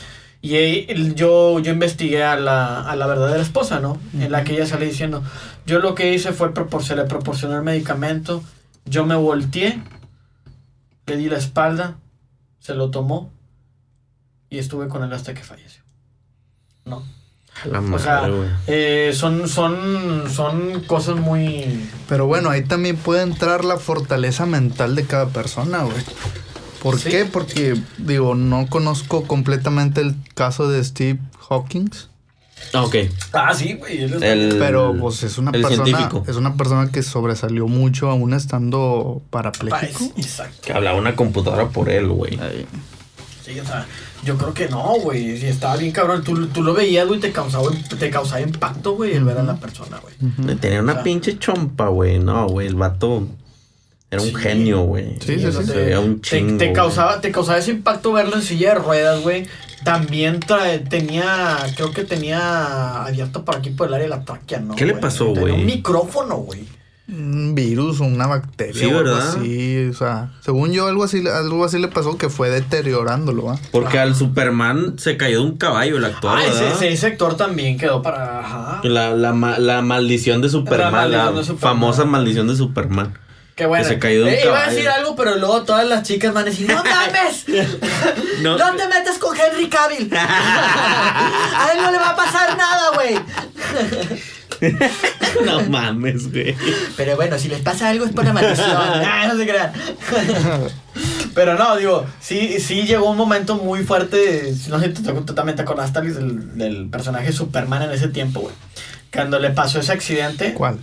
Y 0.47 0.55
eh, 0.55 1.13
yo, 1.17 1.59
yo 1.59 1.73
investigué 1.73 2.23
a 2.23 2.37
la, 2.37 2.89
a 2.89 2.95
la 2.95 3.07
verdadera 3.07 3.43
esposa, 3.43 3.81
¿no? 3.81 3.99
En 4.15 4.31
la 4.31 4.45
que 4.45 4.55
ella 4.55 4.67
sale 4.67 4.87
diciendo, 4.87 5.25
yo 5.67 5.81
lo 5.81 5.97
que 5.97 6.15
hice 6.15 6.33
fue 6.33 6.53
se 6.83 6.95
le 6.95 7.05
proporcionó 7.05 7.57
el 7.57 7.63
medicamento, 7.63 8.45
yo 8.85 9.05
me 9.05 9.17
volteé, 9.17 9.83
le 11.07 11.17
di 11.17 11.29
la 11.29 11.39
espalda, 11.39 11.97
se 12.61 12.75
lo 12.75 12.91
tomó 12.91 13.33
y 14.49 14.59
estuve 14.59 14.89
con 14.89 15.03
él 15.03 15.13
hasta 15.13 15.35
que 15.35 15.43
falleció. 15.43 15.83
¿No? 16.85 17.03
O 17.93 17.99
sea, 17.99 18.29
eh, 18.67 19.13
son, 19.15 19.49
son, 19.49 20.25
son 20.31 20.81
cosas 20.87 21.17
muy... 21.17 21.89
Pero 22.09 22.27
bueno, 22.27 22.51
ahí 22.51 22.63
también 22.63 22.97
puede 22.97 23.23
entrar 23.23 23.65
la 23.65 23.77
fortaleza 23.79 24.47
mental 24.47 24.95
de 24.95 25.05
cada 25.05 25.29
persona, 25.29 25.83
güey. 25.83 25.97
¿Por 26.83 26.99
Sí. 27.01 27.09
qué? 27.11 27.25
Porque, 27.25 27.75
digo, 27.99 28.35
no 28.35 28.67
conozco 28.69 29.25
completamente 29.25 30.01
el 30.03 30.15
caso 30.35 30.69
de 30.69 30.85
Steve 30.85 31.19
Hawking. 31.49 31.89
Ah, 32.73 32.85
Ok. 32.85 32.97
Ah, 33.33 33.53
sí, 33.55 33.75
güey. 33.75 34.03
él 34.05 34.15
es- 34.15 34.23
El, 34.23 34.57
Pero, 34.59 34.95
pues, 34.99 35.23
es 35.23 35.37
una 35.39 35.51
persona. 35.53 35.85
científico. 35.85 36.25
Es 36.29 36.37
una 36.37 36.55
persona 36.57 36.91
que 36.93 37.03
sobresalió 37.03 37.67
mucho 37.69 38.11
aún 38.11 38.33
estando 38.35 39.23
Pa- 39.31 39.43
parapléjico. 39.43 40.05
Exacto. 40.17 40.57
Que 40.63 40.73
hablaba 40.73 40.99
una 40.99 41.17
computadora 41.17 41.69
por 41.69 41.89
él, 41.91 42.09
güey. 42.09 42.39
Sí, 43.45 43.59
o 43.61 43.65
sea, 43.65 43.87
yo 44.27 44.37
creo 44.37 44.53
que 44.53 44.69
no, 44.69 44.95
güey. 45.01 45.39
Si 45.39 45.47
estaba 45.47 45.77
bien 45.77 45.93
cabrón. 45.93 46.23
Tú, 46.25 46.49
tú 46.49 46.63
lo 46.63 46.75
veías, 46.75 47.07
güey, 47.09 47.21
te 47.21 47.33
causaba, 47.33 47.71
te 47.99 48.11
causaba 48.11 48.41
impacto, 48.43 48.95
güey, 48.97 49.15
el 49.15 49.25
ver 49.25 49.39
a 49.39 49.43
la 49.43 49.57
persona, 49.57 49.99
güey. 50.01 50.57
Tenía 50.59 50.81
una 50.83 50.93
O 50.93 50.95
sea, 50.97 51.05
pinche 51.05 51.39
chompa, 51.39 51.89
güey. 51.89 52.19
No, 52.19 52.47
güey, 52.49 52.67
el 52.67 52.75
vato 52.75 53.27
era 54.11 54.21
un 54.23 54.29
Sí. 54.29 54.35
genio, 54.35 54.83
güey. 54.83 55.17
Sí, 55.21 55.39
sí, 55.39 55.41
sea, 55.41 55.53
sí. 55.53 55.59
te- 55.59 55.65
Se 55.73 55.77
veía 55.77 56.01
un 56.01 56.21
chingo. 56.21 56.59
Te, 56.59 56.73
causaba, 56.73 57.21
te 57.21 57.31
causaba 57.33 57.59
ese 57.59 57.71
impacto 57.71 58.13
verlo 58.13 58.37
en 58.37 58.43
silla 58.43 58.71
de 58.71 58.75
ruedas, 58.81 59.23
güey. 59.23 59.47
También 59.85 60.41
trae- 60.41 60.81
tenía, 60.89 61.59
creo 61.77 61.93
que 61.93 62.03
tenía 62.03 63.05
abierto 63.05 63.45
por 63.45 63.57
aquí 63.57 63.71
por 63.71 63.87
el 63.89 63.95
área 63.95 64.05
de 64.07 64.11
la 64.11 64.25
tráquea, 64.25 64.59
¿no? 64.59 64.75
¿Qué 64.75 64.85
le 64.85 64.93
güey? 64.93 65.01
pasó, 65.03 65.27
Tenía 65.27 65.41
güey? 65.43 65.53
Un 65.55 65.67
micrófono, 65.67 66.37
güey. 66.39 66.65
Un 67.09 67.55
virus 67.55 68.01
o 68.01 68.05
una 68.05 68.27
bacteria. 68.27 68.75
Sí, 68.75 68.87
o 68.87 68.99
algo 68.99 69.11
¿verdad? 69.15 69.29
así. 69.37 69.87
O 69.91 69.95
sea, 69.95 70.31
según 70.41 70.73
yo, 70.73 70.89
algo 70.89 71.05
así, 71.05 71.23
algo 71.29 71.65
así 71.65 71.79
le 71.79 71.87
pasó 71.89 72.19
que 72.19 72.29
fue 72.29 72.51
deteriorándolo, 72.51 73.45
¿va? 73.45 73.59
Porque 73.71 74.01
al 74.01 74.17
Superman 74.17 74.99
se 74.99 75.17
cayó 75.17 75.39
de 75.41 75.45
un 75.47 75.57
caballo 75.57 75.99
el 75.99 76.05
actor, 76.05 76.37
Ah, 76.37 76.45
ese, 76.45 76.65
¿verdad? 76.65 76.83
ese 76.83 76.97
sector 76.97 77.37
también 77.37 77.79
quedó 77.79 78.03
para. 78.03 78.41
Ajá. 78.41 78.81
La, 78.83 79.11
la, 79.11 79.33
ma- 79.33 79.59
la 79.61 79.83
maldición 79.83 80.41
de 80.43 80.49
Superman, 80.49 80.91
la, 80.93 81.19
maldición 81.19 81.37
de 81.37 81.45
Superman. 81.45 81.61
famosa 81.75 82.05
maldición 82.07 82.49
de 82.49 82.57
Qué 83.55 83.65
bueno. 83.65 83.85
Que 83.85 83.89
se 83.89 83.99
cayó 83.99 84.19
de 84.25 84.25
un 84.25 84.29
Eh, 84.35 84.41
Iba 84.45 84.65
a 84.65 84.69
decir 84.71 84.87
algo, 84.89 85.17
pero 85.17 85.37
luego 85.37 85.63
todas 85.63 85.87
las 85.87 86.03
chicas 86.03 86.35
van 86.35 86.43
a 86.43 86.51
decir: 86.51 86.69
¡No 86.69 86.83
mames! 86.83 87.45
No. 88.43 88.59
No, 88.59 88.77
te 88.77 88.87
metes 88.87 89.17
con 89.19 89.35
Henry 89.35 89.69
Cavill. 89.69 90.11
a 90.15 91.69
él 91.75 91.83
no 91.83 91.91
le 91.91 91.99
va 91.99 92.11
a 92.11 92.17
pasar 92.17 92.55
nada, 92.59 92.91
güey. 92.95 93.15
no 95.45 95.63
mames, 95.69 96.31
güey. 96.33 96.55
Pero 96.97 97.17
bueno, 97.17 97.39
si 97.39 97.49
les 97.49 97.61
pasa 97.61 97.89
algo 97.89 98.05
es 98.05 98.13
por 98.13 98.25
la 98.25 98.33
maldición. 98.33 98.69
Ah, 98.77 99.27
no 99.29 99.37
se 99.39 99.47
crean. 99.47 99.73
Pero 101.35 101.59
no, 101.59 101.77
digo, 101.77 102.07
sí, 102.21 102.59
sí 102.61 102.83
llegó 102.87 103.11
un 103.11 103.17
momento 103.17 103.57
muy 103.57 103.83
fuerte. 103.85 104.55
No 104.69 104.81
sé, 104.81 104.89
tú 104.89 105.03
tú 105.25 105.35
también 105.35 105.57
te 105.57 105.63
acordaste 105.63 105.99
Alex, 105.99 106.17
del, 106.17 106.57
del 106.57 106.87
personaje 106.89 107.33
Superman 107.33 107.83
en 107.83 107.91
ese 107.91 108.09
tiempo, 108.09 108.41
güey. 108.41 108.55
Cuando 109.13 109.39
le 109.39 109.51
pasó 109.51 109.81
ese 109.81 109.93
accidente. 109.93 110.55
¿Cuál? 110.55 110.79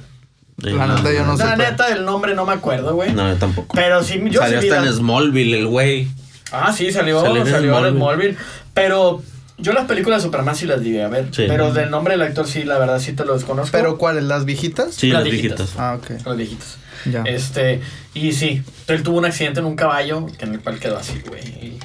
La 0.58 0.86
neta, 0.88 1.12
yo 1.12 1.26
no 1.26 1.36
sé. 1.36 1.44
La 1.46 1.56
neta 1.56 1.90
del 1.90 2.06
nombre 2.06 2.36
no 2.36 2.46
me 2.46 2.54
acuerdo, 2.54 2.94
güey. 2.94 3.12
No, 3.14 3.28
yo 3.28 3.36
tampoco. 3.38 3.76
Pero 3.76 4.04
sí, 4.04 4.22
yo 4.30 4.42
Salió 4.42 4.62
sí 4.62 4.70
hasta 4.70 4.82
la- 4.82 4.88
en 4.88 4.94
Smallville, 4.96 5.58
el 5.58 5.68
güey. 5.68 6.08
Ah, 6.52 6.72
sí, 6.72 6.92
salió, 6.92 7.22
Salió 7.22 7.44
salió, 7.48 7.80
en 7.80 7.86
en 7.86 7.96
Smallville. 7.96 7.98
Smallville. 7.98 8.38
Pero 8.76 9.24
yo 9.58 9.74
las 9.74 9.86
películas 9.86 10.22
de 10.22 10.28
Superman 10.28 10.56
sí 10.56 10.66
las 10.66 10.82
llegué 10.82 11.04
a 11.04 11.08
ver. 11.10 11.28
Sí. 11.32 11.46
Pero 11.48 11.74
del 11.74 11.90
nombre 11.92 12.14
del 12.14 12.22
actor 12.24 12.48
sí, 12.48 12.64
la 12.64 12.78
verdad 12.78 13.00
sí 13.00 13.14
te 13.14 13.26
lo 13.26 13.34
desconozco. 13.34 13.72
¿Pero 13.76 13.98
cuáles? 13.98 14.24
¿Las 14.24 14.46
viejitas? 14.46 14.94
Sí, 14.96 15.10
Las 15.12 15.24
viejitas. 15.24 15.74
Ah, 15.78 15.98
ok. 16.00 16.26
Los 16.26 16.38
viejitos. 16.38 16.78
Ya. 17.12 17.22
Este, 17.24 17.82
y 18.14 18.32
sí, 18.32 18.64
él 18.88 19.04
tuvo 19.04 19.18
un 19.18 19.26
accidente 19.26 19.60
en 19.60 19.66
un 19.66 19.76
caballo 19.76 20.26
que 20.38 20.46
en 20.46 20.54
el 20.54 20.60
cual 20.62 20.80
quedó 20.80 20.98
así, 20.98 21.22
güey. 21.28 21.42
y 21.44 21.80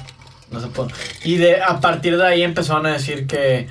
No 0.51 0.59
se 0.61 0.67
pudo. 0.67 0.87
Y 1.23 1.35
de, 1.37 1.61
a 1.61 1.79
partir 1.81 2.17
de 2.17 2.25
ahí 2.25 2.41
empezaron 2.43 2.85
a 2.85 2.93
decir 2.93 3.27
que, 3.27 3.67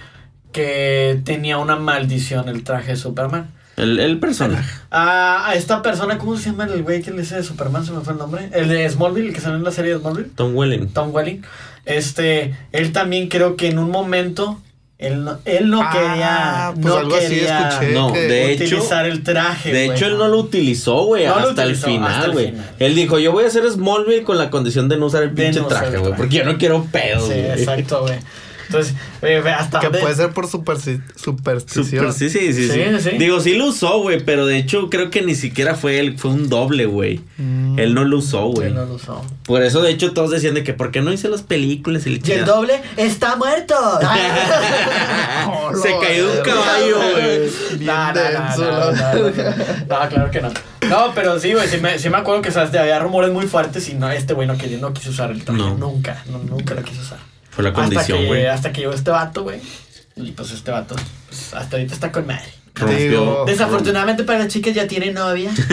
que 0.53 1.20
tenía 1.24 1.59
una 1.59 1.76
maldición 1.76 2.49
el 2.49 2.64
traje 2.64 2.92
de 2.92 2.96
Superman. 2.96 3.51
El, 3.76 4.01
el 4.01 4.18
personaje. 4.18 4.68
A, 4.90 5.49
a 5.49 5.55
esta 5.55 5.82
persona, 5.82 6.18
¿cómo 6.18 6.36
se 6.36 6.51
llama 6.51 6.64
el 6.64 6.82
güey 6.82 7.01
que 7.01 7.12
le 7.12 7.20
dice 7.20 7.36
de 7.36 7.44
Superman? 7.44 7.86
Se 7.86 7.92
me 7.92 8.01
fue 8.01 8.12
el 8.12 8.18
nombre. 8.18 8.49
El 8.53 8.68
de 8.68 8.88
Smallville, 8.90 9.28
el 9.28 9.34
que 9.34 9.40
salió 9.40 9.57
en 9.57 9.62
la 9.64 9.70
serie 9.70 9.94
de 9.94 10.01
Smallville. 10.01 10.30
Tom 10.34 10.55
Welling. 10.57 10.88
Tom 10.88 11.14
Welling. 11.14 11.42
Este, 11.89 12.55
él 12.72 12.93
también 12.93 13.28
creo 13.28 13.57
que 13.57 13.68
en 13.68 13.78
un 13.78 13.91
momento, 13.91 14.61
él 14.99 15.24
no, 15.24 15.39
él 15.45 15.70
no 15.70 15.80
Ah, 15.82 15.91
quería, 15.93 16.72
pues 16.74 16.84
no 16.86 16.97
algo 17.01 17.16
así 17.16 17.28
quería 17.28 17.68
escuché. 17.70 17.93
No, 17.93 18.12
que 18.12 18.20
de 18.20 18.53
hecho, 18.53 18.64
utilizar 18.76 19.07
el 19.07 19.22
traje. 19.22 19.72
de 19.72 19.86
hecho 19.86 20.07
él 20.07 20.18
no 20.18 20.28
lo 20.28 20.39
utilizó, 20.39 21.05
güey, 21.05 21.24
No 21.26 21.34
hasta, 21.36 21.64
el 21.64 21.76
final, 21.76 22.24
el 22.26 22.32
güey. 22.32 22.47
final. 22.51 22.70
Él 22.78 22.95
dijo, 22.95 23.18
yo 23.18 23.32
voy 23.32 23.45
a 23.45 23.47
hacer 23.47 23.68
Smallville 23.70 24.22
con 24.24 24.36
la 24.39 24.51
condición 24.51 24.89
de 24.89 24.97
no 24.99 25.07
usar 25.07 25.22
el 25.22 25.30
pinche 25.32 25.61
traje, 25.62 25.97
güey, 25.99 26.12
porque 26.16 26.36
yo 26.36 26.45
no 26.45 26.59
quiero 26.59 26.84
pedos, 26.93 27.28
Sí, 27.28 27.32
exacto, 27.39 28.03
güey. 28.03 28.18
Entonces, 28.68 28.94
ve 29.22 29.38
hasta 29.50 29.80
Que 29.80 29.86
dónde- 29.86 30.00
puede 30.00 30.14
ser 30.14 30.30
por 30.30 30.46
supersti- 30.46 31.00
superstición. 31.16 31.86
Super- 31.86 32.12
sí, 32.12 32.28
sí, 32.30 32.52
sí, 32.52 32.68
sí, 32.68 32.72
Sí, 32.72 33.10
sí. 33.10 33.16
Digo, 33.18 33.40
sí 33.40 33.54
lo 33.54 33.66
usó, 33.66 34.00
güey, 34.00 34.22
pero 34.24 34.46
de 34.46 34.58
hecho 34.58 34.90
creo 34.90 35.10
que 35.10 35.22
ni 35.22 35.34
siquiera 35.34 35.74
fue 35.74 35.98
él, 35.98 36.18
fue 36.18 36.30
un 36.30 36.48
doble, 36.48 36.86
güey. 36.86 37.20
Mm. 37.38 37.78
Él 37.78 37.94
no 37.94 38.04
lo 38.04 38.18
usó, 38.18 38.46
güey. 38.48 38.68
Él 38.68 38.74
no 38.74 38.84
lo 38.84 38.94
usó. 38.94 39.24
Por 39.46 39.62
eso, 39.62 39.80
de 39.82 39.90
hecho, 39.90 40.12
todos 40.12 40.30
decían 40.30 40.54
de 40.54 40.64
que, 40.64 40.74
¿por 40.74 40.90
qué 40.90 41.00
no 41.00 41.12
hice 41.12 41.28
las 41.28 41.42
películas? 41.42 42.06
Y, 42.06 42.20
Y 42.24 42.32
el 42.32 42.44
doble 42.44 42.80
está 42.96 43.36
muerto. 43.36 43.74
Se 45.82 45.94
cayó 46.00 46.28
de 46.32 46.38
un 46.38 46.44
caballo, 46.44 46.98
güey. 47.12 47.50
No, 47.80 47.94
no, 47.94 48.12
no, 48.12 48.22
denso, 48.22 48.64
no, 48.64 48.70
la 48.70 49.14
no, 49.14 49.18
no, 49.18 49.24
verga. 49.24 49.56
no. 49.88 50.00
No, 50.02 50.08
claro 50.08 50.30
que 50.30 50.40
no. 50.40 50.50
No, 50.88 51.12
pero 51.14 51.38
sí, 51.40 51.52
güey, 51.52 51.68
sí 51.68 51.78
me, 51.78 51.98
sí 51.98 52.08
me 52.10 52.18
acuerdo 52.18 52.42
que 52.42 52.50
¿sabes? 52.50 52.74
había 52.74 52.98
rumores 52.98 53.30
muy 53.30 53.46
fuertes 53.46 53.88
y 53.88 53.94
no, 53.94 54.10
este 54.10 54.34
güey 54.34 54.46
no, 54.46 54.56
quería- 54.56 54.78
no 54.78 54.92
quiso 54.92 55.10
usar 55.10 55.30
el 55.30 55.44
traje. 55.44 55.58
No. 55.60 55.76
Nunca, 55.76 56.22
no, 56.30 56.38
nunca 56.38 56.74
lo 56.74 56.82
quiso 56.82 57.02
usar. 57.02 57.18
Fue 57.59 57.64
la 57.64 57.70
hasta 57.70 57.82
condición, 57.82 58.18
que, 58.20 58.26
güey. 58.26 58.46
hasta 58.46 58.72
que 58.72 58.80
llegó 58.82 58.92
este 58.92 59.11
vato, 59.11 59.42
güey. 59.42 59.61
Y 60.16 60.30
pues 60.32 60.52
este 60.52 60.70
vato, 60.70 60.94
pues, 61.28 61.54
hasta 61.54 61.76
ahorita 61.76 61.92
está 61.94 62.12
con 62.12 62.24
madre. 62.26 62.44
Rompió. 62.74 63.44
Desafortunadamente 63.46 64.22
para 64.22 64.38
las 64.38 64.48
chicas 64.48 64.74
ya 64.74 64.86
tiene 64.86 65.11
novia. 65.12 65.50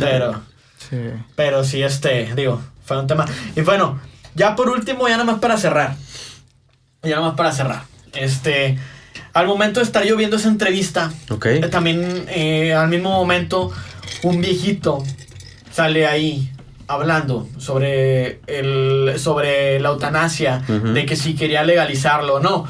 pero, 0.00 0.42
Sí. 0.90 0.96
pero 1.36 1.64
sí, 1.64 1.82
este, 1.82 2.34
digo, 2.34 2.60
fue 2.84 2.98
un 2.98 3.06
tema. 3.06 3.24
Y 3.56 3.60
bueno, 3.62 3.98
ya 4.34 4.54
por 4.56 4.68
último, 4.68 5.06
ya 5.08 5.14
nada 5.16 5.24
más 5.24 5.38
para 5.40 5.56
cerrar. 5.56 5.96
Ya 7.02 7.16
nada 7.16 7.28
más 7.28 7.36
para 7.36 7.52
cerrar. 7.52 7.84
Este, 8.12 8.78
al 9.32 9.46
momento 9.46 9.80
de 9.80 9.86
estar 9.86 10.04
yo 10.04 10.16
viendo 10.16 10.36
esa 10.36 10.48
entrevista, 10.48 11.10
Ok. 11.30 11.46
eh, 11.46 11.60
También 11.70 12.26
eh, 12.28 12.74
al 12.74 12.88
mismo 12.88 13.10
momento 13.10 13.72
un 14.22 14.40
viejito 14.40 15.02
sale 15.72 16.06
ahí 16.06 16.52
hablando 16.90 17.48
sobre 17.58 18.40
el 18.46 19.14
sobre 19.18 19.80
la 19.80 19.90
eutanasia, 19.90 20.62
de 20.94 21.06
que 21.06 21.16
si 21.16 21.34
quería 21.34 21.62
legalizarlo 21.64 22.34
o 22.36 22.40
no. 22.40 22.66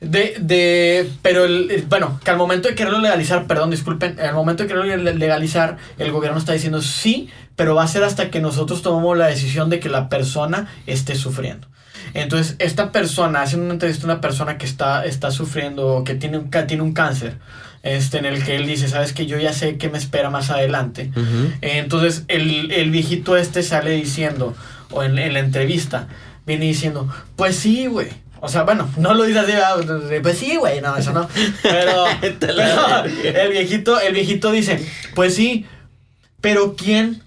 De, 0.00 0.34
de, 0.40 1.08
pero 1.22 1.44
el, 1.44 1.84
bueno, 1.88 2.18
que 2.24 2.30
al 2.32 2.36
momento 2.36 2.68
de 2.68 2.74
quererlo 2.74 2.98
legalizar, 2.98 3.46
perdón, 3.46 3.70
disculpen, 3.70 4.18
al 4.18 4.34
momento 4.34 4.64
de 4.64 4.68
quererlo 4.68 4.96
le- 4.96 5.14
legalizar, 5.14 5.76
el 5.96 6.10
gobierno 6.10 6.38
está 6.38 6.52
diciendo 6.52 6.82
sí, 6.82 7.28
pero 7.54 7.76
va 7.76 7.84
a 7.84 7.86
ser 7.86 8.02
hasta 8.02 8.28
que 8.28 8.40
nosotros 8.40 8.82
tomemos 8.82 9.16
la 9.16 9.28
decisión 9.28 9.70
de 9.70 9.78
que 9.78 9.88
la 9.88 10.08
persona 10.08 10.66
esté 10.88 11.14
sufriendo. 11.14 11.68
Entonces, 12.14 12.56
esta 12.58 12.90
persona, 12.90 13.42
hace 13.42 13.56
una 13.56 13.74
entrevista 13.74 14.02
a 14.08 14.10
una 14.10 14.20
persona 14.20 14.58
que 14.58 14.66
está, 14.66 15.04
está 15.04 15.30
sufriendo, 15.30 16.02
que 16.04 16.16
tiene 16.16 16.36
un, 16.38 16.50
tiene 16.50 16.82
un 16.82 16.94
cáncer, 16.94 17.36
este, 17.82 18.18
en 18.18 18.26
el 18.26 18.44
que 18.44 18.56
él 18.56 18.66
dice, 18.66 18.88
sabes 18.88 19.12
que 19.12 19.26
yo 19.26 19.38
ya 19.38 19.52
sé 19.52 19.76
qué 19.76 19.88
me 19.88 19.98
espera 19.98 20.30
más 20.30 20.50
adelante. 20.50 21.10
Ujú. 21.16 21.52
Entonces 21.60 22.24
el, 22.28 22.70
el 22.70 22.90
viejito 22.90 23.36
este 23.36 23.62
sale 23.62 23.90
diciendo, 23.90 24.54
o 24.90 25.02
en, 25.02 25.18
en 25.18 25.32
la 25.32 25.40
entrevista, 25.40 26.08
viene 26.46 26.66
diciendo, 26.66 27.12
pues 27.36 27.56
sí, 27.56 27.86
güey. 27.86 28.08
O 28.40 28.48
sea, 28.48 28.64
bueno, 28.64 28.90
no 28.96 29.14
lo 29.14 29.22
dice 29.22 29.38
así. 29.38 29.52
De, 30.08 30.20
pues 30.20 30.36
sí, 30.38 30.56
güey, 30.56 30.80
no, 30.80 30.96
eso 30.96 31.12
no. 31.12 31.28
Pero, 31.62 32.04
pero 32.40 33.04
el 33.24 33.50
viejito, 33.52 34.00
el 34.00 34.14
viejito 34.14 34.50
dice, 34.50 34.84
pues 35.14 35.34
sí, 35.34 35.66
pero 36.40 36.74
¿quién, 36.74 37.22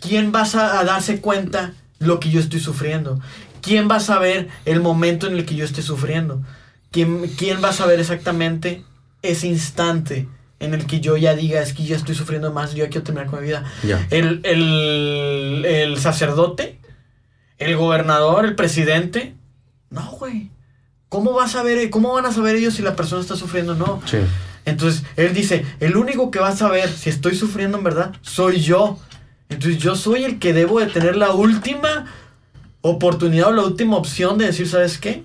quién 0.00 0.30
vas 0.32 0.54
a, 0.54 0.80
a 0.80 0.84
darse 0.84 1.20
cuenta 1.20 1.72
lo 1.98 2.20
que 2.20 2.30
yo 2.30 2.40
estoy 2.40 2.60
sufriendo? 2.60 3.20
¿Quién 3.62 3.90
va 3.90 3.96
a 3.96 4.00
saber 4.00 4.48
el 4.66 4.80
momento 4.80 5.26
en 5.26 5.34
el 5.34 5.46
que 5.46 5.54
yo 5.54 5.64
esté 5.64 5.80
sufriendo? 5.80 6.42
¿Quién, 6.90 7.26
quién 7.36 7.62
va 7.62 7.70
a 7.70 7.72
saber 7.72 7.98
exactamente 7.98 8.84
ese 9.22 9.46
instante 9.48 10.28
en 10.60 10.74
el 10.74 10.86
que 10.86 11.00
yo 11.00 11.16
ya 11.16 11.34
diga, 11.34 11.62
es 11.62 11.72
que 11.72 11.84
yo 11.84 11.94
estoy 11.94 12.14
sufriendo 12.14 12.52
más, 12.52 12.72
yo 12.72 12.84
ya 12.84 12.90
quiero 12.90 13.04
terminar 13.04 13.28
con 13.28 13.40
mi 13.40 13.46
vida? 13.46 13.64
Ya. 13.84 14.06
El, 14.10 14.40
el, 14.44 15.64
el 15.64 15.98
sacerdote, 15.98 16.80
el 17.58 17.76
gobernador, 17.76 18.44
el 18.44 18.54
presidente. 18.54 19.34
No, 19.90 20.10
güey. 20.12 20.50
¿Cómo, 21.08 21.32
vas 21.32 21.54
a 21.54 21.62
ver, 21.62 21.88
¿Cómo 21.90 22.12
van 22.12 22.26
a 22.26 22.32
saber 22.32 22.56
ellos 22.56 22.74
si 22.74 22.82
la 22.82 22.96
persona 22.96 23.22
está 23.22 23.36
sufriendo 23.36 23.72
o 23.72 23.76
no? 23.76 24.02
Sí. 24.04 24.18
Entonces, 24.64 25.04
él 25.16 25.32
dice, 25.32 25.64
el 25.80 25.96
único 25.96 26.30
que 26.30 26.38
va 26.38 26.48
a 26.48 26.56
saber 26.56 26.90
si 26.90 27.08
estoy 27.08 27.34
sufriendo 27.34 27.78
en 27.78 27.84
verdad 27.84 28.12
soy 28.20 28.60
yo. 28.60 28.98
Entonces, 29.48 29.80
yo 29.80 29.96
soy 29.96 30.24
el 30.24 30.38
que 30.38 30.52
debo 30.52 30.80
de 30.80 30.86
tener 30.86 31.16
la 31.16 31.32
última 31.32 32.06
oportunidad 32.82 33.48
o 33.48 33.52
la 33.52 33.62
última 33.62 33.96
opción 33.96 34.36
de 34.36 34.46
decir, 34.46 34.68
¿sabes 34.68 34.98
qué? 34.98 35.24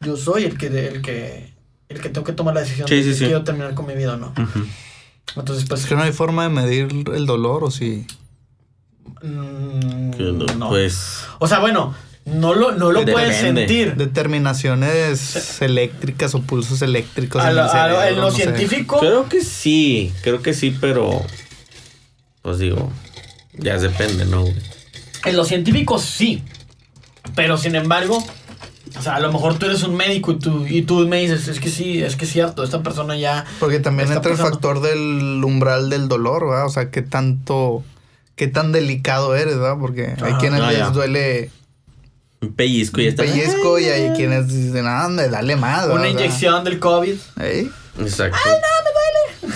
Yo 0.00 0.16
soy 0.16 0.44
el 0.44 0.58
que, 0.58 0.66
el 0.66 1.02
que, 1.02 1.53
el 1.88 2.00
que 2.00 2.08
tengo 2.08 2.24
que 2.24 2.32
tomar 2.32 2.54
la 2.54 2.60
decisión 2.62 2.88
Sí, 2.88 2.96
de 2.96 3.02
sí, 3.04 3.12
si 3.12 3.18
sí. 3.20 3.24
quiero 3.26 3.44
terminar 3.44 3.74
con 3.74 3.86
mi 3.86 3.94
vida 3.94 4.14
o 4.14 4.16
no. 4.16 4.32
Entonces, 5.36 5.66
pues... 5.68 5.82
Es 5.82 5.86
que 5.86 5.94
no 5.96 6.02
hay 6.02 6.12
forma 6.12 6.44
de 6.44 6.48
medir 6.50 6.88
el 7.14 7.26
dolor, 7.26 7.64
o 7.64 7.70
sí. 7.70 8.06
mm, 9.22 10.10
no, 10.38 10.46
no. 10.56 10.68
Pues. 10.68 11.24
O 11.38 11.46
sea, 11.48 11.58
bueno, 11.60 11.94
no 12.24 12.54
lo, 12.54 12.72
no 12.72 12.92
lo 12.92 13.04
puedes 13.04 13.36
sentir. 13.36 13.96
Determinaciones 13.96 15.60
eléctricas 15.62 16.34
o 16.34 16.42
pulsos 16.42 16.82
eléctricos. 16.82 17.42
A 17.42 17.50
en, 17.50 17.56
lo, 17.56 17.62
el 17.64 17.68
a 17.68 17.88
lo- 17.88 17.94
en 17.94 18.00
cerebro, 18.00 18.16
lo 18.16 18.22
no 18.30 18.30
sé. 18.36 18.42
científico, 18.42 18.98
Creo 19.00 19.28
que 19.28 19.40
sí. 19.42 20.12
Creo 20.22 20.42
que 20.42 20.54
sí, 20.54 20.76
pero. 20.80 21.22
Pues 22.42 22.58
digo. 22.58 22.90
Ya 23.56 23.78
depende, 23.78 24.24
¿no, 24.26 24.44
en 25.24 25.36
lo 25.36 25.44
científico 25.44 25.98
sí. 26.00 26.42
Pero 27.36 27.56
sin 27.56 27.74
embargo, 27.76 28.22
o 28.98 29.02
sea, 29.02 29.16
a 29.16 29.20
lo 29.20 29.32
mejor 29.32 29.58
tú 29.58 29.66
eres 29.66 29.82
un 29.82 29.96
médico 29.96 30.32
y 30.32 30.38
tú, 30.38 30.66
y 30.66 30.82
tú 30.82 31.06
me 31.08 31.20
dices, 31.20 31.48
es 31.48 31.60
que 31.60 31.68
sí, 31.68 32.02
es 32.02 32.16
que 32.16 32.24
es 32.26 32.30
cierto, 32.32 32.62
esta 32.62 32.82
persona 32.82 33.16
ya... 33.16 33.44
Porque 33.60 33.80
también 33.80 34.10
entra 34.12 34.30
el 34.30 34.38
factor 34.38 34.80
del 34.80 35.42
umbral 35.44 35.90
del 35.90 36.08
dolor, 36.08 36.46
¿verdad? 36.48 36.66
O 36.66 36.70
sea, 36.70 36.90
qué 36.90 37.02
tanto, 37.02 37.82
qué 38.36 38.46
tan 38.48 38.72
delicado 38.72 39.34
eres, 39.34 39.58
¿verdad? 39.58 39.76
Porque 39.80 40.14
hay 40.22 40.30
Ajá. 40.32 40.38
quienes 40.38 40.60
Ah, 40.60 40.70
les 40.70 40.78
ya. 40.78 40.90
duele 40.90 41.50
Un 42.40 42.52
pellizco 42.54 43.00
y 43.00 43.04
un 43.04 43.08
está. 43.10 43.22
pellizco 43.24 43.78
y 43.78 43.84
hay 43.86 44.10
quienes 44.16 44.48
dicen, 44.48 44.84
ah, 44.86 45.08
me 45.08 45.28
dale 45.28 45.56
más. 45.56 45.86
Una 45.86 45.94
¿verdad? 45.94 46.08
inyección 46.10 46.62
del 46.64 46.78
COVID. 46.78 47.14
¿Eh? 47.40 47.68
Exacto. 48.00 48.38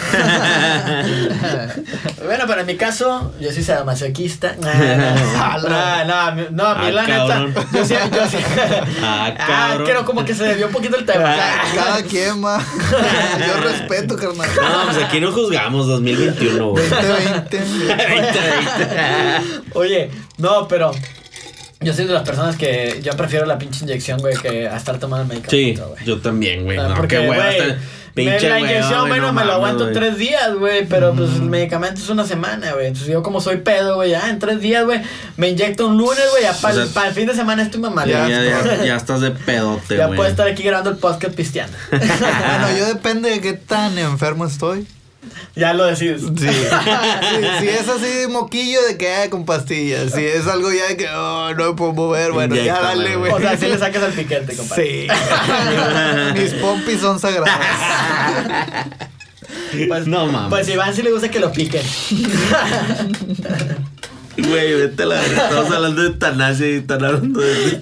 Bueno, 2.24 2.44
pero 2.46 2.60
en 2.60 2.66
mi 2.66 2.76
caso, 2.76 3.32
yo 3.40 3.50
soy 3.52 3.62
sadomasoquista. 3.62 4.54
No, 5.38 5.68
no, 5.68 6.04
no, 6.04 6.34
no, 6.34 6.50
no, 6.50 6.66
a 6.66 6.74
mí 6.74 6.86
Ah, 6.88 6.92
la 6.92 7.06
neta, 7.06 7.46
yo 7.72 7.84
sí, 7.84 7.94
yo 8.12 8.26
sí. 8.28 8.36
Ah, 9.02 9.32
Ah, 9.38 9.68
cabrón. 9.68 9.86
creo 9.86 10.04
como 10.04 10.24
que 10.24 10.34
se 10.34 10.44
desvió 10.44 10.66
un 10.66 10.72
poquito 10.72 10.96
el 10.96 11.04
tema. 11.06 11.34
Cada 11.74 12.02
quien, 12.02 12.40
ma. 12.40 12.58
Yo 13.46 13.60
respeto, 13.62 14.16
carnal. 14.16 14.48
No, 14.56 14.84
pues 14.92 15.04
aquí 15.04 15.20
no 15.20 15.30
juzgamos 15.32 15.86
2021, 15.86 16.68
güey. 16.70 16.88
2020. 16.88 17.58
2020. 17.58 18.40
Oye, 19.74 20.10
no, 20.38 20.66
pero 20.68 20.90
yo 21.80 21.92
soy 21.94 22.06
de 22.06 22.12
las 22.12 22.22
personas 22.24 22.56
que 22.56 23.00
yo 23.02 23.12
prefiero 23.12 23.46
la 23.46 23.58
pinche 23.58 23.84
inyección, 23.84 24.18
güey, 24.20 24.36
que 24.36 24.68
a 24.68 24.76
estar 24.76 24.98
tomando 24.98 25.32
el 25.32 25.40
Sí, 25.48 25.56
medicamento, 25.56 25.88
güey. 25.90 26.04
yo 26.04 26.20
también, 26.20 26.64
güey. 26.64 26.78
Ah, 26.78 26.88
No, 26.88 26.94
porque, 26.96 27.18
güey, 27.26 27.38
Pinche 28.14 28.48
la 28.48 28.58
inyección, 28.58 29.00
güey, 29.02 29.10
bueno, 29.10 29.26
no 29.28 29.32
me 29.32 29.44
lo 29.44 29.52
aguanto 29.52 29.92
tres 29.92 30.18
días, 30.18 30.52
güey, 30.54 30.84
pero 30.86 31.14
pues 31.14 31.34
el 31.34 31.42
medicamento 31.42 32.00
es 32.00 32.08
una 32.08 32.26
semana, 32.26 32.72
güey. 32.72 32.88
Entonces 32.88 33.08
yo 33.12 33.22
como 33.22 33.40
soy 33.40 33.58
pedo, 33.58 33.94
güey, 33.94 34.10
ya 34.10 34.28
en 34.28 34.40
tres 34.40 34.60
días, 34.60 34.84
güey, 34.84 35.00
me 35.36 35.50
inyecto 35.50 35.86
un 35.86 35.98
lunes, 35.98 36.24
güey, 36.32 36.42
ya 36.42 36.52
para 36.52 36.82
O 36.82 36.86
sea, 36.86 37.06
el 37.06 37.14
fin 37.14 37.28
de 37.28 37.34
semana 37.34 37.62
estoy 37.62 37.80
mamado. 37.80 38.08
Ya, 38.08 38.28
Ya, 38.28 38.42
ya, 38.42 38.64
ya, 38.64 38.84
ya 38.84 38.96
estás 38.96 39.20
de 39.20 39.30
pedote, 39.46 39.96
ya 39.96 40.06
güey. 40.06 40.16
puedo 40.16 40.28
estar 40.28 40.48
aquí 40.48 40.64
grabando 40.64 40.90
el 40.90 40.96
podcast 40.96 41.34
pisteando. 41.36 41.76
Bueno, 41.90 42.76
yo 42.76 42.86
depende 42.86 43.30
de 43.30 43.40
qué 43.40 43.52
tan 43.52 43.96
enfermo 43.98 44.46
estoy. 44.46 44.84
ya 45.56 45.74
lo 45.74 45.84
decides. 45.84 46.22
Sí. 46.22 46.48
Sí, 47.28 47.44
Si 47.60 47.68
es 47.68 47.88
así 47.88 48.26
moquillo 48.28 48.82
de 48.86 48.96
que 48.96 49.12
ah, 49.12 49.30
con 49.30 49.44
pastillas. 49.44 50.12
Si 50.12 50.24
es 50.24 50.46
algo 50.46 50.72
ya 50.72 50.88
de 50.88 50.96
que 50.96 51.08
oh, 51.08 51.54
no 51.54 51.68
me 51.68 51.72
puedo 51.74 51.92
mover, 51.92 52.32
bueno, 52.32 52.54
ya 52.56 52.80
dale, 52.80 53.16
güey. 53.16 53.32
O 53.32 53.38
sea, 53.38 53.56
si 53.56 53.66
le 53.66 53.78
sacas 53.78 54.02
al 54.02 54.12
piquete, 54.12 54.56
compadre. 54.56 55.06
Sí. 55.06 55.08
Mis 56.40 56.54
pompis 56.54 57.00
son 57.00 57.18
sagradas. 57.18 57.58
Pues, 59.86 60.06
No 60.06 60.26
mames. 60.26 60.50
Pues 60.50 60.68
Iván 60.68 60.94
sí 60.94 61.02
le 61.02 61.12
gusta 61.12 61.30
que 61.30 61.40
lo 61.40 61.52
piquen. 61.52 61.82
Güey, 64.38 64.74
vete 64.74 65.02
a 65.02 65.06
la. 65.06 65.20
Estamos 65.24 65.70
hablando 65.72 66.00
de 66.02 66.08
eutanasia 66.08 66.68
y 66.68 66.74
están 66.76 67.04
hablando 67.04 67.40
de. 67.40 67.80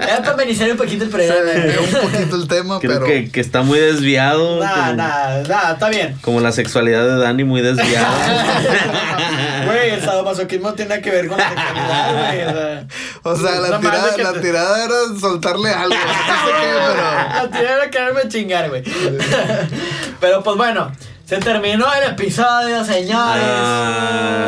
Era 0.00 0.18
para 0.18 0.32
amenizar 0.32 0.70
un 0.70 0.76
poquito 0.76 1.04
el 1.04 1.10
programa. 1.10 1.40
un 1.80 2.10
poquito 2.10 2.36
el 2.36 2.46
tema, 2.48 2.78
Creo 2.78 2.92
pero. 2.94 3.06
que, 3.06 3.30
que 3.30 3.40
está 3.40 3.62
muy 3.62 3.78
desviado. 3.80 4.60
Nah, 4.62 4.74
como, 4.74 4.92
nah, 4.94 5.42
nah, 5.48 5.72
está 5.72 5.88
bien. 5.88 6.16
como 6.22 6.40
la 6.40 6.52
sexualidad 6.52 7.04
de 7.04 7.16
Dani, 7.18 7.44
muy 7.44 7.62
desviada. 7.62 8.08
Güey, 9.66 9.90
el 9.90 10.00
sadomasoquismo 10.02 10.72
tiene 10.74 11.00
que 11.02 11.10
ver 11.10 11.28
con 11.28 11.36
la 11.36 11.48
sexualidad, 11.50 12.12
güey. 12.14 12.42
O 12.44 12.52
sea, 12.52 12.86
O 13.22 13.36
sea, 13.36 13.54
es 13.64 13.70
la 13.70 13.80
tirada, 13.80 14.16
la 14.16 14.32
te- 14.32 14.40
tirada 14.40 14.84
era 14.84 14.94
soltarle 15.20 15.70
algo. 15.70 15.94
No 15.94 16.46
sé 16.46 16.52
qué, 16.60 16.72
pero. 16.88 17.02
La 17.02 17.50
tirada 17.50 17.76
era 17.82 17.90
quererme 17.90 18.20
chingar, 18.28 18.68
güey. 18.70 18.82
Pero 20.20 20.42
pues 20.42 20.56
bueno, 20.56 20.90
Se 21.26 21.36
terminó 21.38 21.86
el 21.92 22.10
episodio, 22.12 22.82
señores. 22.84 23.44
Ah. 23.44 24.47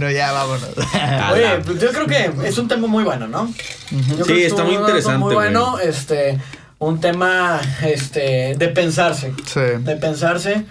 Bueno, 0.00 0.16
ya 0.16 0.32
vámonos. 0.32 0.70
Oye, 1.32 1.58
pues 1.62 1.78
yo 1.78 1.92
creo 1.92 2.06
que 2.06 2.48
es 2.48 2.56
un 2.56 2.68
tema 2.68 2.86
muy 2.86 3.04
bueno, 3.04 3.28
¿no? 3.28 3.52
Yo 3.90 4.24
creo 4.24 4.24
Sí, 4.24 4.32
que 4.32 4.46
está 4.46 4.64
muy 4.64 4.76
interesante, 4.76 5.18
Muy 5.18 5.34
bueno, 5.34 5.72
güey. 5.72 5.88
este, 5.88 6.38
un 6.78 7.00
tema, 7.00 7.60
este, 7.82 8.54
de 8.56 8.68
pensarse. 8.68 9.34
Sí. 9.44 9.60
De 9.80 9.96
pensarse. 9.96 10.64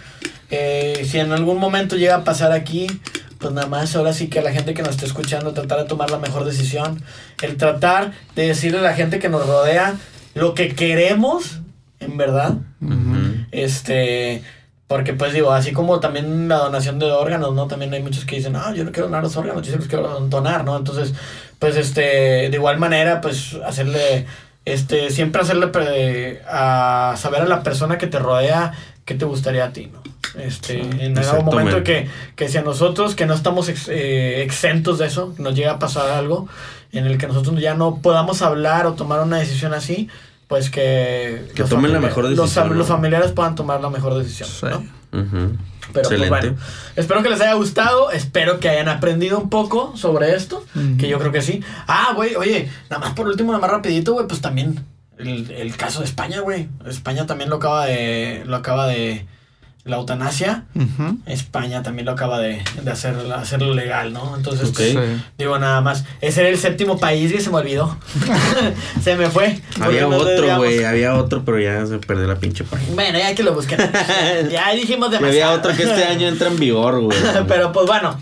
Eh, 0.49 1.05
si 1.07 1.19
en 1.19 1.31
algún 1.31 1.59
momento 1.59 1.95
llega 1.95 2.15
a 2.15 2.23
pasar 2.23 2.51
aquí, 2.53 2.87
pues 3.37 3.53
nada 3.53 3.67
más 3.67 3.95
ahora 3.95 4.13
sí 4.13 4.29
que 4.29 4.39
a 4.39 4.41
la 4.41 4.51
gente 4.51 4.73
que 4.73 4.81
nos 4.81 4.95
está 4.95 5.05
escuchando 5.05 5.53
tratar 5.53 5.77
de 5.77 5.85
tomar 5.85 6.09
la 6.09 6.17
mejor 6.17 6.43
decisión. 6.43 6.99
El 7.43 7.55
tratar 7.57 8.13
de 8.35 8.47
decirle 8.47 8.79
a 8.79 8.81
la 8.81 8.95
gente 8.95 9.19
que 9.19 9.29
nos 9.29 9.45
rodea 9.45 9.93
lo 10.33 10.55
que 10.55 10.73
queremos, 10.73 11.59
en 11.99 12.17
verdad. 12.17 12.55
Este, 13.51 14.41
porque 14.89 15.13
pues 15.13 15.33
digo, 15.33 15.51
así 15.53 15.71
como 15.71 15.99
también 16.01 16.47
la 16.49 16.57
donación 16.57 16.97
de 16.97 17.05
órganos, 17.11 17.53
¿no? 17.53 17.67
También 17.67 17.93
hay 17.93 18.01
muchos 18.01 18.25
que 18.25 18.37
dicen, 18.37 18.53
no, 18.53 18.73
yo 18.73 18.83
no 18.83 18.91
quiero 18.91 19.07
donar 19.07 19.21
los 19.23 19.37
órganos, 19.37 19.61
yo 19.65 19.71
sí 19.71 19.77
los 19.77 19.87
quiero 19.87 20.19
donar, 20.21 20.65
¿no? 20.65 20.75
Entonces, 20.75 21.13
pues 21.59 21.75
este, 21.77 22.01
de 22.49 22.51
igual 22.53 22.79
manera, 22.79 23.21
pues 23.21 23.53
hacerle, 23.63 24.25
este, 24.65 25.11
siempre 25.11 25.41
hacerle 25.43 26.41
a 26.49 27.13
saber 27.17 27.43
a 27.43 27.45
la 27.45 27.61
persona 27.61 27.99
que 27.99 28.07
te 28.07 28.17
rodea 28.17 28.73
qué 29.05 29.13
te 29.13 29.25
gustaría 29.25 29.65
a 29.65 29.73
ti, 29.73 29.91
¿no? 29.93 30.01
Este, 30.41 30.81
en 30.81 31.13
algún 31.31 31.45
momento 31.45 31.77
que, 31.83 32.07
que 32.35 32.49
si 32.49 32.57
a 32.57 32.61
nosotros, 32.63 33.15
que 33.15 33.25
no 33.25 33.33
estamos 33.35 33.69
ex- 33.69 33.89
eh, 33.89 34.41
exentos 34.43 34.97
de 34.99 35.05
eso, 35.07 35.33
nos 35.37 35.55
llega 35.55 35.73
a 35.73 35.79
pasar 35.79 36.09
algo 36.09 36.47
en 36.91 37.05
el 37.05 37.17
que 37.19 37.27
nosotros 37.27 37.59
ya 37.61 37.73
no 37.75 37.97
podamos 38.01 38.41
hablar 38.41 38.85
o 38.87 38.93
tomar 38.93 39.19
una 39.21 39.37
decisión 39.37 39.73
así, 39.73 40.09
pues 40.49 40.69
que... 40.69 41.47
Que 41.55 41.61
los 41.61 41.69
tomen 41.69 41.93
la 41.93 41.99
mejor 42.01 42.25
los 42.25 42.35
decisión, 42.35 42.65
fam- 42.65 42.69
¿no? 42.71 42.75
Los 42.75 42.87
familiares 42.87 43.31
puedan 43.31 43.55
tomar 43.55 43.79
la 43.79 43.89
mejor 43.89 44.15
decisión, 44.15 44.49
Sí. 44.49 44.65
¿no? 44.69 44.83
Pero 45.91 46.07
pues 46.09 46.29
bueno, 46.29 46.55
espero 46.97 47.23
que 47.23 47.29
les 47.29 47.41
haya 47.41 47.53
gustado, 47.53 48.11
espero 48.11 48.59
que 48.59 48.69
hayan 48.69 48.89
aprendido 48.89 49.39
un 49.39 49.49
poco 49.49 49.95
sobre 49.97 50.35
esto, 50.35 50.63
que 50.99 51.07
yo 51.07 51.17
creo 51.17 51.31
que 51.31 51.41
sí. 51.41 51.63
Ah, 51.87 52.11
güey, 52.15 52.35
oye, 52.35 52.69
nada 52.91 52.99
más 53.05 53.13
por 53.15 53.27
último, 53.27 53.51
nada 53.53 53.61
más 53.61 53.71
rapidito, 53.71 54.13
güey, 54.13 54.27
pues 54.27 54.39
también 54.41 54.85
el, 55.17 55.49
el 55.49 55.75
caso 55.77 55.99
de 56.01 56.05
España, 56.05 56.41
güey. 56.41 56.67
España 56.85 57.25
también 57.25 57.49
lo 57.49 57.55
acaba 57.55 57.85
de, 57.87 58.43
lo 58.45 58.55
acaba 58.57 58.85
de, 58.87 59.25
la 59.85 59.95
eutanasia. 59.97 60.65
España 61.25 61.81
también 61.83 62.05
lo 62.05 62.11
acaba 62.11 62.39
de, 62.39 62.61
de 62.83 62.91
hacer, 62.91 63.15
hacerlo 63.35 63.73
legal, 63.73 64.13
¿no? 64.13 64.35
Entonces, 64.35 64.71
pues, 64.75 64.91
Sí. 64.91 64.97
digo 65.37 65.57
nada 65.57 65.81
más, 65.81 66.03
ese 66.21 66.41
era 66.41 66.49
el 66.49 66.57
séptimo 66.57 66.97
país 66.99 67.31
que 67.31 67.39
se 67.41 67.49
me 67.49 67.57
olvidó. 67.57 67.97
se 69.03 69.15
me 69.15 69.29
fue. 69.29 69.59
Había 69.79 70.07
otro, 70.07 70.57
güey, 70.57 70.83
había 70.83 71.15
otro, 71.15 71.43
pero 71.43 71.59
ya 71.59 71.85
se 71.85 71.97
perdió 71.99 72.27
la 72.27 72.35
pinche 72.35 72.63
página. 72.63 72.93
Bueno, 72.93 73.17
ya 73.17 73.33
que 73.33 73.43
lo 73.43 73.53
busquen. 73.53 73.79
ya 74.51 74.71
dijimos 74.73 75.09
Y 75.09 75.11
demasiado. 75.13 75.25
había 75.25 75.51
otro 75.51 75.75
que 75.75 75.83
este 75.83 76.03
año 76.05 76.27
entra 76.27 76.49
en 76.49 76.57
vigor, 76.59 76.99
güey. 77.01 77.17
Pero 77.47 77.71
pues 77.71 77.87
bueno, 77.87 78.19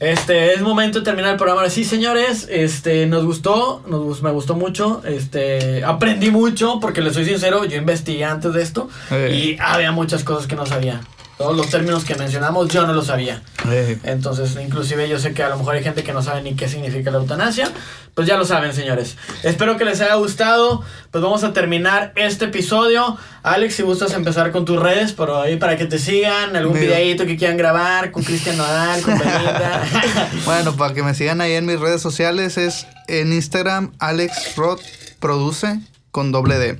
este 0.00 0.54
es 0.54 0.62
momento 0.62 1.00
de 1.00 1.04
terminar 1.04 1.32
el 1.32 1.36
programa. 1.36 1.68
Sí, 1.68 1.84
señores, 1.84 2.48
este 2.50 3.06
nos 3.06 3.24
gustó, 3.24 3.82
nos 3.86 4.22
me 4.22 4.30
gustó 4.30 4.54
mucho, 4.54 5.02
este 5.04 5.84
aprendí 5.84 6.30
mucho 6.30 6.80
porque 6.80 7.02
les 7.02 7.12
soy 7.12 7.26
sincero, 7.26 7.66
yo 7.66 7.76
investigué 7.76 8.24
antes 8.24 8.54
de 8.54 8.62
esto 8.62 8.88
y 9.30 9.56
había 9.60 9.92
muchas 9.92 10.24
cosas 10.24 10.46
que 10.46 10.56
no 10.56 10.64
sabía. 10.64 11.02
Todos 11.40 11.56
los 11.56 11.70
términos 11.70 12.04
que 12.04 12.14
mencionamos 12.16 12.68
yo 12.68 12.86
no 12.86 12.92
los 12.92 13.06
sabía. 13.06 13.40
Eh, 13.66 13.98
Entonces, 14.02 14.58
inclusive 14.62 15.08
yo 15.08 15.18
sé 15.18 15.32
que 15.32 15.42
a 15.42 15.48
lo 15.48 15.56
mejor 15.56 15.74
hay 15.74 15.82
gente 15.82 16.02
que 16.04 16.12
no 16.12 16.20
sabe 16.22 16.42
ni 16.42 16.54
qué 16.54 16.68
significa 16.68 17.10
la 17.10 17.16
eutanasia. 17.16 17.70
Pues 18.14 18.28
ya 18.28 18.36
lo 18.36 18.44
saben, 18.44 18.74
señores. 18.74 19.16
Espero 19.42 19.78
que 19.78 19.86
les 19.86 20.02
haya 20.02 20.16
gustado. 20.16 20.84
Pues 21.10 21.24
vamos 21.24 21.42
a 21.42 21.54
terminar 21.54 22.12
este 22.14 22.44
episodio. 22.44 23.16
Alex, 23.42 23.74
si 23.76 23.82
gustas 23.82 24.12
empezar 24.12 24.50
con 24.52 24.66
tus 24.66 24.78
redes, 24.78 25.12
por 25.14 25.30
ahí 25.30 25.56
para 25.56 25.78
que 25.78 25.86
te 25.86 25.98
sigan, 25.98 26.54
algún 26.56 26.74
Mira. 26.78 26.88
videíto 26.98 27.24
que 27.24 27.38
quieran 27.38 27.56
grabar 27.56 28.10
con 28.10 28.22
Cristian 28.22 28.58
Nodal, 28.58 29.00
con 29.00 29.18
Belinda. 29.18 29.82
Bueno, 30.44 30.76
para 30.76 30.92
que 30.92 31.02
me 31.02 31.14
sigan 31.14 31.40
ahí 31.40 31.52
en 31.54 31.64
mis 31.64 31.80
redes 31.80 32.02
sociales 32.02 32.58
es 32.58 32.86
en 33.08 33.32
Instagram 33.32 33.92
Alex 33.98 34.56
Rod 34.56 34.78
produce 35.20 35.80
con 36.10 36.32
doble 36.32 36.58
D. 36.58 36.78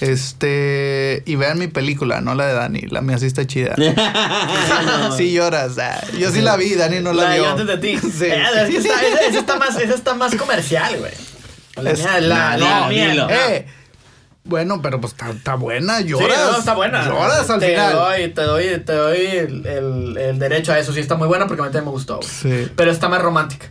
Este, 0.00 1.22
y 1.26 1.36
vean 1.36 1.58
mi 1.58 1.66
película, 1.68 2.20
no 2.20 2.34
la 2.34 2.46
de 2.46 2.52
Dani, 2.54 2.80
la 2.82 3.00
mía 3.00 3.18
sí 3.18 3.26
está 3.26 3.46
chida. 3.46 3.74
sí 5.16 5.32
lloras, 5.32 5.78
ah, 5.78 6.00
yo 6.18 6.30
sí 6.30 6.40
la 6.40 6.56
vi, 6.56 6.74
Dani 6.74 7.00
no 7.00 7.12
la, 7.12 7.24
la 7.24 7.34
vio. 7.34 7.44
yo 7.44 7.50
antes 7.50 7.66
de 7.66 7.78
ti. 7.78 7.98
Sí. 8.18 8.24
Eh, 8.26 8.42
es 8.62 8.70
que 8.70 8.76
está, 8.78 8.94
esa, 9.02 9.20
esa 9.28 9.38
está 9.38 9.56
más, 9.56 9.76
esa 9.78 9.94
está 9.94 10.14
más 10.14 10.34
comercial, 10.34 10.96
güey. 10.98 11.12
La 11.76 11.90
Es- 11.92 11.98
mía, 12.00 12.20
la, 12.20 12.56
No, 12.56 12.64
la 12.68 12.76
dilo, 12.76 12.88
mía. 12.88 13.10
dilo. 13.10 13.28
no. 13.28 13.34
Eh, 13.34 13.66
bueno, 14.44 14.80
pero 14.80 15.00
pues 15.00 15.14
está, 15.36 15.54
buena, 15.56 15.98
Sí, 15.98 16.04
lloras. 16.08 16.38
no, 16.52 16.58
está 16.58 16.74
buena. 16.74 17.04
Lloras 17.04 17.50
al 17.50 17.60
te 17.60 17.68
final. 17.70 17.92
Doy, 17.92 18.28
te 18.28 18.42
doy, 18.42 18.78
te 18.80 18.92
doy 18.94 19.26
el, 19.26 19.66
el- 19.66 20.16
el 20.18 20.38
derecho 20.38 20.72
a 20.72 20.78
eso. 20.78 20.92
Sí, 20.92 21.00
está 21.00 21.16
muy 21.16 21.28
buena 21.28 21.46
porque 21.46 21.60
a 21.62 21.66
mí 21.66 21.70
también 21.70 21.84
me 21.84 21.90
gustó. 21.90 22.16
güey. 22.16 22.28
Sí. 22.28 22.72
Pero 22.74 22.90
está 22.90 23.08
más 23.08 23.20
romántica. 23.20 23.70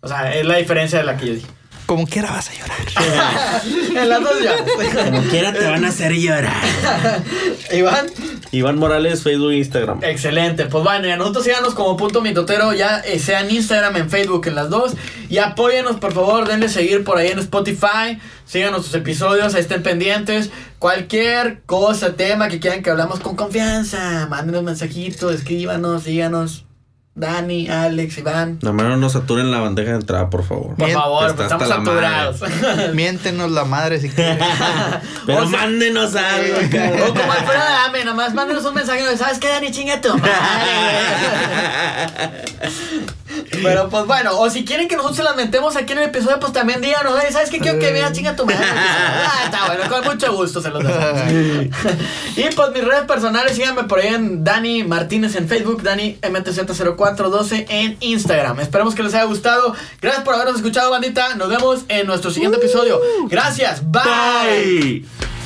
O 0.00 0.08
sea, 0.08 0.34
es 0.34 0.44
la 0.44 0.56
diferencia 0.56 0.98
de 0.98 1.04
la 1.04 1.16
que 1.16 1.26
yo 1.26 1.34
dije. 1.34 1.46
Como 1.88 2.06
quiera 2.06 2.30
vas 2.30 2.50
a 2.50 2.52
llorar. 2.52 3.62
en 3.96 4.08
las 4.10 4.20
dos 4.20 4.42
ya. 4.42 4.58
Como 5.06 5.22
quiera 5.22 5.54
te 5.54 5.64
van 5.64 5.86
a 5.86 5.88
hacer 5.88 6.12
llorar. 6.12 6.52
Iván, 7.72 8.08
Iván 8.52 8.76
Morales, 8.76 9.22
Facebook 9.22 9.52
e 9.52 9.56
Instagram. 9.56 10.04
excelente. 10.04 10.66
Pues 10.66 10.84
bueno, 10.84 11.08
y 11.08 11.12
a 11.12 11.16
nosotros 11.16 11.44
síganos 11.46 11.72
como 11.72 11.96
punto 11.96 12.20
mitotero, 12.20 12.74
ya 12.74 12.98
eh, 12.98 13.18
sea 13.18 13.40
en 13.40 13.52
Instagram, 13.52 13.96
en 13.96 14.10
Facebook, 14.10 14.46
en 14.48 14.56
las 14.56 14.68
dos. 14.68 14.92
Y 15.30 15.38
apóyenos, 15.38 15.96
por 15.96 16.12
favor, 16.12 16.46
denle 16.46 16.68
seguir 16.68 17.04
por 17.04 17.16
ahí 17.16 17.28
en 17.28 17.38
Spotify. 17.38 18.18
Síganos 18.44 18.84
sus 18.84 18.94
episodios, 18.94 19.54
ahí 19.54 19.62
estén 19.62 19.82
pendientes. 19.82 20.50
Cualquier 20.78 21.62
cosa, 21.64 22.16
tema 22.16 22.48
que 22.48 22.60
quieran 22.60 22.82
que 22.82 22.90
hablamos 22.90 23.20
con 23.20 23.34
confianza, 23.34 24.26
mándenos 24.28 24.62
mensajitos, 24.62 25.34
escríbanos, 25.34 26.02
síganos. 26.02 26.67
Dani, 27.18 27.68
Alex, 27.68 28.18
Iván. 28.18 28.58
Nomás 28.62 28.86
no 28.86 28.96
nos 28.96 29.12
saturen 29.12 29.50
la 29.50 29.58
bandeja 29.58 29.90
de 29.90 29.96
entrada, 29.96 30.30
por 30.30 30.44
favor. 30.46 30.76
Por 30.76 30.90
favor, 30.90 31.30
está 31.30 31.48
pues 31.48 31.52
estamos 31.52 31.68
la 31.68 31.76
saturados. 31.76 32.40
Miéntenos 32.94 33.50
la 33.50 33.64
madre 33.64 34.00
si 34.00 34.08
quieres. 34.08 34.38
Pero 35.26 35.44
O 35.44 35.48
sea- 35.48 35.58
mándenos 35.60 36.14
algo. 36.14 36.54
O 37.08 37.14
como 37.14 37.32
Alfredo 37.32 37.62
Adame, 37.62 38.04
nomás 38.04 38.34
mándenos 38.34 38.64
un 38.64 38.74
mensaje, 38.74 39.16
¿sabes 39.16 39.38
qué, 39.38 39.48
Dani? 39.48 39.70
Chinga 39.72 40.00
tu 40.00 40.16
madre. 40.16 40.30
Pero 43.62 43.88
pues 43.88 44.06
bueno, 44.06 44.38
o 44.38 44.48
si 44.50 44.64
quieren 44.64 44.88
que 44.88 44.96
nosotros 44.96 45.16
se 45.18 45.22
las 45.22 45.36
mentemos 45.36 45.76
aquí 45.76 45.92
en 45.92 45.98
el 45.98 46.04
episodio, 46.04 46.38
pues 46.40 46.52
también 46.52 46.80
díganos, 46.80 47.12
"Oye, 47.12 47.32
¿sabes 47.32 47.50
qué? 47.50 47.58
Quiero 47.58 47.78
que 47.78 47.92
vean 47.92 48.12
chinga 48.12 48.36
tu 48.36 48.44
madre. 48.46 48.58
Ah, 48.64 49.42
está 49.44 49.66
bueno, 49.66 49.88
con 49.88 50.04
mucho 50.04 50.32
gusto 50.34 50.60
se 50.60 50.70
los 50.70 50.82
dejamos. 50.82 51.22
y 52.36 52.42
pues 52.54 52.70
mis 52.72 52.84
redes 52.84 53.04
personales, 53.04 53.56
síganme 53.56 53.84
por 53.84 53.98
ahí 54.00 54.08
en 54.14 54.44
Dani 54.44 54.84
Martínez 54.84 55.36
en 55.36 55.48
Facebook, 55.48 55.82
Dani 55.82 56.18
MTZ0412 56.22 57.66
en 57.68 57.96
Instagram. 58.00 58.60
Esperemos 58.60 58.94
que 58.94 59.02
les 59.02 59.14
haya 59.14 59.24
gustado. 59.24 59.74
Gracias 60.00 60.24
por 60.24 60.34
habernos 60.34 60.56
escuchado, 60.56 60.90
bandita. 60.90 61.34
Nos 61.34 61.48
vemos 61.48 61.80
en 61.88 62.06
nuestro 62.06 62.30
siguiente 62.30 62.58
episodio. 62.58 63.00
Gracias. 63.28 63.82
Bye. 63.90 64.02
Bye. 64.02 65.37